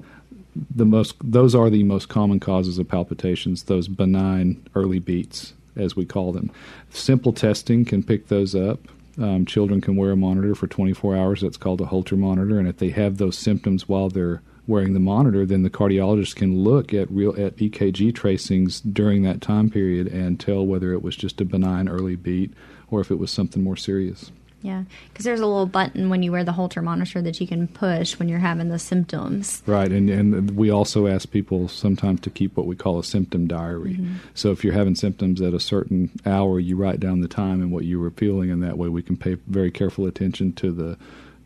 the 0.74 0.87
most 0.87 1.16
those 1.22 1.55
are 1.55 1.68
the 1.68 1.83
most 1.83 2.09
common 2.09 2.40
causes 2.40 2.78
of 2.78 2.88
palpitations. 2.88 3.64
Those 3.64 3.88
benign 3.88 4.64
early 4.74 5.00
beats, 5.00 5.55
as 5.76 5.96
we 5.96 6.07
call 6.07 6.33
them. 6.33 6.50
Simple 6.90 7.33
testing 7.33 7.85
can 7.85 8.02
pick 8.02 8.28
those 8.28 8.55
up. 8.55 8.81
Um, 9.20 9.44
children 9.44 9.83
can 9.83 9.96
wear 9.96 10.12
a 10.12 10.16
monitor 10.16 10.55
for 10.55 10.66
24 10.66 11.16
hours. 11.16 11.40
That's 11.42 11.59
called 11.59 11.83
a 11.83 11.87
Holter 11.87 12.16
monitor, 12.16 12.58
and 12.58 12.69
if 12.69 12.79
they 12.79 12.90
have 12.90 13.19
those 13.19 13.37
symptoms 13.37 13.88
while 13.88 14.08
they're 14.08 14.40
wearing 14.66 14.94
the 14.94 15.00
monitor, 15.00 15.44
then 15.44 15.64
the 15.64 15.71
cardiologist 15.71 16.37
can 16.37 16.62
look 16.62 16.94
at 16.94 17.10
real 17.10 17.31
at 17.38 17.56
EKG 17.56 18.14
tracings 18.14 18.81
during 18.81 19.23
that 19.23 19.40
time 19.40 19.69
period 19.69 20.06
and 20.06 20.38
tell 20.38 20.64
whether 20.64 20.92
it 20.92 21.02
was 21.02 21.16
just 21.16 21.40
a 21.40 21.44
benign 21.44 21.88
early 21.88 22.14
beat 22.14 22.52
or 22.90 23.00
if 23.00 23.10
it 23.10 23.19
was 23.19 23.31
something 23.31 23.62
more 23.62 23.77
serious. 23.77 24.31
Yeah, 24.63 24.85
because 25.08 25.25
there's 25.25 25.40
a 25.40 25.46
little 25.46 25.67
button 25.67 26.08
when 26.08 26.23
you 26.23 26.31
wear 26.31 26.44
the 26.44 26.52
Holter 26.52 26.83
monitor 26.83 27.21
that 27.21 27.40
you 27.40 27.48
can 27.48 27.67
push 27.67 28.19
when 28.19 28.29
you're 28.29 28.38
having 28.38 28.69
the 28.69 28.79
symptoms. 28.79 29.63
Right, 29.67 29.90
and 29.90 30.08
and 30.08 30.56
we 30.56 30.71
also 30.71 31.08
ask 31.08 31.31
people 31.31 31.69
sometimes 31.69 32.21
to 32.21 32.31
keep 32.31 32.56
what 32.56 32.67
we 32.67 32.77
call 32.77 32.98
a 32.98 33.04
symptom 33.04 33.48
diary. 33.48 33.94
Mm-hmm. 33.94 34.17
So 34.35 34.52
if 34.52 34.63
you're 34.63 34.73
having 34.73 34.94
symptoms 34.94 35.40
at 35.40 35.52
a 35.52 35.60
certain 35.60 36.10
hour, 36.25 36.60
you 36.60 36.77
write 36.77 37.00
down 37.00 37.21
the 37.21 37.29
time 37.29 37.60
and 37.60 37.73
what 37.73 37.85
you 37.85 37.98
were 37.98 38.13
feeling, 38.13 38.50
and 38.50 38.63
that 38.63 38.79
way 38.79 38.88
we 38.88 39.02
can 39.02 39.17
pay 39.17 39.35
very 39.46 39.71
careful 39.71 40.06
attention 40.06 40.52
to 40.54 40.71
the 40.71 40.96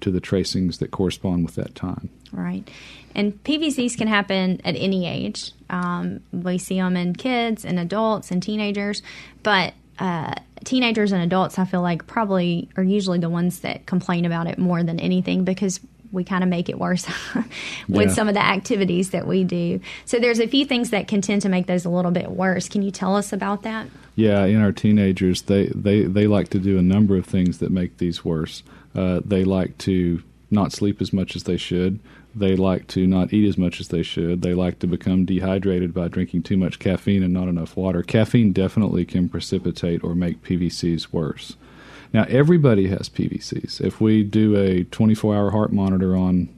to 0.01 0.11
the 0.11 0.21
tracings 0.21 0.79
that 0.79 0.91
correspond 0.91 1.45
with 1.45 1.55
that 1.55 1.75
time. 1.75 2.11
Right. 2.33 2.69
And 3.15 3.43
PVCs 3.45 3.97
can 3.97 4.09
happen 4.09 4.61
at 4.63 4.77
any 4.77 5.07
age. 5.07 5.53
Um, 5.71 6.21
we 6.33 6.59
see 6.59 6.77
them 6.77 6.97
in 6.97 7.15
kids 7.15 7.65
and 7.65 7.79
adults 7.79 8.31
and 8.31 8.43
teenagers, 8.43 9.03
but 9.43 9.73
uh, 9.99 10.35
teenagers 10.65 11.13
and 11.13 11.23
adults, 11.23 11.59
I 11.59 11.65
feel 11.65 11.83
like 11.83 12.07
probably 12.07 12.69
are 12.77 12.83
usually 12.83 13.19
the 13.19 13.31
ones 13.31 13.61
that 13.61 13.87
complain 13.87 14.25
about 14.25 14.47
it 14.47 14.59
more 14.59 14.83
than 14.83 15.01
anything 15.01 15.45
because 15.45 15.81
we 16.13 16.25
kind 16.25 16.43
of 16.43 16.51
make 16.51 16.69
it 16.69 16.79
worse 16.79 17.07
with 17.89 18.09
yeah. 18.09 18.15
some 18.15 18.29
of 18.29 18.35
the 18.35 18.45
activities 18.45 19.11
that 19.11 19.27
we 19.27 19.45
do. 19.45 19.81
So 20.05 20.19
there's 20.19 20.41
a 20.41 20.47
few 20.47 20.65
things 20.65 20.91
that 20.91 21.09
can 21.09 21.21
tend 21.21 21.43
to 21.43 21.49
make 21.49 21.67
those 21.67 21.85
a 21.85 21.91
little 21.91 22.11
bit 22.11 22.31
worse. 22.31 22.69
Can 22.69 22.83
you 22.83 22.91
tell 22.91 23.17
us 23.17 23.33
about 23.33 23.63
that? 23.63 23.87
Yeah, 24.15 24.45
in 24.45 24.63
our 24.63 24.73
teenagers, 24.73 25.43
they 25.43 25.67
they 25.75 26.03
they 26.03 26.27
like 26.27 26.49
to 26.51 26.59
do 26.59 26.79
a 26.79 26.83
number 26.83 27.17
of 27.17 27.27
things 27.27 27.59
that 27.59 27.71
make 27.71 27.99
these 27.99 28.25
worse. 28.25 28.63
Uh, 28.95 29.21
they 29.25 29.45
like 29.45 29.77
to 29.79 30.23
not 30.51 30.73
sleep 30.73 31.03
as 31.03 31.13
much 31.13 31.37
as 31.37 31.43
they 31.43 31.57
should. 31.57 32.01
They 32.37 32.55
like 32.55 32.87
to 32.89 33.07
not 33.07 33.33
eat 33.33 33.49
as 33.49 33.57
much 33.57 33.81
as 33.81 33.89
they 33.89 34.03
should. 34.03 34.43
They 34.43 34.53
like 34.53 34.79
to 34.81 34.87
become 34.87 35.25
dehydrated 35.25 35.95
by 35.95 36.09
drinking 36.09 36.43
too 36.43 36.59
much 36.59 36.79
caffeine 36.79 37.23
and 37.23 37.33
not 37.33 37.49
enough 37.49 37.77
water. 37.77 38.03
Caffeine 38.03 38.53
definitely 38.53 39.07
can 39.07 39.31
precipitate 39.31 40.05
or 40.05 40.15
make 40.15 40.43
PVCs 40.43 41.13
worse. 41.13 41.57
Now, 42.13 42.25
everybody 42.29 42.89
has 42.89 43.09
PVCs. 43.09 43.81
If 43.81 44.03
we 44.03 44.23
do 44.23 44.55
a 44.55 44.85
24 44.85 45.35
hour 45.35 45.51
heart 45.51 45.73
monitor 45.73 46.15
on 46.15 46.51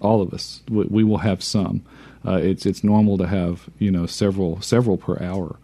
all 0.00 0.20
of 0.20 0.34
us, 0.34 0.62
we, 0.68 0.84
we 0.86 1.04
will 1.04 1.18
have 1.18 1.42
some. 1.42 1.84
Uh, 2.26 2.40
it's 2.42 2.66
it's 2.66 2.84
normal 2.84 3.18
to 3.18 3.26
have 3.26 3.68
you 3.78 3.90
know 3.90 4.06
several 4.06 4.60
several 4.60 4.96
per 4.96 5.20
hour. 5.22 5.56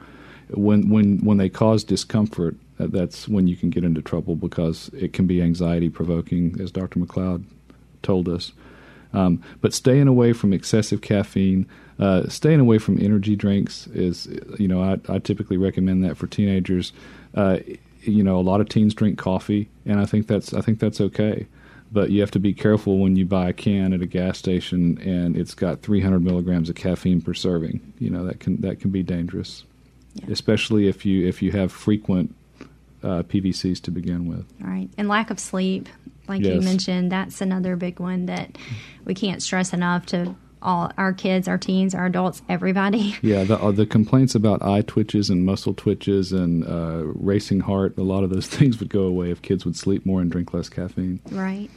When 0.50 0.88
when 0.88 1.18
when 1.24 1.36
they 1.36 1.48
cause 1.48 1.84
discomfort, 1.84 2.56
that's 2.78 3.28
when 3.28 3.48
you 3.48 3.56
can 3.56 3.70
get 3.70 3.84
into 3.84 4.02
trouble 4.02 4.36
because 4.36 4.88
it 4.90 5.12
can 5.12 5.26
be 5.26 5.42
anxiety 5.42 5.90
provoking, 5.90 6.56
as 6.60 6.70
Dr. 6.70 7.00
McLeod 7.00 7.44
told 8.02 8.28
us. 8.28 8.52
Um, 9.12 9.42
but 9.60 9.72
staying 9.72 10.08
away 10.08 10.32
from 10.32 10.52
excessive 10.52 11.00
caffeine, 11.00 11.66
uh, 11.98 12.28
staying 12.28 12.60
away 12.60 12.78
from 12.78 13.00
energy 13.00 13.36
drinks 13.36 13.86
is, 13.88 14.28
you 14.58 14.68
know, 14.68 14.82
I, 14.82 14.98
I 15.08 15.18
typically 15.18 15.56
recommend 15.56 16.04
that 16.04 16.16
for 16.16 16.26
teenagers. 16.26 16.92
Uh, 17.34 17.58
you 18.02 18.22
know, 18.22 18.38
a 18.38 18.42
lot 18.42 18.60
of 18.60 18.68
teens 18.68 18.94
drink 18.94 19.18
coffee, 19.18 19.68
and 19.84 20.00
I 20.00 20.06
think 20.06 20.26
that's 20.26 20.54
I 20.54 20.60
think 20.60 20.78
that's 20.78 21.00
okay. 21.00 21.46
But 21.90 22.10
you 22.10 22.20
have 22.20 22.30
to 22.32 22.38
be 22.38 22.52
careful 22.52 22.98
when 22.98 23.16
you 23.16 23.24
buy 23.24 23.48
a 23.48 23.52
can 23.52 23.92
at 23.94 24.02
a 24.02 24.06
gas 24.06 24.36
station 24.36 24.98
and 25.00 25.38
it's 25.38 25.54
got 25.54 25.80
300 25.80 26.22
milligrams 26.22 26.68
of 26.68 26.76
caffeine 26.76 27.22
per 27.22 27.32
serving. 27.32 27.94
You 27.98 28.10
know 28.10 28.24
that 28.24 28.40
can 28.40 28.60
that 28.60 28.80
can 28.80 28.90
be 28.90 29.02
dangerous, 29.02 29.64
yeah. 30.14 30.26
especially 30.30 30.88
if 30.88 31.04
you 31.04 31.26
if 31.26 31.42
you 31.42 31.52
have 31.52 31.72
frequent 31.72 32.34
uh, 33.02 33.22
PVCs 33.22 33.82
to 33.82 33.90
begin 33.90 34.26
with. 34.26 34.46
Right, 34.60 34.88
and 34.96 35.08
lack 35.08 35.30
of 35.30 35.40
sleep 35.40 35.88
like 36.28 36.42
yes. 36.42 36.54
you 36.54 36.60
mentioned, 36.60 37.12
that's 37.12 37.40
another 37.40 37.76
big 37.76 38.00
one 38.00 38.26
that 38.26 38.56
we 39.04 39.14
can't 39.14 39.42
stress 39.42 39.72
enough 39.72 40.06
to 40.06 40.34
all 40.60 40.90
our 40.98 41.12
kids, 41.12 41.48
our 41.48 41.58
teens, 41.58 41.94
our 41.94 42.06
adults, 42.06 42.42
everybody. 42.48 43.16
Yeah, 43.22 43.44
the, 43.44 43.58
uh, 43.58 43.72
the 43.72 43.86
complaints 43.86 44.34
about 44.34 44.62
eye 44.62 44.82
twitches 44.82 45.28
and 45.28 45.44
muscle 45.44 45.74
twitches 45.74 46.32
and 46.32 46.64
uh, 46.64 47.04
racing 47.14 47.60
heart, 47.60 47.96
a 47.98 48.02
lot 48.02 48.24
of 48.24 48.30
those 48.30 48.46
things 48.48 48.78
would 48.80 48.88
go 48.88 49.02
away 49.02 49.30
if 49.30 49.42
kids 49.42 49.64
would 49.64 49.76
sleep 49.76 50.06
more 50.06 50.20
and 50.20 50.30
drink 50.30 50.54
less 50.54 50.68
caffeine. 50.68 51.20
Right. 51.30 51.70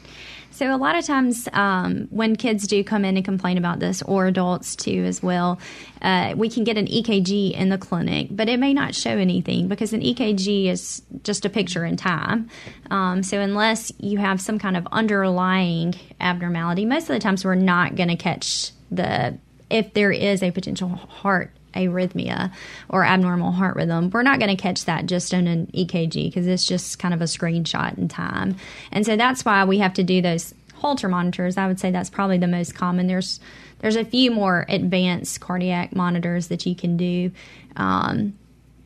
So, 0.52 0.76
a 0.76 0.78
lot 0.78 0.98
of 0.98 1.06
times 1.06 1.48
um, 1.54 2.08
when 2.10 2.36
kids 2.36 2.68
do 2.68 2.84
come 2.84 3.06
in 3.06 3.16
and 3.16 3.26
complain 3.26 3.58
about 3.58 3.80
this, 3.80 4.02
or 4.02 4.28
adults 4.28 4.76
too 4.76 5.06
as 5.06 5.24
well, 5.24 5.60
uh, 6.02 6.34
we 6.36 6.50
can 6.50 6.64
get 6.64 6.78
an 6.78 6.88
EKG 6.88 7.54
in 7.54 7.70
the 7.70 7.78
clinic, 7.78 8.28
but 8.32 8.50
it 8.50 8.60
may 8.60 8.74
not 8.74 8.94
show 8.94 9.12
anything 9.12 9.68
because 9.68 9.94
an 9.94 10.02
EKG 10.02 10.68
is 10.68 11.02
just 11.24 11.46
a 11.46 11.50
picture 11.50 11.86
in 11.86 11.96
time. 11.96 12.50
Um, 12.90 13.24
so, 13.24 13.40
unless 13.40 13.92
you 13.98 14.18
have 14.18 14.42
some 14.42 14.60
kind 14.60 14.76
of 14.76 14.86
underlying 14.92 15.96
abnormality, 16.20 16.86
most 16.86 17.04
of 17.04 17.16
the 17.16 17.20
times 17.20 17.46
we're 17.46 17.56
not 17.56 17.96
going 17.96 18.10
to 18.10 18.18
catch 18.18 18.72
the 18.92 19.38
if 19.70 19.94
there 19.94 20.12
is 20.12 20.44
a 20.44 20.52
potential 20.52 20.90
heart 20.90 21.56
arrhythmia 21.74 22.52
or 22.90 23.04
abnormal 23.04 23.52
heart 23.52 23.76
rhythm, 23.76 24.10
we're 24.10 24.24
not 24.24 24.40
going 24.40 24.56
to 24.56 24.62
catch 24.62 24.86
that 24.86 25.06
just 25.06 25.34
in 25.34 25.48
an 25.48 25.68
EKG 25.68 26.26
because 26.26 26.48
it's 26.48 26.66
just 26.66 27.00
kind 27.00 27.14
of 27.14 27.22
a 27.22 27.26
screenshot 27.26 27.98
in 27.98 28.08
time. 28.08 28.56
And 28.92 29.06
so 29.06 29.16
that's 29.16 29.46
why 29.46 29.64
we 29.66 29.80
have 29.80 29.94
to 29.96 30.04
do 30.04 30.22
those 30.22 30.54
Holter 30.82 31.10
monitors. 31.10 31.58
I 31.58 31.68
would 31.68 31.80
say 31.80 31.92
that's 31.92 32.10
probably 32.10 32.40
the 32.40 32.48
most 32.48 32.74
common. 32.74 33.06
There's 33.06 33.40
there's 33.80 33.96
a 33.96 34.06
few 34.06 34.32
more 34.32 34.66
advanced 34.68 35.40
cardiac 35.40 35.96
monitors 35.96 36.48
that 36.48 36.66
you 36.66 36.76
can 36.76 36.98
do, 36.98 37.32
um, 37.76 38.34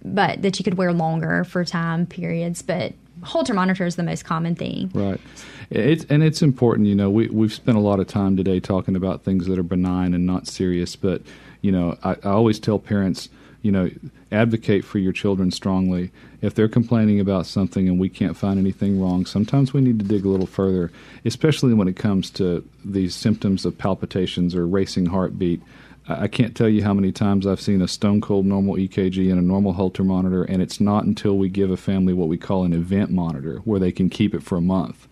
but 0.03 0.41
that 0.41 0.59
you 0.59 0.63
could 0.63 0.75
wear 0.75 0.91
longer 0.91 1.45
for 1.45 1.63
time 1.63 2.05
periods. 2.05 2.61
But 2.61 2.93
Holter 3.23 3.53
monitor 3.53 3.85
is 3.85 3.95
the 3.95 4.03
most 4.03 4.25
common 4.25 4.55
thing. 4.55 4.91
Right. 4.93 5.21
It's 5.69 6.05
and 6.09 6.21
it's 6.21 6.41
important. 6.41 6.87
You 6.87 6.95
know, 6.95 7.09
we 7.09 7.27
we've 7.27 7.53
spent 7.53 7.77
a 7.77 7.81
lot 7.81 7.99
of 7.99 8.07
time 8.07 8.35
today 8.35 8.59
talking 8.59 8.95
about 8.95 9.23
things 9.23 9.47
that 9.47 9.57
are 9.57 9.63
benign 9.63 10.13
and 10.13 10.25
not 10.25 10.47
serious, 10.47 10.95
but 10.95 11.21
you 11.65 11.71
know, 11.71 11.97
I, 12.03 12.11
I 12.11 12.29
always 12.29 12.59
tell 12.59 12.77
parents, 12.77 13.27
you 13.63 13.71
know, 13.71 13.89
advocate 14.31 14.85
for 14.85 14.99
your 14.99 15.11
children 15.11 15.49
strongly. 15.49 16.11
If 16.41 16.53
they're 16.53 16.67
complaining 16.67 17.19
about 17.19 17.47
something 17.47 17.87
and 17.87 17.99
we 17.99 18.07
can't 18.07 18.37
find 18.37 18.59
anything 18.59 19.01
wrong, 19.01 19.25
sometimes 19.25 19.73
we 19.73 19.81
need 19.81 19.97
to 19.97 20.05
dig 20.05 20.25
a 20.25 20.29
little 20.29 20.45
further, 20.45 20.91
especially 21.25 21.73
when 21.73 21.87
it 21.87 21.95
comes 21.95 22.29
to 22.31 22.63
these 22.83 23.15
symptoms 23.15 23.65
of 23.65 23.79
palpitations 23.79 24.53
or 24.53 24.67
racing 24.67 25.07
heartbeat. 25.07 25.59
I 26.07 26.27
can't 26.27 26.55
tell 26.55 26.69
you 26.69 26.83
how 26.83 26.93
many 26.93 27.11
times 27.11 27.47
I've 27.47 27.59
seen 27.59 27.81
a 27.81 27.87
stone 27.87 28.21
cold 28.21 28.45
normal 28.45 28.75
EKG 28.75 29.31
and 29.31 29.39
a 29.39 29.43
normal 29.43 29.73
Holter 29.73 30.03
monitor, 30.03 30.43
and 30.43 30.61
it's 30.61 30.79
not 30.79 31.05
until 31.05 31.35
we 31.35 31.49
give 31.49 31.71
a 31.71 31.77
family 31.77 32.13
what 32.13 32.27
we 32.27 32.37
call 32.37 32.63
an 32.63 32.73
event 32.73 33.09
monitor, 33.09 33.57
where 33.65 33.79
they 33.79 33.91
can 33.91 34.11
keep 34.11 34.35
it 34.35 34.43
for 34.43 34.55
a 34.55 34.61
month. 34.61 35.07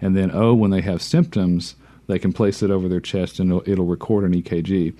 And 0.00 0.16
then, 0.16 0.30
oh, 0.32 0.54
when 0.54 0.70
they 0.70 0.80
have 0.80 1.02
symptoms, 1.02 1.74
they 2.06 2.18
can 2.18 2.32
place 2.32 2.62
it 2.62 2.70
over 2.70 2.88
their 2.88 3.00
chest 3.00 3.38
and 3.38 3.50
it'll, 3.50 3.70
it'll 3.70 3.84
record 3.84 4.24
an 4.24 4.40
EKG 4.40 4.94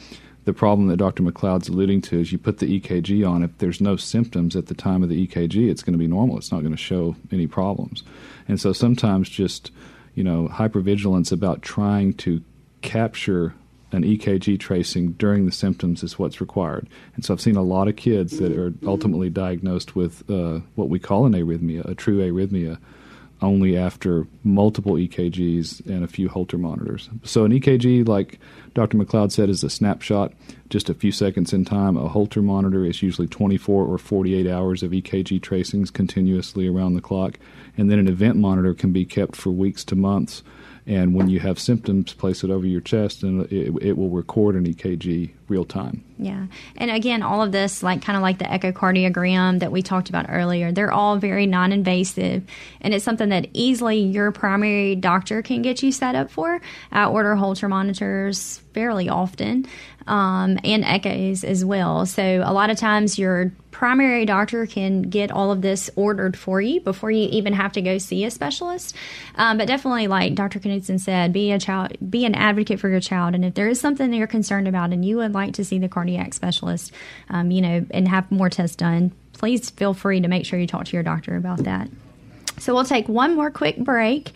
the 0.49 0.55
problem 0.55 0.89
that 0.89 0.97
Dr. 0.97 1.23
McLeod's 1.23 1.69
alluding 1.69 2.01
to 2.01 2.21
is 2.21 2.33
you 2.33 2.39
put 2.39 2.57
the 2.57 2.81
EKG 2.81 3.29
on. 3.29 3.43
If 3.43 3.59
there's 3.59 3.83
no 3.83 3.97
symptoms 3.97 4.57
at 4.57 4.69
the 4.69 4.75
time 4.75 5.03
of 5.03 5.11
the 5.11 5.27
EKG, 5.27 5.71
it's 5.71 5.83
going 5.83 5.93
to 5.93 5.99
be 5.99 6.07
normal. 6.07 6.39
It's 6.39 6.51
not 6.51 6.61
going 6.61 6.73
to 6.73 6.79
show 6.79 7.17
any 7.31 7.47
problems. 7.47 8.03
And 8.49 8.59
so 8.59 8.73
sometimes 8.73 9.29
just, 9.29 9.71
you 10.15 10.25
know, 10.25 10.49
hypervigilance 10.51 11.33
about 11.33 11.61
trying 11.61 12.15
to 12.15 12.43
capture 12.81 13.53
an 13.93 14.05
EKG 14.05 14.59
tracing 14.59 15.13
during 15.13 15.45
the 15.45 15.53
symptoms 15.53 16.03
is 16.03 16.19
what's 16.19 16.41
required. 16.41 16.89
And 17.15 17.27
so 17.27 17.35
I've 17.35 17.43
seen 17.43 17.57
a 17.57 17.63
lot 17.63 17.87
of 17.87 17.97
kids 17.97 18.39
that 18.39 18.53
are 18.53 18.73
ultimately 18.87 19.29
diagnosed 19.29 19.97
with 19.97 20.29
uh, 20.31 20.61
what 20.77 20.89
we 20.89 20.99
call 20.99 21.27
an 21.27 21.35
arrhythmia, 21.35 21.85
a 21.85 21.95
true 21.95 22.21
arrhythmia, 22.21 22.79
only 23.41 23.77
after 23.77 24.27
multiple 24.43 24.95
EKGs 24.95 25.87
and 25.87 26.05
a 26.05 26.09
few 26.09 26.29
Holter 26.29 26.59
monitors. 26.59 27.09
So 27.23 27.45
an 27.45 27.53
EKG, 27.53 28.07
like 28.07 28.39
Dr. 28.75 28.97
McLeod 28.97 29.33
said, 29.33 29.49
is 29.49 29.63
a 29.63 29.71
snapshot, 29.71 30.33
just 30.71 30.91
a 30.91 30.95
few 30.95 31.13
seconds 31.13 31.53
in 31.53 31.65
time. 31.65 31.97
A 31.97 32.09
Holter 32.09 32.43
monitor 32.43 32.85
is 32.85 33.03
usually 33.03 33.29
24 33.29 33.85
or 33.85 33.99
48 33.99 34.47
hours 34.47 34.83
of 34.83 34.91
EKG 34.91 35.41
tracings 35.41 35.91
continuously 35.91 36.67
around 36.67 36.95
the 36.95 37.01
clock. 37.01 37.39
And 37.77 37.91
then 37.91 37.99
an 37.99 38.09
event 38.09 38.37
monitor 38.37 38.75
can 38.75 38.93
be 38.93 39.05
kept 39.05 39.37
for 39.37 39.51
weeks 39.51 39.85
to 39.85 39.97
months 39.97 40.43
and 40.89 41.15
when 41.15 41.29
you 41.29 41.39
have 41.41 41.59
symptoms, 41.59 42.15
place 42.15 42.43
it 42.43 42.51
over 42.51 42.67
your 42.67 42.81
chest, 42.81 43.23
and 43.23 43.45
it, 43.53 43.75
it 43.83 43.99
will 43.99 44.09
record 44.09 44.55
an 44.55 44.65
EKG 44.65 45.33
real 45.49 45.65
time. 45.65 46.05
Yeah, 46.19 46.47
and 46.77 46.91
again, 46.91 47.23
all 47.23 47.43
of 47.43 47.53
this, 47.53 47.83
like 47.83 48.03
kind 48.03 48.17
of 48.17 48.23
like 48.23 48.39
the 48.39 48.45
echocardiogram 48.45 49.61
that 49.61 49.71
we 49.71 49.83
talked 49.83 50.09
about 50.09 50.27
earlier, 50.29 50.73
they're 50.73 50.93
all 50.93 51.17
very 51.17 51.47
non-invasive, 51.47 52.43
and 52.81 52.95
it's 52.95 53.05
something 53.05 53.29
that 53.29 53.49
easily 53.53 53.99
your 53.99 54.33
primary 54.33 54.97
doctor 54.97 55.43
can 55.43 55.63
get 55.63 55.83
you 55.83 55.93
set 55.93 56.15
up 56.15 56.31
for. 56.31 56.61
I 56.91 57.07
order 57.07 57.37
Holter 57.37 57.69
monitors 57.69 58.59
fairly 58.75 59.09
often, 59.09 59.67
um, 60.09 60.59
and 60.65 60.85
echoes 60.85 61.45
as 61.45 61.65
well. 61.65 62.07
So 62.07 62.43
a 62.45 62.53
lot 62.53 62.71
of 62.71 62.79
times 62.79 63.19
your 63.19 63.53
primary 63.71 64.25
doctor 64.25 64.67
can 64.67 65.03
get 65.03 65.31
all 65.31 65.53
of 65.53 65.63
this 65.63 65.89
ordered 65.95 66.37
for 66.37 66.61
you 66.61 66.81
before 66.81 67.11
you 67.11 67.29
even 67.31 67.53
have 67.53 67.73
to 67.73 67.83
go 67.83 67.99
see 67.99 68.25
a 68.25 68.31
specialist. 68.31 68.95
Um, 69.37 69.59
but 69.59 69.69
definitely, 69.69 70.09
like 70.09 70.35
Dr. 70.35 70.59
Knudsen 70.59 70.99
said, 70.99 71.33
be 71.33 71.53
a 71.53 71.59
child, 71.61 71.93
be 72.11 72.25
an 72.25 72.35
advocate 72.35 72.81
for 72.81 72.89
your 72.89 73.01
child, 73.01 73.35
and 73.35 73.45
if 73.45 73.55
there 73.55 73.69
is 73.69 73.81
something 73.81 74.11
that 74.11 74.17
you're 74.17 74.27
concerned 74.27 74.67
about 74.67 74.93
and 74.93 75.05
you 75.05 75.19
would 75.19 75.33
like 75.39 75.55
to 75.55 75.65
see 75.65 75.79
the 75.79 75.89
cardiac 75.89 76.35
specialist, 76.35 76.93
um, 77.31 77.51
you 77.51 77.61
know, 77.61 77.87
and 77.91 78.09
have 78.09 78.31
more 78.31 78.51
tests 78.51 78.77
done, 78.77 79.13
please 79.33 79.71
feel 79.71 79.95
free 79.95 80.21
to 80.21 80.29
make 80.29 80.45
sure 80.45 80.59
you 80.59 80.67
talk 80.67 80.85
to 80.87 80.93
your 80.93 81.03
doctor 81.03 81.37
about 81.37 81.65
that. 81.65 81.89
So 82.61 82.75
we'll 82.75 82.85
take 82.85 83.09
one 83.09 83.37
more 83.37 83.51
quick 83.51 83.79
break. 83.79 84.33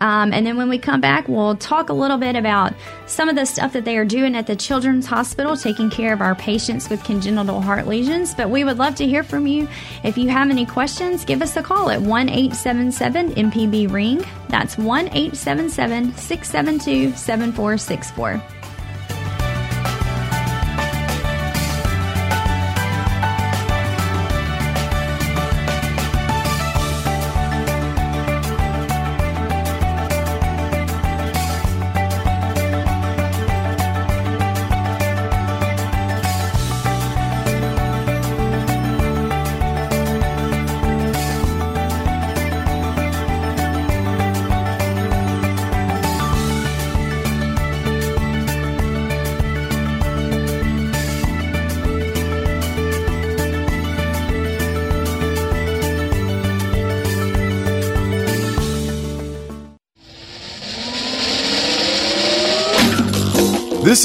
Um, 0.00 0.32
and 0.32 0.46
then 0.46 0.56
when 0.56 0.68
we 0.68 0.78
come 0.78 1.00
back, 1.00 1.26
we'll 1.28 1.56
talk 1.56 1.88
a 1.88 1.92
little 1.92 2.18
bit 2.18 2.36
about 2.36 2.74
some 3.06 3.28
of 3.28 3.36
the 3.36 3.46
stuff 3.46 3.72
that 3.72 3.84
they 3.84 3.96
are 3.96 4.04
doing 4.04 4.34
at 4.36 4.46
the 4.46 4.56
Children's 4.56 5.06
Hospital, 5.06 5.56
taking 5.56 5.88
care 5.90 6.12
of 6.12 6.20
our 6.20 6.34
patients 6.34 6.90
with 6.90 7.02
congenital 7.04 7.60
heart 7.60 7.86
lesions. 7.86 8.34
But 8.34 8.50
we 8.50 8.64
would 8.64 8.78
love 8.78 8.94
to 8.96 9.06
hear 9.06 9.22
from 9.22 9.46
you. 9.46 9.68
If 10.04 10.18
you 10.18 10.28
have 10.28 10.50
any 10.50 10.66
questions, 10.66 11.24
give 11.24 11.40
us 11.40 11.56
a 11.56 11.62
call 11.62 11.90
at 11.90 12.00
1 12.00 12.28
877 12.28 13.34
MPB 13.34 13.90
Ring. 13.90 14.24
That's 14.48 14.76
1 14.76 15.08
877 15.08 16.14
672 16.14 17.16
7464. 17.16 18.55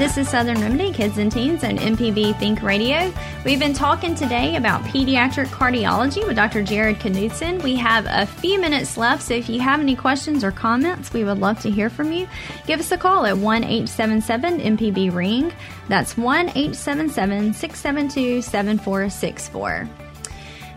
This 0.00 0.16
is 0.16 0.30
Southern 0.30 0.58
Remedy 0.62 0.94
Kids 0.94 1.18
and 1.18 1.30
Teens 1.30 1.62
on 1.62 1.76
MPB 1.76 2.38
Think 2.38 2.62
Radio. 2.62 3.12
We've 3.44 3.58
been 3.58 3.74
talking 3.74 4.14
today 4.14 4.56
about 4.56 4.80
pediatric 4.84 5.48
cardiology 5.48 6.26
with 6.26 6.36
Dr. 6.36 6.62
Jared 6.62 6.98
Knudsen. 7.00 7.62
We 7.62 7.76
have 7.76 8.06
a 8.08 8.24
few 8.24 8.58
minutes 8.58 8.96
left, 8.96 9.22
so 9.22 9.34
if 9.34 9.50
you 9.50 9.60
have 9.60 9.78
any 9.78 9.94
questions 9.94 10.42
or 10.42 10.52
comments, 10.52 11.12
we 11.12 11.22
would 11.22 11.36
love 11.36 11.60
to 11.60 11.70
hear 11.70 11.90
from 11.90 12.12
you. 12.12 12.26
Give 12.66 12.80
us 12.80 12.90
a 12.92 12.96
call 12.96 13.26
at 13.26 13.36
1 13.36 13.62
877 13.62 14.60
MPB 14.78 15.14
Ring. 15.14 15.52
That's 15.90 16.16
1 16.16 16.48
877 16.48 17.52
672 17.52 18.40
7464. 18.40 19.86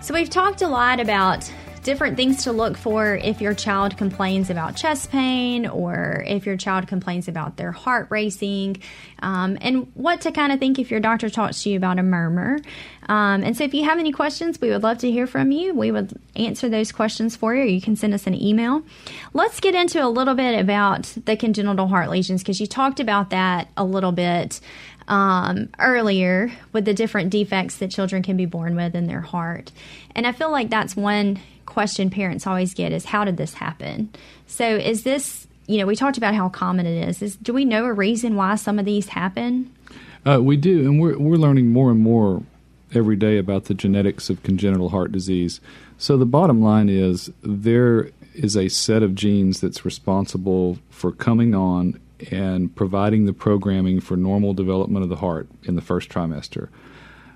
So, 0.01 0.13
we've 0.13 0.29
talked 0.29 0.63
a 0.63 0.67
lot 0.67 0.99
about 0.99 1.49
different 1.83 2.17
things 2.17 2.45
to 2.45 2.51
look 2.51 2.77
for 2.77 3.15
if 3.15 3.41
your 3.41 3.53
child 3.53 3.97
complains 3.97 4.49
about 4.49 4.75
chest 4.75 5.11
pain 5.11 5.67
or 5.67 6.23
if 6.25 6.45
your 6.45 6.57
child 6.57 6.87
complains 6.87 7.27
about 7.27 7.57
their 7.57 7.71
heart 7.71 8.07
racing, 8.09 8.81
um, 9.19 9.57
and 9.61 9.91
what 9.93 10.21
to 10.21 10.31
kind 10.31 10.51
of 10.51 10.59
think 10.59 10.79
if 10.79 10.89
your 10.89 10.99
doctor 10.99 11.29
talks 11.29 11.63
to 11.63 11.69
you 11.69 11.77
about 11.77 11.99
a 11.99 12.03
murmur. 12.03 12.59
Um, 13.09 13.43
and 13.43 13.55
so, 13.55 13.65
if 13.65 13.73
you 13.73 13.83
have 13.83 13.99
any 13.99 14.11
questions, 14.11 14.59
we 14.61 14.69
would 14.69 14.81
love 14.81 14.99
to 14.99 15.11
hear 15.11 15.27
from 15.27 15.51
you. 15.51 15.73
We 15.73 15.91
would 15.91 16.13
answer 16.35 16.69
those 16.69 16.91
questions 16.91 17.35
for 17.35 17.53
you. 17.53 17.65
You 17.65 17.81
can 17.81 17.95
send 17.95 18.13
us 18.13 18.27
an 18.27 18.33
email. 18.33 18.83
Let's 19.33 19.59
get 19.59 19.75
into 19.75 20.03
a 20.03 20.07
little 20.07 20.35
bit 20.35 20.57
about 20.59 21.13
the 21.25 21.35
congenital 21.35 21.87
heart 21.87 22.09
lesions 22.09 22.41
because 22.41 22.61
you 22.61 22.67
talked 22.67 22.99
about 22.99 23.29
that 23.31 23.67
a 23.75 23.83
little 23.83 24.13
bit 24.13 24.61
um, 25.07 25.69
earlier 25.79 26.51
with 26.71 26.85
the 26.85 26.93
different 26.93 27.29
defects 27.29 27.77
that 27.77 27.91
children 27.91 28.23
can 28.23 28.37
be 28.37 28.45
born 28.45 28.75
with 28.75 28.95
in 28.95 29.07
their 29.07 29.21
heart. 29.21 29.71
And 30.15 30.25
I 30.25 30.31
feel 30.31 30.51
like 30.51 30.69
that's 30.69 30.95
one 30.95 31.39
question 31.73 32.09
parents 32.11 32.45
always 32.45 32.73
get 32.73 32.91
is 32.91 33.03
how 33.03 33.25
did 33.25 33.37
this 33.37 33.55
happen? 33.55 34.09
So 34.45 34.63
is 34.65 35.03
this, 35.03 35.47
you 35.67 35.79
know, 35.79 35.87
we 35.87 35.95
talked 35.95 36.17
about 36.17 36.35
how 36.35 36.49
common 36.49 36.85
it 36.85 37.09
is. 37.09 37.21
is 37.21 37.35
do 37.35 37.51
we 37.51 37.65
know 37.65 37.85
a 37.85 37.93
reason 37.93 38.35
why 38.35 38.55
some 38.55 38.77
of 38.77 38.85
these 38.85 39.09
happen? 39.09 39.73
Uh, 40.25 40.39
we 40.41 40.55
do, 40.55 40.81
and 40.81 41.01
we're 41.01 41.17
we're 41.17 41.35
learning 41.35 41.69
more 41.69 41.91
and 41.91 41.99
more 41.99 42.43
every 42.93 43.15
day 43.15 43.37
about 43.39 43.65
the 43.65 43.73
genetics 43.73 44.29
of 44.29 44.43
congenital 44.43 44.89
heart 44.89 45.11
disease. 45.11 45.59
So 45.97 46.15
the 46.15 46.25
bottom 46.25 46.61
line 46.61 46.89
is 46.89 47.31
there 47.41 48.11
is 48.35 48.55
a 48.55 48.69
set 48.69 49.03
of 49.03 49.15
genes 49.15 49.59
that's 49.59 49.83
responsible 49.83 50.77
for 50.89 51.11
coming 51.11 51.55
on 51.55 51.99
and 52.31 52.73
providing 52.75 53.25
the 53.25 53.33
programming 53.33 53.99
for 53.99 54.15
normal 54.15 54.53
development 54.53 55.03
of 55.03 55.09
the 55.09 55.15
heart 55.17 55.47
in 55.63 55.75
the 55.75 55.81
first 55.81 56.09
trimester. 56.09 56.69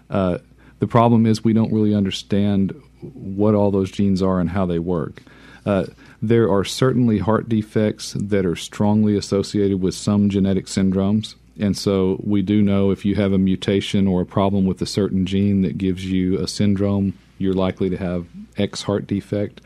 Uh, 0.09 0.37
the 0.79 0.87
problem 0.87 1.25
is 1.25 1.43
we 1.43 1.53
don't 1.53 1.73
really 1.73 1.95
understand 1.95 2.79
what 3.01 3.55
all 3.55 3.71
those 3.71 3.91
genes 3.91 4.21
are 4.21 4.39
and 4.39 4.49
how 4.49 4.65
they 4.65 4.79
work. 4.79 5.23
Uh, 5.65 5.85
there 6.21 6.51
are 6.51 6.63
certainly 6.63 7.19
heart 7.19 7.49
defects 7.49 8.13
that 8.13 8.45
are 8.45 8.55
strongly 8.55 9.15
associated 9.17 9.81
with 9.81 9.93
some 9.93 10.29
genetic 10.29 10.65
syndromes. 10.65 11.35
And 11.59 11.77
so 11.77 12.21
we 12.23 12.41
do 12.41 12.61
know 12.61 12.91
if 12.91 13.05
you 13.05 13.15
have 13.15 13.33
a 13.33 13.37
mutation 13.37 14.07
or 14.07 14.21
a 14.21 14.25
problem 14.25 14.65
with 14.65 14.81
a 14.81 14.85
certain 14.85 15.25
gene 15.25 15.61
that 15.63 15.77
gives 15.77 16.05
you 16.05 16.39
a 16.39 16.47
syndrome, 16.47 17.17
you're 17.37 17.53
likely 17.53 17.89
to 17.89 17.97
have 17.97 18.27
X 18.57 18.83
heart 18.83 19.07
defect. 19.07 19.61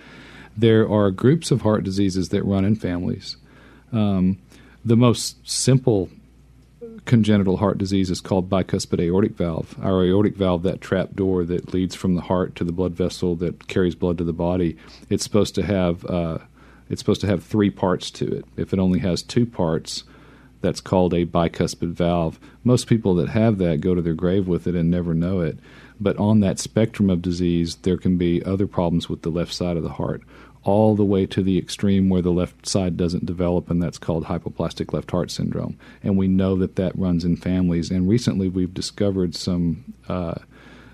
There 0.58 0.90
are 0.90 1.12
groups 1.12 1.52
of 1.52 1.62
heart 1.62 1.84
diseases 1.84 2.30
that 2.30 2.44
run 2.44 2.66
in 2.66 2.76
families. 2.76 3.38
Um, 3.92 4.38
the 4.84 4.98
most 4.98 5.48
simple 5.48 6.10
congenital 7.12 7.58
heart 7.58 7.78
disease 7.78 8.10
is 8.10 8.22
called 8.22 8.50
bicuspid 8.50 9.02
aortic 9.02 9.34
valve. 9.34 9.76
Our 9.84 10.06
aortic 10.06 10.38
valve, 10.38 10.64
that 10.64 10.80
trap 10.80 11.10
door 11.14 11.44
that 11.44 11.74
leads 11.74 11.94
from 11.94 12.16
the 12.16 12.22
heart 12.22 12.56
to 12.56 12.64
the 12.64 12.72
blood 12.72 12.94
vessel 12.94 13.36
that 13.36 13.68
carries 13.68 13.96
blood 13.96 14.18
to 14.20 14.24
the 14.24 14.32
body, 14.32 14.78
it's 15.10 15.26
supposed 15.26 15.54
to 15.56 15.64
have 15.64 16.06
uh, 16.06 16.38
it's 16.90 17.02
supposed 17.02 17.20
to 17.20 17.28
have 17.28 17.44
three 17.44 17.70
parts 17.70 18.12
to 18.12 18.34
it. 18.34 18.46
If 18.56 18.72
it 18.72 18.80
only 18.80 19.00
has 19.00 19.24
two 19.24 19.46
parts, 19.46 20.06
that's 20.62 20.80
called 20.80 21.14
a 21.14 21.26
bicuspid 21.26 21.92
valve. 21.92 22.40
Most 22.64 22.88
people 22.88 23.14
that 23.16 23.28
have 23.28 23.58
that 23.58 23.82
go 23.82 23.94
to 23.94 24.02
their 24.02 24.14
grave 24.14 24.48
with 24.48 24.66
it 24.66 24.76
and 24.76 24.90
never 24.90 25.14
know 25.14 25.42
it. 25.42 25.60
But 26.00 26.16
on 26.16 26.40
that 26.40 26.60
spectrum 26.60 27.10
of 27.10 27.22
disease, 27.22 27.76
there 27.82 27.98
can 27.98 28.18
be 28.18 28.42
other 28.46 28.68
problems 28.68 29.10
with 29.10 29.24
the 29.24 29.32
left 29.32 29.54
side 29.54 29.76
of 29.76 29.84
the 29.84 29.90
heart 29.90 30.22
all 30.64 30.96
the 30.96 31.06
way 31.06 31.26
to 31.26 31.42
the 31.42 31.58
extreme 31.58 32.10
where 32.10 32.22
the 32.22 32.32
left 32.32 32.68
side 32.68 32.96
doesn't 32.96 33.26
develop, 33.26 33.70
and 33.70 33.82
that's 33.82 33.98
called 33.98 34.26
hypoplastic 34.26 34.94
left 34.94 35.10
heart 35.10 35.32
syndrome. 35.32 35.78
And 36.04 36.18
we 36.18 36.28
know 36.28 36.56
that 36.58 36.76
that 36.76 36.98
runs 36.98 37.26
in 37.26 37.36
families. 37.36 37.90
And 37.90 38.08
recently, 38.08 38.48
we've 38.48 38.74
discovered 38.74 39.36
some 39.36 39.94
uh, 40.08 40.36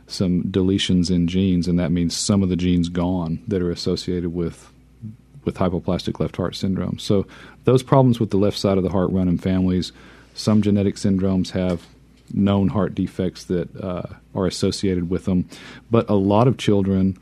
some 0.07 0.43
deletions 0.43 1.11
in 1.11 1.27
genes, 1.27 1.67
and 1.67 1.77
that 1.79 1.91
means 1.91 2.15
some 2.15 2.41
of 2.41 2.49
the 2.49 2.55
genes 2.55 2.87
gone 2.87 3.43
that 3.47 3.61
are 3.61 3.71
associated 3.71 4.33
with 4.33 4.71
with 5.43 5.55
hypoplastic 5.55 6.19
left 6.19 6.37
heart 6.37 6.55
syndrome. 6.55 6.99
So 6.99 7.25
those 7.63 7.83
problems 7.83 8.19
with 8.19 8.31
the 8.31 8.37
left 8.37 8.57
side 8.57 8.77
of 8.77 8.83
the 8.83 8.89
heart 8.89 9.11
run 9.11 9.27
in 9.27 9.37
families. 9.37 9.91
Some 10.33 10.61
genetic 10.61 10.95
syndromes 10.95 11.51
have 11.51 11.87
known 12.33 12.67
heart 12.67 12.93
defects 12.93 13.45
that 13.45 13.73
uh, 13.77 14.03
are 14.35 14.45
associated 14.45 15.09
with 15.09 15.25
them, 15.25 15.47
but 15.89 16.09
a 16.09 16.15
lot 16.15 16.47
of 16.47 16.57
children 16.57 17.17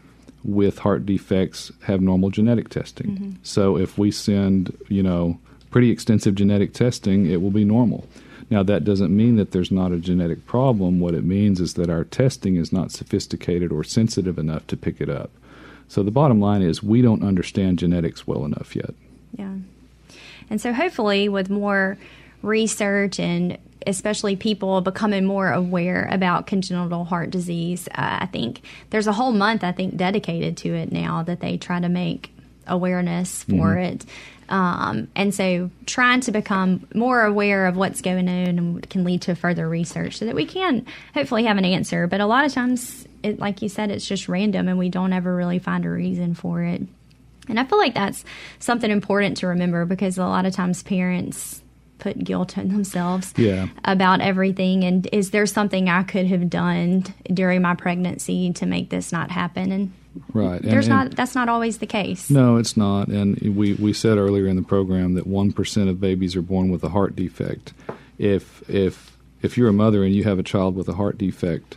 with 0.46 0.80
heart 0.80 1.06
defects 1.06 1.72
have 1.84 2.02
normal 2.02 2.30
genetic 2.30 2.70
testing. 2.70 3.08
Mm-hmm. 3.08 3.32
So 3.44 3.78
if 3.78 3.98
we 3.98 4.12
send, 4.12 4.78
you 4.88 5.04
know, 5.04 5.40
pretty 5.72 5.90
extensive 5.90 6.36
genetic 6.36 6.74
testing, 6.74 7.26
it 7.26 7.42
will 7.42 7.52
be 7.52 7.66
normal. 7.66 8.08
Now, 8.50 8.62
that 8.64 8.84
doesn't 8.84 9.16
mean 9.16 9.38
that 9.38 9.52
there's 9.52 9.72
not 9.72 9.92
a 9.92 9.98
genetic 9.98 10.46
problem. 10.46 11.00
What 11.00 11.16
it 11.16 11.24
means 11.24 11.60
is 11.60 11.74
that 11.74 11.90
our 11.90 12.04
testing 12.04 12.58
is 12.58 12.72
not 12.72 12.92
sophisticated 12.92 13.72
or 13.72 13.84
sensitive 13.84 14.38
enough 14.38 14.68
to 14.68 14.78
pick 14.78 15.02
it 15.02 15.10
up. 15.10 15.32
So 15.88 16.04
the 16.04 16.12
bottom 16.12 16.40
line 16.40 16.62
is 16.62 16.84
we 16.84 17.02
don't 17.02 17.24
understand 17.24 17.80
genetics 17.80 18.28
well 18.28 18.46
enough 18.46 18.76
yet. 18.76 18.94
Yeah. 19.36 19.56
And 20.50 20.62
so 20.62 20.74
hopefully, 20.74 21.28
with 21.28 21.50
more 21.50 21.98
research 22.46 23.20
and 23.20 23.58
especially 23.88 24.36
people 24.36 24.82
becoming 24.82 25.26
more 25.26 25.52
aware 25.52 26.08
about 26.12 26.48
congenital 26.48 27.06
heart 27.06 27.30
disease. 27.30 27.88
Uh, 27.90 28.20
I 28.22 28.26
think 28.26 28.62
there's 28.90 29.08
a 29.08 29.14
whole 29.14 29.32
month 29.32 29.64
I 29.64 29.72
think 29.72 29.96
dedicated 29.98 30.58
to 30.58 30.74
it 30.74 30.92
now 30.92 31.24
that 31.24 31.40
they 31.40 31.58
try 31.58 31.80
to 31.80 31.90
make 31.90 32.32
awareness 32.68 33.44
for 33.44 33.76
mm-hmm. 33.76 33.80
it. 33.80 34.06
Um, 34.48 35.08
and 35.16 35.34
so 35.34 35.72
trying 35.86 36.22
to 36.22 36.32
become 36.32 36.88
more 36.94 37.24
aware 37.24 37.66
of 37.66 37.76
what's 37.76 38.02
going 38.02 38.30
on 38.30 38.60
and 38.60 38.90
can 38.90 39.04
lead 39.04 39.24
to 39.24 39.36
further 39.36 39.68
research 39.68 40.18
so 40.18 40.26
that 40.26 40.36
we 40.36 40.46
can 40.46 40.86
hopefully 41.14 41.46
have 41.46 41.58
an 41.58 41.66
answer. 41.66 42.06
But 42.06 42.22
a 42.22 42.28
lot 42.28 42.46
of 42.46 42.54
times, 42.54 43.08
it, 43.24 43.40
like 43.40 43.62
you 43.62 43.70
said, 43.70 43.90
it's 43.90 44.08
just 44.08 44.30
random 44.30 44.68
and 44.68 44.78
we 44.78 44.90
don't 44.90 45.14
ever 45.14 45.36
really 45.36 45.58
find 45.58 45.84
a 45.86 45.90
reason 45.90 46.36
for 46.36 46.62
it. 46.62 46.82
And 47.48 47.60
I 47.60 47.66
feel 47.66 47.78
like 47.78 47.94
that's 47.94 48.24
something 48.60 48.90
important 48.90 49.38
to 49.38 49.48
remember 49.48 49.86
because 49.86 50.18
a 50.18 50.26
lot 50.26 50.46
of 50.46 50.54
times 50.54 50.84
parents 50.84 51.62
put 51.98 52.24
guilt 52.24 52.58
on 52.58 52.68
themselves 52.70 53.34
yeah. 53.38 53.68
about 53.84 54.22
everything 54.22 54.84
and 54.84 55.08
is 55.12 55.32
there 55.32 55.46
something 55.46 55.90
I 55.90 56.04
could 56.04 56.26
have 56.28 56.50
done 56.50 57.06
during 57.34 57.62
my 57.62 57.76
pregnancy 57.76 58.52
to 58.54 58.66
make 58.66 58.90
this 58.90 59.12
not 59.12 59.32
happen 59.32 59.72
and 59.72 59.94
Right. 60.34 60.62
And- 60.62 60.72
there's 60.72 60.88
and- 60.88 60.96
not 61.10 61.16
that's 61.16 61.36
not 61.36 61.50
always 61.50 61.80
the 61.80 61.86
case. 61.86 62.30
No, 62.30 62.56
it's 62.56 62.78
not. 62.78 63.10
And 63.10 63.38
we, 63.56 63.74
we 63.74 63.92
said 63.92 64.18
earlier 64.18 64.48
in 64.48 64.56
the 64.56 64.62
program 64.62 65.14
that 65.16 65.28
1% 65.28 65.90
of 65.90 66.00
babies 66.00 66.36
are 66.36 66.42
born 66.42 66.70
with 66.70 66.84
a 66.84 66.90
heart 66.90 67.16
defect. 67.16 67.74
If, 68.18 68.68
if, 68.70 69.18
if 69.42 69.58
you're 69.58 69.68
a 69.68 69.74
mother 69.74 70.04
and 70.04 70.16
you 70.16 70.24
have 70.24 70.40
a 70.40 70.44
child 70.44 70.76
with 70.76 70.88
a 70.88 70.94
heart 70.94 71.18
defect, 71.18 71.76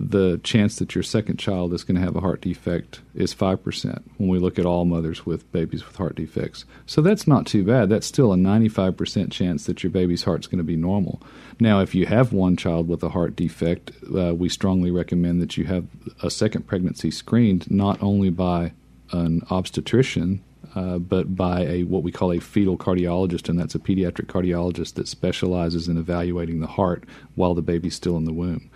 the 0.00 0.38
chance 0.44 0.76
that 0.76 0.94
your 0.94 1.02
second 1.02 1.38
child 1.38 1.74
is 1.74 1.82
going 1.82 1.96
to 1.96 2.00
have 2.00 2.14
a 2.14 2.20
heart 2.20 2.40
defect 2.40 3.00
is 3.16 3.34
5% 3.34 4.02
when 4.16 4.28
we 4.28 4.38
look 4.38 4.56
at 4.56 4.64
all 4.64 4.84
mothers 4.84 5.26
with 5.26 5.50
babies 5.50 5.84
with 5.84 5.96
heart 5.96 6.14
defects. 6.14 6.64
So 6.86 7.02
that's 7.02 7.26
not 7.26 7.46
too 7.46 7.64
bad. 7.64 7.88
That's 7.88 8.06
still 8.06 8.32
a 8.32 8.36
95% 8.36 9.32
chance 9.32 9.66
that 9.66 9.82
your 9.82 9.90
baby's 9.90 10.22
heart's 10.22 10.46
going 10.46 10.58
to 10.58 10.64
be 10.64 10.76
normal. 10.76 11.20
Now, 11.58 11.80
if 11.80 11.96
you 11.96 12.06
have 12.06 12.32
one 12.32 12.56
child 12.56 12.86
with 12.86 13.02
a 13.02 13.08
heart 13.08 13.34
defect, 13.34 13.90
uh, 14.16 14.36
we 14.36 14.48
strongly 14.48 14.92
recommend 14.92 15.42
that 15.42 15.56
you 15.56 15.64
have 15.64 15.88
a 16.22 16.30
second 16.30 16.68
pregnancy 16.68 17.10
screened 17.10 17.68
not 17.68 18.00
only 18.00 18.30
by 18.30 18.74
an 19.10 19.42
obstetrician, 19.50 20.44
uh, 20.76 20.98
but 20.98 21.34
by 21.34 21.62
a 21.62 21.82
what 21.84 22.02
we 22.02 22.12
call 22.12 22.32
a 22.32 22.38
fetal 22.38 22.76
cardiologist, 22.76 23.48
and 23.48 23.58
that's 23.58 23.74
a 23.74 23.80
pediatric 23.80 24.26
cardiologist 24.26 24.94
that 24.94 25.08
specializes 25.08 25.88
in 25.88 25.96
evaluating 25.96 26.60
the 26.60 26.66
heart 26.66 27.04
while 27.34 27.54
the 27.54 27.62
baby's 27.62 27.96
still 27.96 28.16
in 28.16 28.24
the 28.24 28.32
womb. 28.32 28.70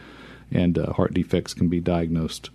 And 0.54 0.78
uh, 0.78 0.92
heart 0.92 1.14
defects 1.14 1.54
can 1.54 1.68
be 1.68 1.80
diagnosed 1.80 2.50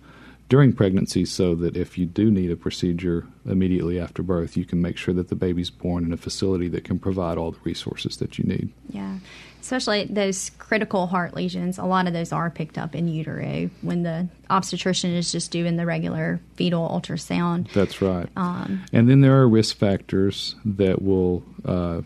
during 0.48 0.72
pregnancy 0.72 1.24
so 1.24 1.54
that 1.54 1.76
if 1.76 1.98
you 1.98 2.06
do 2.06 2.30
need 2.30 2.50
a 2.50 2.56
procedure 2.56 3.26
immediately 3.44 4.00
after 4.00 4.22
birth, 4.22 4.56
you 4.56 4.64
can 4.64 4.80
make 4.80 4.96
sure 4.96 5.12
that 5.14 5.28
the 5.28 5.34
baby's 5.34 5.70
born 5.70 6.04
in 6.04 6.12
a 6.12 6.16
facility 6.16 6.68
that 6.68 6.84
can 6.84 6.98
provide 6.98 7.36
all 7.36 7.50
the 7.50 7.60
resources 7.64 8.16
that 8.16 8.38
you 8.38 8.44
need. 8.44 8.72
Yeah. 8.88 9.18
Especially 9.60 10.04
those 10.04 10.50
critical 10.58 11.06
heart 11.06 11.34
lesions, 11.34 11.76
a 11.76 11.84
lot 11.84 12.06
of 12.06 12.14
those 12.14 12.32
are 12.32 12.48
picked 12.48 12.78
up 12.78 12.94
in 12.94 13.08
utero 13.08 13.68
when 13.82 14.02
the 14.02 14.28
obstetrician 14.48 15.12
is 15.12 15.30
just 15.30 15.50
doing 15.50 15.76
the 15.76 15.84
regular 15.84 16.40
fetal 16.54 16.88
ultrasound. 16.88 17.70
That's 17.72 18.00
right. 18.00 18.28
Um, 18.36 18.84
and 18.92 19.10
then 19.10 19.20
there 19.20 19.38
are 19.40 19.48
risk 19.48 19.76
factors 19.76 20.54
that 20.64 21.02
will 21.02 21.42
uh, 21.64 22.00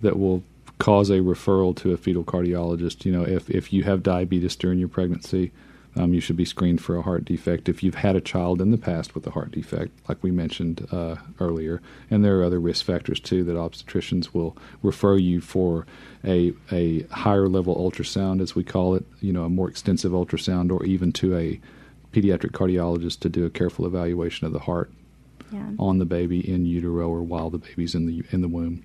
that 0.00 0.18
will 0.18 0.42
cause 0.78 1.10
a 1.10 1.18
referral 1.18 1.76
to 1.76 1.92
a 1.92 1.96
fetal 1.96 2.24
cardiologist. 2.24 3.04
You 3.04 3.12
know, 3.12 3.22
if 3.22 3.50
if 3.50 3.72
you 3.72 3.84
have 3.84 4.02
diabetes 4.02 4.56
during 4.56 4.78
your 4.78 4.88
pregnancy, 4.88 5.52
um, 5.94 6.14
you 6.14 6.20
should 6.20 6.36
be 6.36 6.44
screened 6.44 6.80
for 6.80 6.96
a 6.96 7.02
heart 7.02 7.24
defect. 7.24 7.68
If 7.68 7.82
you've 7.82 7.96
had 7.96 8.16
a 8.16 8.20
child 8.20 8.60
in 8.60 8.70
the 8.70 8.78
past 8.78 9.14
with 9.14 9.26
a 9.26 9.30
heart 9.30 9.52
defect, 9.52 9.92
like 10.08 10.22
we 10.22 10.30
mentioned 10.30 10.86
uh, 10.90 11.16
earlier, 11.38 11.82
and 12.10 12.24
there 12.24 12.38
are 12.40 12.44
other 12.44 12.60
risk 12.60 12.84
factors 12.84 13.20
too 13.20 13.44
that 13.44 13.56
obstetricians 13.56 14.32
will 14.32 14.56
refer 14.82 15.16
you 15.16 15.40
for 15.40 15.86
a 16.24 16.52
a 16.70 17.02
higher 17.04 17.48
level 17.48 17.76
ultrasound, 17.76 18.40
as 18.40 18.54
we 18.54 18.64
call 18.64 18.94
it. 18.94 19.04
You 19.20 19.32
know, 19.32 19.44
a 19.44 19.50
more 19.50 19.68
extensive 19.68 20.12
ultrasound, 20.12 20.72
or 20.72 20.84
even 20.84 21.12
to 21.12 21.36
a 21.36 21.60
pediatric 22.12 22.50
cardiologist 22.50 23.20
to 23.20 23.28
do 23.28 23.44
a 23.44 23.50
careful 23.50 23.86
evaluation 23.86 24.46
of 24.46 24.52
the 24.52 24.60
heart 24.60 24.90
yeah. 25.50 25.70
on 25.78 25.98
the 25.98 26.04
baby 26.04 26.46
in 26.48 26.66
utero 26.66 27.08
or 27.08 27.22
while 27.22 27.50
the 27.50 27.58
baby's 27.58 27.94
in 27.94 28.06
the 28.06 28.22
in 28.30 28.40
the 28.40 28.48
womb. 28.48 28.84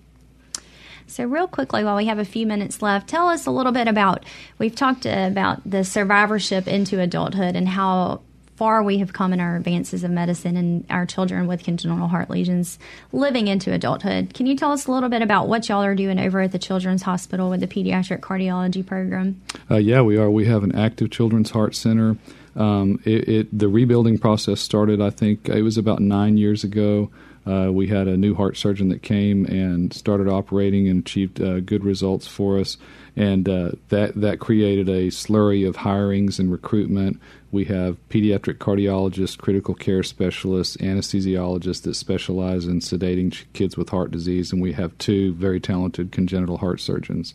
So, 1.07 1.23
real 1.25 1.47
quickly, 1.47 1.83
while 1.83 1.95
we 1.95 2.05
have 2.05 2.19
a 2.19 2.25
few 2.25 2.45
minutes 2.45 2.81
left, 2.81 3.07
tell 3.07 3.29
us 3.29 3.45
a 3.45 3.51
little 3.51 3.71
bit 3.71 3.87
about. 3.87 4.25
We've 4.59 4.75
talked 4.75 5.05
about 5.05 5.61
the 5.69 5.83
survivorship 5.83 6.67
into 6.67 6.99
adulthood 6.99 7.55
and 7.55 7.67
how 7.67 8.21
far 8.57 8.81
we 8.81 8.97
have 8.97 9.13
come 9.13 9.33
in 9.33 9.39
our 9.39 9.55
advances 9.55 10.03
of 10.03 10.09
medicine 10.09 10.57
and 10.57 10.83
our 10.89 11.05
children 11.05 11.45
with 11.45 11.63
congenital 11.63 12.07
heart 12.07 12.29
lesions 12.29 12.79
living 13.11 13.47
into 13.47 13.71
adulthood. 13.71 14.33
Can 14.33 14.47
you 14.47 14.57
tell 14.57 14.71
us 14.71 14.87
a 14.87 14.91
little 14.91 15.09
bit 15.09 15.21
about 15.21 15.47
what 15.47 15.69
y'all 15.69 15.83
are 15.83 15.93
doing 15.93 16.19
over 16.19 16.41
at 16.41 16.51
the 16.51 16.59
Children's 16.59 17.03
Hospital 17.03 17.51
with 17.51 17.59
the 17.59 17.67
pediatric 17.67 18.19
cardiology 18.19 18.85
program? 18.85 19.39
Uh, 19.69 19.75
yeah, 19.75 20.01
we 20.01 20.17
are. 20.17 20.29
We 20.29 20.45
have 20.45 20.63
an 20.63 20.75
active 20.75 21.11
children's 21.11 21.51
heart 21.51 21.75
center. 21.75 22.17
Um, 22.55 22.99
it, 23.05 23.29
it, 23.29 23.57
the 23.57 23.69
rebuilding 23.69 24.17
process 24.17 24.59
started, 24.59 24.99
I 24.99 25.11
think, 25.11 25.47
it 25.47 25.61
was 25.61 25.77
about 25.77 25.99
nine 25.99 26.37
years 26.37 26.63
ago. 26.63 27.11
Uh, 27.47 27.71
we 27.71 27.87
had 27.87 28.07
a 28.07 28.17
new 28.17 28.35
heart 28.35 28.57
surgeon 28.57 28.89
that 28.89 29.01
came 29.01 29.45
and 29.45 29.93
started 29.93 30.27
operating 30.27 30.89
and 30.89 30.99
achieved 30.99 31.41
uh, 31.41 31.61
good 31.61 31.85
results 31.85 32.27
for 32.27 32.59
us, 32.59 32.75
and 33.15 33.47
uh, 33.47 33.71
that 33.87 34.13
that 34.15 34.39
created 34.39 34.89
a 34.89 35.07
slurry 35.07 35.67
of 35.67 35.77
hirings 35.77 36.39
and 36.39 36.51
recruitment. 36.51 37.19
We 37.49 37.63
have 37.65 37.95
pediatric 38.09 38.57
cardiologists, 38.57 39.37
critical 39.37 39.73
care 39.73 40.03
specialists, 40.03 40.75
anesthesiologists 40.77 41.83
that 41.83 41.93
specialize 41.93 42.65
in 42.65 42.81
sedating 42.81 43.45
kids 43.53 43.77
with 43.77 43.89
heart 43.89 44.11
disease, 44.11 44.51
and 44.51 44.61
we 44.61 44.73
have 44.73 44.97
two 44.97 45.33
very 45.35 45.61
talented 45.61 46.11
congenital 46.11 46.57
heart 46.57 46.81
surgeons. 46.81 47.33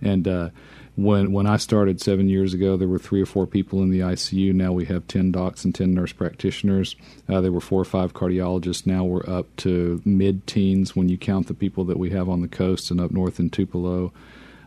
And 0.00 0.26
uh, 0.26 0.48
when 0.96 1.32
when 1.32 1.46
I 1.46 1.56
started 1.56 2.00
seven 2.00 2.28
years 2.28 2.54
ago, 2.54 2.76
there 2.76 2.88
were 2.88 2.98
three 2.98 3.22
or 3.22 3.26
four 3.26 3.46
people 3.46 3.82
in 3.82 3.90
the 3.90 4.00
ICU. 4.00 4.52
Now 4.52 4.72
we 4.72 4.84
have 4.86 5.06
ten 5.06 5.32
docs 5.32 5.64
and 5.64 5.74
ten 5.74 5.94
nurse 5.94 6.12
practitioners. 6.12 6.96
Uh, 7.28 7.40
there 7.40 7.52
were 7.52 7.60
four 7.60 7.80
or 7.80 7.86
five 7.86 8.12
cardiologists. 8.12 8.86
Now 8.86 9.04
we're 9.04 9.28
up 9.28 9.54
to 9.58 10.02
mid-teens 10.04 10.94
when 10.94 11.08
you 11.08 11.16
count 11.16 11.46
the 11.46 11.54
people 11.54 11.84
that 11.84 11.98
we 11.98 12.10
have 12.10 12.28
on 12.28 12.42
the 12.42 12.48
coast 12.48 12.90
and 12.90 13.00
up 13.00 13.10
north 13.10 13.38
in 13.38 13.50
Tupelo. 13.50 14.12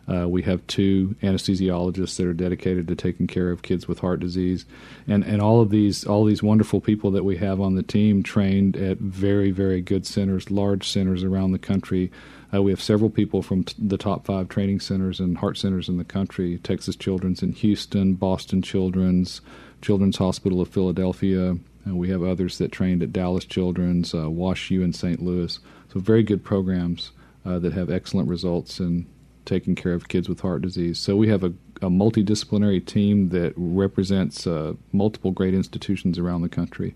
Uh, 0.06 0.28
we 0.28 0.42
have 0.42 0.66
two 0.66 1.16
anesthesiologists 1.22 2.16
that 2.16 2.26
are 2.26 2.34
dedicated 2.34 2.86
to 2.88 2.94
taking 2.94 3.26
care 3.26 3.50
of 3.50 3.62
kids 3.62 3.88
with 3.88 4.00
heart 4.00 4.20
disease, 4.20 4.66
and 5.08 5.24
and 5.24 5.40
all 5.40 5.60
of 5.60 5.70
these 5.70 6.04
all 6.04 6.24
these 6.24 6.42
wonderful 6.42 6.80
people 6.80 7.10
that 7.10 7.24
we 7.24 7.36
have 7.36 7.60
on 7.60 7.74
the 7.74 7.82
team 7.82 8.22
trained 8.22 8.76
at 8.76 8.98
very 8.98 9.50
very 9.50 9.80
good 9.80 10.06
centers, 10.06 10.50
large 10.50 10.88
centers 10.88 11.24
around 11.24 11.52
the 11.52 11.58
country. 11.58 12.10
Uh, 12.54 12.62
we 12.62 12.70
have 12.70 12.82
several 12.82 13.10
people 13.10 13.42
from 13.42 13.64
t- 13.64 13.74
the 13.78 13.98
top 13.98 14.24
five 14.24 14.48
training 14.48 14.78
centers 14.80 15.18
and 15.18 15.38
heart 15.38 15.56
centers 15.56 15.88
in 15.88 15.96
the 15.96 16.04
country: 16.04 16.58
Texas 16.58 16.96
Children's 16.96 17.42
in 17.42 17.52
Houston, 17.52 18.14
Boston 18.14 18.62
Children's, 18.62 19.40
Children's 19.82 20.18
Hospital 20.18 20.60
of 20.60 20.68
Philadelphia. 20.68 21.56
Uh, 21.86 21.94
we 21.94 22.08
have 22.10 22.22
others 22.22 22.58
that 22.58 22.72
trained 22.72 23.02
at 23.02 23.12
Dallas 23.12 23.44
Children's, 23.44 24.14
uh, 24.14 24.30
Wash 24.30 24.70
U 24.70 24.82
in 24.82 24.92
St. 24.92 25.22
Louis. 25.22 25.58
So 25.92 26.00
very 26.00 26.22
good 26.22 26.44
programs 26.44 27.12
uh, 27.44 27.58
that 27.58 27.72
have 27.72 27.90
excellent 27.90 28.28
results 28.28 28.78
in 28.80 29.06
taking 29.44 29.74
care 29.74 29.92
of 29.92 30.08
kids 30.08 30.28
with 30.28 30.40
heart 30.40 30.62
disease. 30.62 30.98
So 30.98 31.16
we 31.16 31.28
have 31.28 31.44
a, 31.44 31.52
a 31.82 31.90
multidisciplinary 31.90 32.84
team 32.84 33.28
that 33.30 33.52
represents 33.56 34.46
uh, 34.46 34.74
multiple 34.92 35.30
great 35.30 35.54
institutions 35.54 36.18
around 36.18 36.42
the 36.42 36.48
country. 36.48 36.94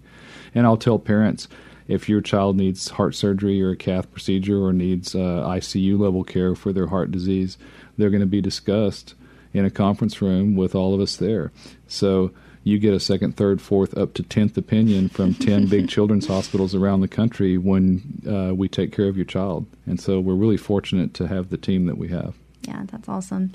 And 0.55 0.65
I'll 0.67 0.79
tell 0.79 0.99
parents 0.99 1.49
if 1.89 2.09
your 2.09 2.21
child 2.21 2.57
needs 2.57 2.91
heart 2.91 3.15
surgery 3.15 3.63
or 3.63 3.71
a 3.71 3.77
cath 3.77 4.11
procedure 4.13 4.63
or 4.63 4.73
needs 4.73 5.15
uh, 5.15 5.45
ICU 5.49 5.99
level 5.99 6.23
care 6.23 6.55
for 6.55 6.73
their 6.73 6.87
heart 6.87 7.11
disease, 7.11 7.59
they're 7.97 8.11
going 8.11 8.21
to 8.21 8.27
be 8.27 8.41
discussed 8.41 9.15
in 9.53 9.65
a 9.65 9.71
conference 9.71 10.21
room 10.21 10.55
with 10.55 10.75
all 10.75 10.95
of 10.95 11.01
us 11.01 11.17
there. 11.17 11.51
So 11.89 12.31
you 12.63 12.79
get 12.79 12.93
a 12.93 13.01
second, 13.01 13.37
third, 13.37 13.63
fourth, 13.63 13.97
up 13.97 14.13
to 14.15 14.23
tenth 14.23 14.57
opinion 14.59 15.09
from 15.09 15.35
ten 15.35 15.67
big 15.67 15.89
children's 15.95 16.27
hospitals 16.27 16.75
around 16.75 17.01
the 17.01 17.09
country 17.09 17.57
when 17.57 18.23
uh, 18.29 18.55
we 18.55 18.69
take 18.69 18.93
care 18.93 19.09
of 19.09 19.17
your 19.17 19.25
child. 19.25 19.67
And 19.87 19.99
so 19.99 20.21
we're 20.21 20.35
really 20.35 20.59
fortunate 20.59 21.15
to 21.15 21.27
have 21.27 21.49
the 21.49 21.57
team 21.57 21.87
that 21.87 21.97
we 21.97 22.09
have. 22.09 22.35
Yeah, 22.63 22.83
that's 22.87 23.09
awesome. 23.09 23.53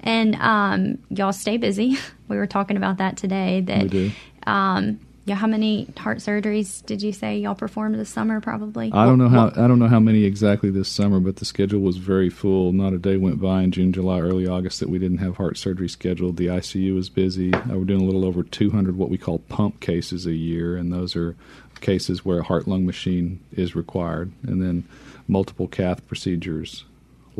And 0.00 0.36
um, 0.36 0.98
y'all 1.08 1.32
stay 1.32 1.56
busy. 1.56 1.98
We 2.28 2.36
were 2.36 2.46
talking 2.46 2.76
about 2.76 2.98
that 2.98 3.16
today. 3.16 3.60
That 3.60 3.82
We 3.82 3.88
do. 3.88 4.10
Um, 4.46 5.00
yeah, 5.26 5.34
how 5.34 5.46
many 5.46 5.86
heart 5.98 6.18
surgeries 6.18 6.84
did 6.86 7.02
you 7.02 7.12
say 7.12 7.38
y'all 7.38 7.54
performed 7.54 7.94
this 7.94 8.08
summer? 8.08 8.40
Probably. 8.40 8.90
I 8.92 9.04
don't 9.04 9.18
know 9.18 9.28
how 9.28 9.48
I 9.48 9.68
don't 9.68 9.78
know 9.78 9.88
how 9.88 10.00
many 10.00 10.24
exactly 10.24 10.70
this 10.70 10.88
summer, 10.88 11.20
but 11.20 11.36
the 11.36 11.44
schedule 11.44 11.80
was 11.80 11.98
very 11.98 12.30
full. 12.30 12.72
Not 12.72 12.94
a 12.94 12.98
day 12.98 13.16
went 13.16 13.40
by 13.40 13.62
in 13.62 13.70
June, 13.70 13.92
July, 13.92 14.20
early 14.20 14.46
August 14.46 14.80
that 14.80 14.88
we 14.88 14.98
didn't 14.98 15.18
have 15.18 15.36
heart 15.36 15.58
surgery 15.58 15.88
scheduled. 15.88 16.36
The 16.36 16.46
ICU 16.46 16.94
was 16.94 17.10
busy. 17.10 17.52
Uh, 17.52 17.74
we're 17.74 17.84
doing 17.84 18.00
a 18.00 18.04
little 18.04 18.24
over 18.24 18.42
200 18.42 18.96
what 18.96 19.10
we 19.10 19.18
call 19.18 19.40
pump 19.40 19.80
cases 19.80 20.26
a 20.26 20.34
year, 20.34 20.76
and 20.76 20.92
those 20.92 21.14
are 21.14 21.36
cases 21.80 22.24
where 22.24 22.40
a 22.40 22.44
heart 22.44 22.66
lung 22.66 22.86
machine 22.86 23.40
is 23.52 23.74
required, 23.74 24.32
and 24.42 24.62
then 24.62 24.84
multiple 25.28 25.68
cath 25.68 26.06
procedures, 26.06 26.84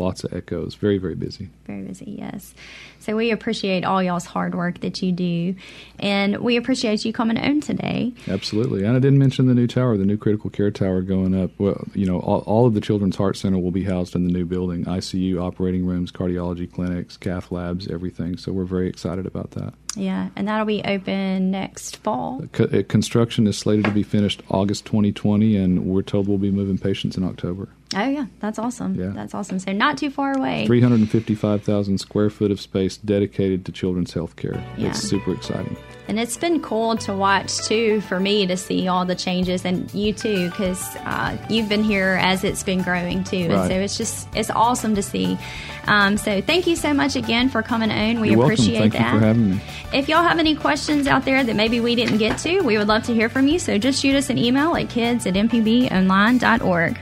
lots 0.01 0.25
of 0.25 0.33
echoes. 0.33 0.75
Very 0.75 0.99
very 0.99 1.15
busy. 1.15 1.51
Very 1.67 1.83
busy, 1.83 2.17
yes. 2.19 2.55
So 2.99 3.17
we 3.17 3.31
appreciate 3.31 3.85
all 3.85 4.03
y'all's 4.03 4.27
hard 4.27 4.55
work 4.55 4.81
that 4.81 5.03
you 5.03 5.13
do, 5.13 5.55
and 5.99 6.39
we 6.39 6.57
appreciate 6.57 7.05
you 7.05 7.13
coming 7.13 7.39
on 7.39 7.61
today. 7.61 8.13
Absolutely, 8.27 8.85
and 8.85 8.97
I 8.97 8.99
didn't 8.99 9.19
mention 9.19 9.47
the 9.47 9.55
new 9.55 9.67
tower, 9.67 9.97
the 9.97 10.05
new 10.05 10.17
critical 10.17 10.51
care 10.51 10.71
tower 10.71 11.03
going 11.03 11.41
up. 11.41 11.51
Well, 11.59 11.87
you 11.95 12.07
know, 12.07 12.19
all, 12.21 12.41
all 12.41 12.67
of 12.67 12.75
the 12.75 12.81
Children's 12.81 13.17
Heart 13.17 13.37
Center 13.37 13.59
will 13.59 13.71
be 13.71 13.85
housed 13.85 14.17
in 14.17 14.25
the 14.25 14.33
new 14.33 14.45
building: 14.45 14.85
ICU, 14.87 15.41
operating 15.41 15.87
rooms, 15.87 16.11
cardiology 16.11 16.71
clinics, 16.71 17.17
cath 17.17 17.53
labs, 17.53 17.89
everything. 17.89 18.37
So 18.37 18.53
we're 18.53 18.65
very 18.65 18.89
excited 18.89 19.27
about 19.27 19.53
that. 19.53 19.75
Yeah, 19.97 20.29
and 20.37 20.47
that'll 20.47 20.67
be 20.67 20.83
open 20.85 21.51
next 21.51 21.97
fall. 21.99 22.43
Uh, 22.59 22.83
construction 22.89 23.47
is 23.47 23.59
slated 23.59 23.85
to 23.87 23.91
be 23.91 24.03
finished 24.03 24.43
August 24.49 24.87
2020, 24.87 25.57
and 25.57 25.87
we're 25.87 26.03
told 26.03 26.29
we'll 26.29 26.39
be 26.39 26.51
moving 26.51 26.79
patients 26.79 27.17
in 27.17 27.25
October. 27.25 27.69
Oh 27.97 28.09
yeah, 28.09 28.27
that's 28.39 28.59
awesome. 28.59 28.95
Yeah. 28.95 29.09
That's 29.09 29.35
awesome. 29.35 29.59
So 29.59 29.73
not 29.73 29.99
too 29.99 30.11
far 30.11 30.37
away. 30.37 30.65
355,000 30.67 31.99
square 31.99 32.31
foot 32.31 32.53
of 32.53 32.61
space 32.61 32.97
dedicated 32.97 33.67
to 33.67 33.73
children's 33.73 34.13
health 34.13 34.37
care. 34.37 34.63
Yeah. 34.77 34.91
It's 34.91 35.01
super 35.01 35.33
exciting. 35.33 35.77
And 36.11 36.19
it's 36.19 36.37
been 36.37 36.61
cool 36.61 36.97
to 36.97 37.15
watch 37.15 37.57
too 37.59 38.01
for 38.01 38.19
me 38.19 38.45
to 38.49 38.57
see 38.57 38.89
all 38.89 39.05
the 39.05 39.15
changes 39.15 39.65
and 39.65 39.89
you 39.95 40.13
too 40.13 40.51
because 40.51 40.83
uh, 40.97 41.37
you've 41.49 41.69
been 41.69 41.85
here 41.85 42.19
as 42.21 42.43
it's 42.43 42.65
been 42.65 42.83
growing 42.83 43.23
too. 43.23 43.37
And 43.37 43.53
Right. 43.53 43.69
so 43.69 43.75
it's 43.75 43.97
just 43.97 44.27
it's 44.35 44.51
awesome 44.51 44.97
to 44.97 45.03
see. 45.05 45.39
Um, 45.87 46.17
so 46.17 46.41
thank 46.41 46.67
you 46.67 46.75
so 46.75 46.93
much 46.93 47.15
again 47.15 47.49
for 47.49 47.63
coming 47.63 47.93
on. 47.93 48.19
We 48.21 48.33
You're 48.33 48.43
appreciate 48.43 48.79
Thank 48.81 48.93
that. 48.95 49.15
you 49.15 49.21
for 49.21 49.25
having 49.25 49.51
me. 49.53 49.61
If 49.93 50.09
y'all 50.09 50.25
have 50.25 50.41
any 50.41 50.57
questions 50.57 51.07
out 51.07 51.25
there 51.25 51.45
that 51.45 51.55
maybe 51.55 51.79
we 51.79 51.95
didn't 51.95 52.19
get 52.19 52.39
to, 52.39 52.61
we 52.63 52.77
would 52.77 52.89
love 52.89 53.05
to 53.05 53.15
hear 53.15 53.29
from 53.29 53.47
you. 53.47 53.61
So 53.61 53.79
just 53.79 54.03
shoot 54.03 54.17
us 54.17 54.31
an 54.31 54.37
email 54.39 54.75
at 54.75 54.89
kids 54.91 55.27
at 55.27 55.35
mpbonline.org. 55.35 56.99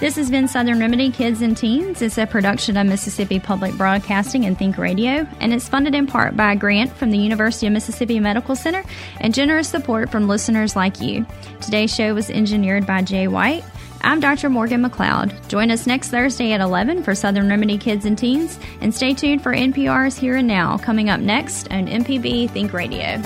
This 0.00 0.14
has 0.14 0.30
been 0.30 0.46
Southern 0.46 0.78
Remedy 0.78 1.10
Kids 1.10 1.42
and 1.42 1.56
Teens. 1.56 2.02
It's 2.02 2.18
a 2.18 2.26
production 2.26 2.76
of 2.76 2.86
Mississippi 2.86 3.40
Public 3.40 3.74
Broadcasting 3.74 4.44
and 4.44 4.56
Think 4.56 4.78
Radio, 4.78 5.26
and 5.40 5.52
it's 5.52 5.68
funded 5.68 5.92
in 5.92 6.06
part 6.06 6.36
by 6.36 6.52
a 6.52 6.56
grant 6.56 6.92
from 6.92 7.10
the 7.10 7.18
University 7.18 7.66
of 7.66 7.72
Mississippi 7.72 8.20
Medical 8.20 8.54
Center 8.54 8.84
and 9.20 9.34
generous 9.34 9.68
support 9.68 10.08
from 10.08 10.28
listeners 10.28 10.76
like 10.76 11.00
you. 11.00 11.26
Today's 11.60 11.92
show 11.92 12.14
was 12.14 12.30
engineered 12.30 12.86
by 12.86 13.02
Jay 13.02 13.26
White. 13.26 13.64
I'm 14.02 14.20
Dr. 14.20 14.48
Morgan 14.48 14.84
McLeod. 14.84 15.48
Join 15.48 15.72
us 15.72 15.84
next 15.84 16.10
Thursday 16.10 16.52
at 16.52 16.60
11 16.60 17.02
for 17.02 17.16
Southern 17.16 17.48
Remedy 17.48 17.76
Kids 17.76 18.04
and 18.04 18.16
Teens, 18.16 18.56
and 18.80 18.94
stay 18.94 19.14
tuned 19.14 19.42
for 19.42 19.52
NPR's 19.52 20.16
Here 20.16 20.36
and 20.36 20.46
Now 20.46 20.78
coming 20.78 21.10
up 21.10 21.18
next 21.18 21.72
on 21.72 21.88
MPB 21.88 22.50
Think 22.50 22.72
Radio. 22.72 23.20